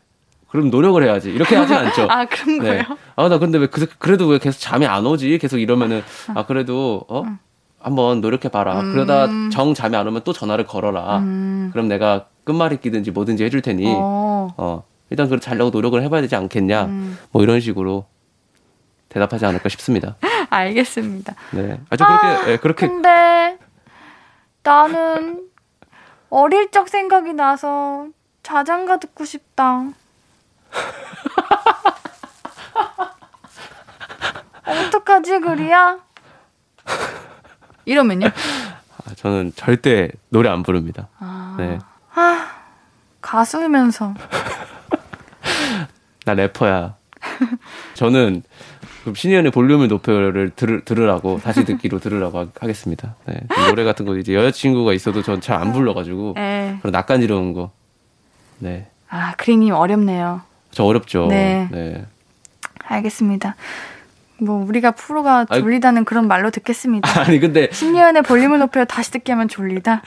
그럼 0.50 0.70
노력을 0.70 1.02
해야지. 1.04 1.30
이렇게 1.32 1.56
하진 1.56 1.76
않죠. 1.76 2.08
아, 2.10 2.26
그런 2.26 2.60
거예요? 2.60 2.84
아, 3.16 3.28
나 3.28 3.38
근데 3.40 3.58
왜 3.58 3.68
그, 3.68 3.88
그래도 4.00 4.26
왜 4.28 4.40
계속 4.40 4.60
잠이 4.60 4.86
안 4.86 5.06
오지? 5.06 5.38
계속 5.38 5.58
이러면은, 5.58 6.02
아, 6.34 6.46
그래도, 6.46 7.04
어? 7.10 7.24
한번 7.80 8.22
노력해 8.22 8.48
봐라. 8.50 8.80
음. 8.80 8.94
그러다 8.94 9.28
정 9.52 9.74
잠이 9.74 9.96
안 9.98 10.08
오면 10.08 10.22
또 10.24 10.32
전화를 10.34 10.66
걸어라. 10.66 11.18
음. 11.20 11.70
그럼 11.74 11.88
내가 11.90 12.28
끝말잇기든지 12.46 13.12
뭐든지 13.12 13.44
해줄 13.44 13.62
테니, 13.62 13.86
어, 13.88 14.48
어. 14.58 14.84
일단 15.10 15.28
그 15.30 15.40
자려고 15.40 15.70
노력을 15.72 16.02
해봐야 16.02 16.22
되지 16.22 16.36
않겠냐. 16.36 16.86
음. 16.86 17.18
뭐 17.32 17.44
이런 17.44 17.60
식으로 17.60 18.06
대답하지 19.10 19.46
않을까 19.46 19.70
싶습니다. 19.70 20.16
알겠습니다. 20.50 21.36
네. 21.52 21.80
아주 21.90 22.04
그렇게, 22.06 22.52
예, 22.52 22.58
그렇게, 22.58 22.88
근데 22.88 23.58
나는 24.64 25.48
어릴 26.30 26.72
적 26.72 26.90
생각이 26.90 27.34
나서 27.34 28.08
자장가 28.44 29.00
듣고 29.00 29.26
싶다. 29.26 29.84
어떡하지, 34.66 35.40
그리야? 35.40 36.00
이러면요? 37.86 38.28
아, 38.28 39.14
저는 39.16 39.54
절대 39.56 40.10
노래 40.30 40.50
안 40.50 40.64
부릅니다. 40.64 41.08
아, 41.20 41.56
네. 41.58 41.80
가수면서. 43.22 44.14
나 46.26 46.34
래퍼야. 46.34 46.96
저는 47.96 48.44
그럼 49.06 49.14
신의원의 49.14 49.52
볼륨을 49.52 49.88
높여를 49.88 50.50
들, 50.56 50.84
들으라고 50.84 51.40
다시 51.44 51.64
듣기로 51.64 52.00
들으라고 52.00 52.40
하- 52.40 52.48
하겠습니다. 52.60 53.16
네. 53.28 53.40
노래 53.70 53.84
같은 53.84 54.04
거 54.06 54.18
이제 54.18 54.34
여자친구가 54.34 54.94
있어도 54.94 55.22
전 55.22 55.40
잘 55.42 55.62
안 55.62 55.72
불러가지고 55.74 56.34
네. 56.36 56.78
그런 56.82 56.92
낯간지러운 56.92 57.54
거. 57.54 57.72
네. 58.58 58.88
아, 59.10 59.36
그리님 59.38 59.76
어렵네요. 59.76 60.42
저 60.72 60.84
어렵죠. 60.86 61.28
네. 61.28 61.68
네. 61.72 62.04
알겠습니다. 62.84 63.56
뭐 64.40 64.66
우리가 64.66 64.92
프로가 64.92 65.46
졸리다는 65.46 66.04
그런 66.04 66.28
말로 66.28 66.50
듣겠습니다. 66.50 67.08
아니 67.22 67.40
근데 67.40 67.70
신예은의 67.72 68.24
볼륨을 68.24 68.58
높여 68.58 68.86
다시 68.86 69.12
듣게 69.12 69.32
하면 69.34 69.48
졸리다. 69.48 70.02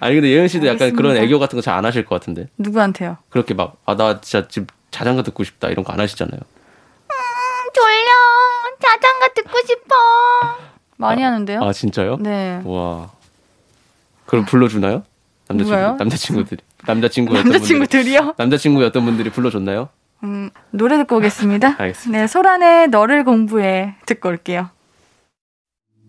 아니 0.00 0.14
근데 0.14 0.28
예은 0.28 0.46
씨도 0.48 0.66
약간 0.66 0.92
그런 0.94 1.12
알겠습니다. 1.12 1.22
애교 1.24 1.38
같은 1.38 1.56
거 1.56 1.62
잘 1.62 1.74
안 1.78 1.86
하실 1.86 2.04
것 2.04 2.14
같은데 2.20 2.48
누구한테요? 2.58 3.16
그렇게 3.30 3.54
막 3.54 3.76
아 3.86 3.96
나 3.96 4.20
진짜 4.20 4.46
지금 4.46 4.66
자장가 4.90 5.22
듣고 5.22 5.42
싶다 5.42 5.68
이런 5.68 5.84
거 5.84 5.92
안 5.94 6.00
하시잖아요. 6.00 6.38
졸려. 7.74 8.31
자장가 8.82 9.28
듣고 9.34 9.58
싶어. 9.66 9.94
많이 10.96 11.22
하는데요? 11.22 11.62
아 11.62 11.72
진짜요? 11.72 12.16
네. 12.20 12.60
와. 12.64 13.10
그럼 14.26 14.44
불러주나요? 14.44 15.04
남자친구 15.48 15.70
누가요? 15.70 15.96
남자친구들이 15.98 16.62
분들이 17.26 17.52
남자친구들이요? 17.52 18.34
남자친구였던 18.36 19.04
분들이 19.04 19.30
불러줬나요? 19.30 19.88
음, 20.24 20.50
노래 20.70 20.96
듣고 20.98 21.16
오겠습니다. 21.16 21.76
알겠습니다. 21.78 22.20
네, 22.20 22.26
소란의 22.26 22.88
너를 22.88 23.24
공부해 23.24 23.94
듣고 24.06 24.28
올게요. 24.28 24.70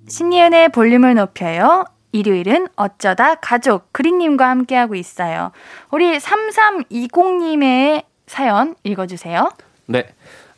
신예은의 0.08 0.70
볼륨을 0.70 1.16
높여요. 1.16 1.86
일요일은 2.12 2.68
어쩌다 2.76 3.36
가족 3.36 3.92
그린님과 3.92 4.48
함께하고 4.48 4.96
있어요. 4.96 5.52
우리 5.90 6.18
3320님의 6.20 8.04
사연 8.28 8.76
읽어주세요. 8.84 9.50
네. 9.88 10.06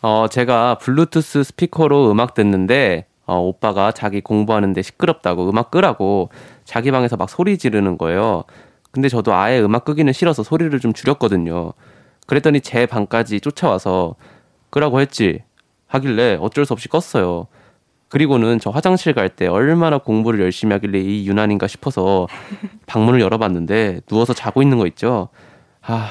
어, 0.08 0.28
제가 0.28 0.78
블루투스 0.78 1.43
스피커로 1.43 2.12
음악 2.12 2.36
듣는데, 2.36 3.08
어, 3.26 3.39
오빠가 3.39 3.91
자기 3.91 4.22
공부하는데 4.22 4.80
시끄럽다고 4.84 5.49
음악 5.49 5.72
끄라고 5.72 6.30
자기 6.64 6.91
방에서 6.91 7.18
막 7.18 7.28
소리 7.28 7.58
지르는 7.58 7.97
거예요. 7.97 8.43
근데 8.91 9.10
저도 9.10 9.34
아예 9.34 9.60
음악 9.60 9.84
끄기는 9.84 10.14
싫어서 10.14 10.43
소리를 10.43 10.80
좀 10.80 10.93
줄였거든요. 10.93 11.74
그랬더니 12.28 12.62
제 12.62 12.86
방까지 12.86 13.41
쫓아와서 13.41 14.14
끄라고 14.70 15.01
했지. 15.01 15.41
하길래 15.88 16.38
어쩔 16.39 16.68
수 16.68 16.74
없이 16.74 16.88
껐어요. 16.88 17.47
그리고는 18.10 18.60
저 18.60 18.70
화장실 18.70 19.14
갈 19.16 19.30
때 19.30 19.47
얼마나 19.47 19.97
공부를 19.97 20.39
열심히 20.39 20.74
하길래 20.74 20.99
이 20.99 21.28
유난인가 21.28 21.66
싶어서 21.66 22.28
방문을 22.86 23.22
열어봤는데 23.22 24.01
누워서 24.06 24.36
자고 24.36 24.62
있는 24.62 24.78
거 24.78 24.86
있죠. 24.86 25.30
아, 25.82 26.10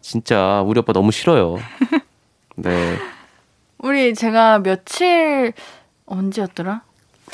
진짜 0.00 0.62
우리 0.64 0.78
오빠 0.78 0.92
너무 0.92 1.10
싫어요. 1.10 1.58
네. 2.56 2.96
우리 3.78 4.14
제가 4.14 4.58
며칠 4.60 5.52
언제였더라? 6.06 6.82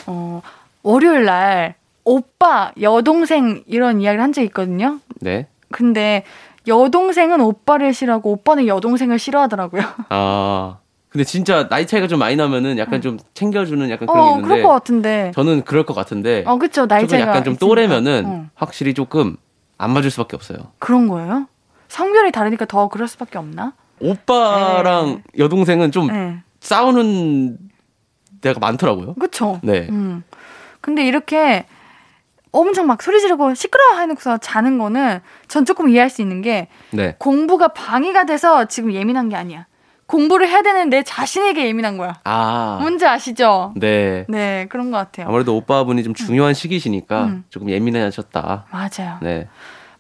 어, 0.07 0.43
월요일 0.83 1.25
날 1.25 1.75
오빠, 2.05 2.73
여동생 2.81 3.65
이런 3.67 4.01
이야기를 4.01 4.23
한 4.23 4.33
적이 4.33 4.47
있거든요. 4.47 5.01
네. 5.21 5.49
근데 5.73 6.25
여동생은 6.69 7.41
오빠를 7.41 7.93
싫어하고 7.93 8.31
오빠는 8.33 8.67
여동생을 8.67 9.19
싫어하더라고요. 9.19 9.83
아. 10.11 10.79
근데 11.09 11.25
진짜 11.25 11.67
나이 11.69 11.87
차이가 11.87 12.09
좀 12.09 12.19
많이 12.19 12.37
나면은 12.37 12.77
약간 12.77 13.01
좀 13.01 13.19
챙겨주는 13.33 13.89
약간 13.89 14.07
그런 14.07 14.19
게 14.19 14.29
어, 14.29 14.31
있는데 14.33 14.49
그럴 14.49 14.63
것 14.63 14.69
같은데. 14.69 15.33
저는 15.35 15.65
그럴 15.65 15.87
것 15.87 15.95
같은데 15.95 16.45
어, 16.47 16.59
그쵸. 16.59 16.87
나이 16.87 17.09
차이가 17.09 17.29
약간 17.29 17.43
좀 17.43 17.55
있으니까. 17.55 17.67
또래면은 17.67 18.27
어, 18.27 18.47
확실히 18.55 18.93
조금 18.93 19.37
안 19.79 19.93
맞을 19.93 20.11
수밖에 20.11 20.37
없어요. 20.37 20.59
그런 20.79 21.09
거예요? 21.09 21.47
성별이 21.89 22.33
다르니까 22.33 22.67
더 22.67 22.89
그럴 22.89 23.09
수밖에 23.09 23.39
없나? 23.39 23.73
오빠랑 24.01 25.23
여동생은 25.39 25.93
좀 25.93 26.09
네. 26.09 26.39
싸우는 26.61 27.59
데가 28.41 28.61
많더라고요. 28.61 29.15
그쵸. 29.15 29.61
네. 29.63 29.87
음. 29.91 30.23
근데 30.81 31.05
이렇게 31.05 31.67
엄청 32.53 32.87
막 32.87 33.03
소리 33.03 33.21
지르고 33.21 33.55
시끄러워 33.55 33.99
해놓고서 34.01 34.39
자는 34.39 34.79
거는 34.79 35.21
전 35.49 35.65
조금 35.65 35.89
이해할 35.89 36.09
수 36.09 36.23
있는 36.23 36.43
게 36.43 36.69
네. 36.91 37.15
공부가 37.19 37.69
방해가 37.69 38.25
돼서 38.25 38.67
지금 38.67 38.93
예민한 38.93 39.29
게 39.29 39.37
아니야. 39.37 39.67
공부를 40.07 40.49
해야 40.49 40.63
되는 40.63 40.89
내 40.89 41.03
자신에게 41.03 41.67
예민한 41.67 41.99
거야. 41.99 42.15
아. 42.25 42.79
뭔지 42.81 43.05
아시죠? 43.05 43.75
네. 43.77 44.25
네, 44.29 44.67
그런 44.69 44.91
것 44.93 44.99
같아요. 44.99 45.27
아무래도 45.27 45.57
오빠분이 45.57 46.05
좀 46.05 46.15
중요한 46.15 46.55
시기시니까 46.55 47.25
음. 47.25 47.45
조금 47.51 47.69
예민하셨다. 47.69 48.67
맞아요. 48.71 49.19
네. 49.21 49.49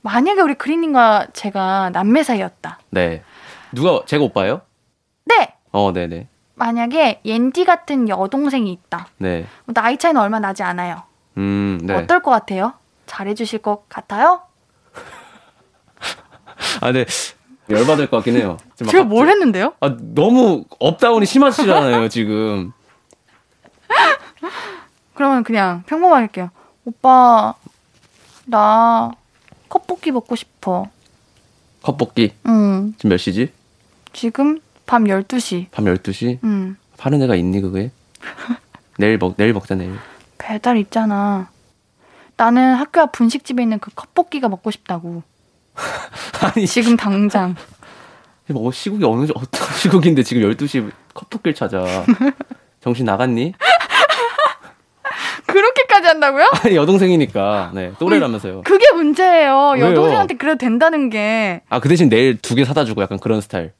만약에 0.02 0.40
우리 0.40 0.54
그린님과 0.54 1.28
제가 1.32 1.90
남매 1.90 2.22
사이였다. 2.22 2.78
네. 2.90 3.22
누가 3.72 4.02
제가 4.06 4.24
오빠예요? 4.24 4.62
네! 5.24 5.54
어, 5.72 5.92
네, 5.92 6.06
네. 6.06 6.28
만약에 6.54 7.20
옌디 7.24 7.64
같은 7.64 8.08
여동생이 8.08 8.72
있다. 8.72 9.08
네. 9.18 9.46
나이 9.66 9.98
차이는 9.98 10.20
얼마 10.20 10.40
나지 10.40 10.62
않아요. 10.62 11.02
음, 11.36 11.78
네. 11.82 11.94
어떨 11.94 12.22
것 12.22 12.30
같아요? 12.30 12.72
잘해주실 13.06 13.60
것 13.60 13.88
같아요? 13.88 14.42
아, 16.80 16.92
네. 16.92 17.04
열받을 17.68 18.08
것 18.08 18.18
같긴 18.18 18.36
해요. 18.36 18.56
제가 18.76 19.04
뭘 19.04 19.28
했는데요? 19.28 19.74
아, 19.80 19.96
너무 19.98 20.64
up 20.78 20.92
down이 20.92 21.26
심하시잖아요, 21.26 22.08
지금. 22.08 22.72
그러면 25.14 25.42
그냥 25.42 25.82
평범하게 25.86 26.20
할게요. 26.20 26.50
오빠, 26.84 27.54
나 28.44 29.10
컵볶이 29.68 30.12
먹고 30.12 30.36
싶어. 30.36 30.86
컵볶이. 31.90 32.32
응. 32.46 32.94
지금 32.96 33.10
몇 33.10 33.16
시지? 33.16 33.52
지금 34.12 34.58
밤 34.86 35.04
12시. 35.04 35.66
밤 35.70 35.84
12시? 35.84 36.38
응. 36.42 36.76
파는 36.96 37.22
애가 37.22 37.36
있니, 37.36 37.60
그게? 37.60 37.92
내일 38.98 39.18
먹, 39.18 39.36
내일 39.36 39.52
먹자, 39.52 39.76
내일. 39.76 39.94
배달 40.36 40.76
있잖아. 40.78 41.48
나는 42.36 42.74
학교 42.74 43.00
앞 43.00 43.12
분식집에 43.12 43.62
있는 43.62 43.78
그 43.78 43.92
컵볶이가 43.94 44.48
먹고 44.48 44.70
싶다고. 44.72 45.22
아니, 46.42 46.66
지금 46.66 46.96
당장. 46.96 47.54
뭐, 48.50 48.72
시국이 48.72 49.04
어느, 49.04 49.26
정- 49.26 49.36
어떤 49.36 49.68
시국인데 49.76 50.24
지금 50.24 50.42
12시 50.42 50.90
컵볶이를 51.14 51.54
찾아. 51.54 51.84
정신 52.80 53.06
나갔니? 53.06 53.54
그렇게까지 55.46 56.06
한다고요? 56.08 56.48
아니, 56.64 56.76
여동생이니까. 56.76 57.70
네, 57.74 57.92
또래라면서요. 57.98 58.62
그게 58.62 58.90
문제예요. 58.92 59.72
왜요? 59.76 59.86
여동생한테 59.90 60.34
그래도 60.36 60.58
된다는 60.58 61.08
게 61.10 61.62
아, 61.68 61.80
그 61.80 61.88
대신 61.88 62.08
내일 62.08 62.36
두 62.38 62.54
개 62.54 62.64
사다 62.64 62.84
주고 62.84 63.02
약간 63.02 63.18
그런 63.18 63.40
스타일. 63.40 63.72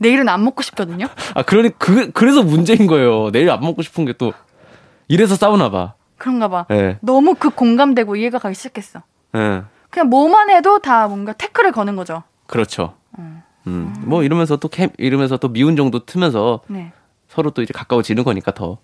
내일은 0.00 0.28
안 0.28 0.44
먹고 0.44 0.62
싶거든요. 0.62 1.06
아, 1.34 1.42
그러니, 1.42 1.70
그, 1.76 2.12
그래서 2.12 2.44
문제인 2.44 2.86
거예요. 2.86 3.30
내일 3.32 3.50
안 3.50 3.60
먹고 3.60 3.82
싶은 3.82 4.04
게 4.04 4.12
또, 4.12 4.32
이래서 5.08 5.34
싸우나 5.34 5.70
봐. 5.70 5.94
그런가 6.18 6.46
봐. 6.48 6.66
예, 6.70 6.98
너무 7.00 7.34
그 7.34 7.50
공감되고 7.50 8.14
이해가 8.14 8.38
가기 8.38 8.54
시작했어. 8.54 9.02
예. 9.36 9.62
그냥 9.90 10.08
뭐만 10.08 10.50
해도 10.50 10.78
다 10.78 11.08
뭔가 11.08 11.32
태클을 11.32 11.72
거는 11.72 11.96
거죠. 11.96 12.22
그렇죠. 12.46 12.94
음, 13.66 13.92
뭐 14.06 14.22
이러면서 14.22 14.56
또 14.56 14.68
캠, 14.68 14.90
이러면서 14.98 15.36
또 15.36 15.48
미운 15.48 15.74
정도 15.76 16.04
트면서 16.06 16.60
네. 16.68 16.92
서로 17.28 17.50
또 17.50 17.62
이제 17.62 17.72
가까워지는 17.74 18.22
거니까 18.22 18.52
더. 18.52 18.78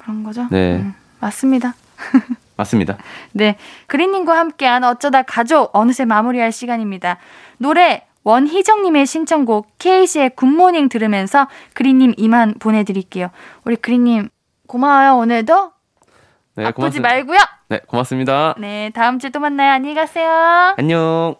그런 0.00 0.22
거죠. 0.22 0.46
네. 0.50 0.76
음, 0.76 0.94
맞습니다. 1.20 1.74
맞습니다. 2.56 2.96
네. 3.32 3.56
그린님과 3.86 4.36
함께한 4.36 4.82
어쩌다 4.84 5.22
가족 5.22 5.70
어느새 5.76 6.04
마무리할 6.04 6.52
시간입니다. 6.52 7.18
노래 7.58 8.06
원희정님의 8.24 9.06
신청곡 9.06 9.78
케이시의 9.78 10.30
굿모닝 10.36 10.88
들으면서 10.88 11.48
그린님 11.74 12.14
이만 12.16 12.54
보내드릴게요. 12.58 13.30
우리 13.64 13.76
그린님 13.76 14.28
고마워요 14.66 15.16
오늘도 15.16 15.72
네, 16.56 16.64
아프지 16.64 16.74
고맙습니다. 16.76 17.08
말고요. 17.08 17.38
네, 17.68 17.80
고맙습니다. 17.86 18.54
네 18.58 18.90
다음 18.94 19.18
주에 19.18 19.30
또 19.30 19.40
만나요. 19.40 19.72
안녕히 19.72 19.94
가세요. 19.94 20.74
안녕. 20.76 21.39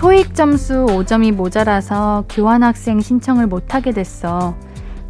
토익 0.00 0.34
점수 0.34 0.86
5점이 0.86 1.30
모자라서 1.32 2.24
교환학생 2.30 3.02
신청을 3.02 3.46
못하게 3.46 3.92
됐어. 3.92 4.56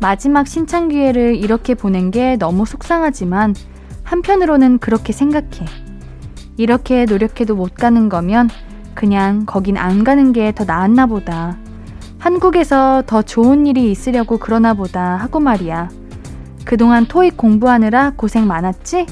마지막 0.01 0.49
신청 0.49 0.89
기회를 0.89 1.37
이렇게 1.37 1.77
보낸 1.77 2.11
게 2.11 2.35
너무 2.35 2.67
속상하지만 2.67 3.55
한편으로는 4.03 4.79
그렇게 4.79 5.13
생각해. 5.13 5.65
이렇게 6.57 7.05
노력해도 7.05 7.55
못 7.55 7.77
가는 7.77 8.09
거면 8.09 8.51
그냥 8.95 9.45
거긴 9.47 9.77
안 9.77 10.03
가는 10.03 10.33
게 10.33 10.51
더 10.51 10.65
나았나 10.65 11.07
보다. 11.07 11.57
한국에서 12.19 13.05
더 13.07 13.23
좋은 13.23 13.69
일이 13.69 13.93
있으려고 13.93 14.39
그러나 14.39 14.75
보다 14.75 15.15
하고 15.15 15.39
말이야. 15.39 15.89
그동안 16.65 17.07
토익 17.07 17.37
공부하느라 17.37 18.15
고생 18.17 18.49
많았지? 18.49 19.07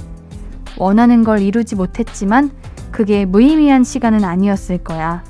원하는 0.76 1.22
걸 1.22 1.38
이루지 1.38 1.76
못했지만 1.76 2.50
그게 2.90 3.24
무의미한 3.24 3.84
시간은 3.84 4.24
아니었을 4.24 4.78
거야. 4.78 5.22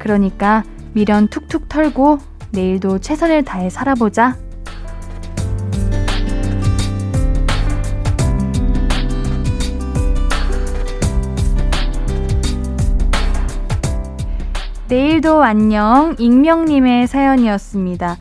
그러니까 0.00 0.64
미련 0.92 1.28
툭툭 1.28 1.68
털고 1.68 2.18
내일도 2.50 2.98
최선을 2.98 3.44
다해 3.44 3.70
살아보자. 3.70 4.36
내일도 14.88 15.44
안녕 15.44 16.16
익명님의 16.18 17.06
사연이었습니다. 17.06 18.16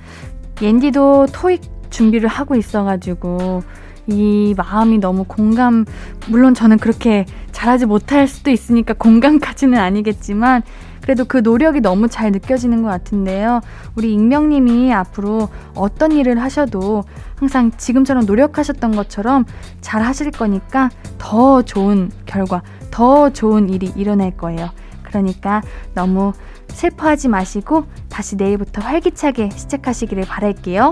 옌디도 0.62 1.28
토익 1.34 1.62
준비를 1.90 2.30
하고 2.30 2.54
있어가지고 2.56 3.64
이 4.06 4.54
마음이 4.56 5.00
너무 5.00 5.24
공감 5.24 5.86
물론 6.28 6.54
저는 6.54 6.78
그렇게 6.78 7.26
잘하지 7.52 7.88
못할 7.88 8.28
수도 8.28 8.52
있으니까 8.52 8.94
공감까지는 8.94 9.80
아니겠지만 9.80 10.62
그래도 11.10 11.26
그 11.26 11.38
노력이 11.38 11.82
너무 11.82 12.08
잘 12.08 12.32
느껴지는 12.32 12.84
것 12.84 12.90
같은데요. 12.90 13.62
우리 13.96 14.14
익명님이 14.14 14.94
앞으로 14.94 15.50
어떤 15.74 16.12
일을 16.12 16.40
하셔도 16.40 17.04
항상 17.36 17.72
지금처럼 17.76 18.28
노력하셨던 18.28 18.96
것처럼 18.96 19.46
잘 19.82 20.04
하실 20.04 20.30
거니까 20.30 20.92
더 21.18 21.64
좋은 21.64 22.12
결과, 22.28 22.62
더 22.92 23.32
좋은 23.32 23.70
일이 23.70 23.92
일어날 23.96 24.38
거예요. 24.38 24.70
그러니까 25.02 25.64
너무 25.96 26.34
슬퍼하지 26.68 27.28
마시고 27.28 27.86
다시 28.08 28.36
내일부터 28.36 28.84
활기차게 28.84 29.50
시작하시기를 29.56 30.26
바랄게요. 30.26 30.92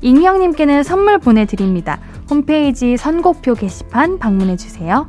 익명님께는 0.00 0.82
선물 0.82 1.20
보내드립니다. 1.20 2.00
홈페이지 2.28 2.96
선곡표 2.96 3.54
게시판 3.54 4.18
방문해주세요. 4.18 5.06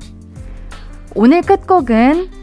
오늘 1.16 1.42
끝곡은 1.42 2.43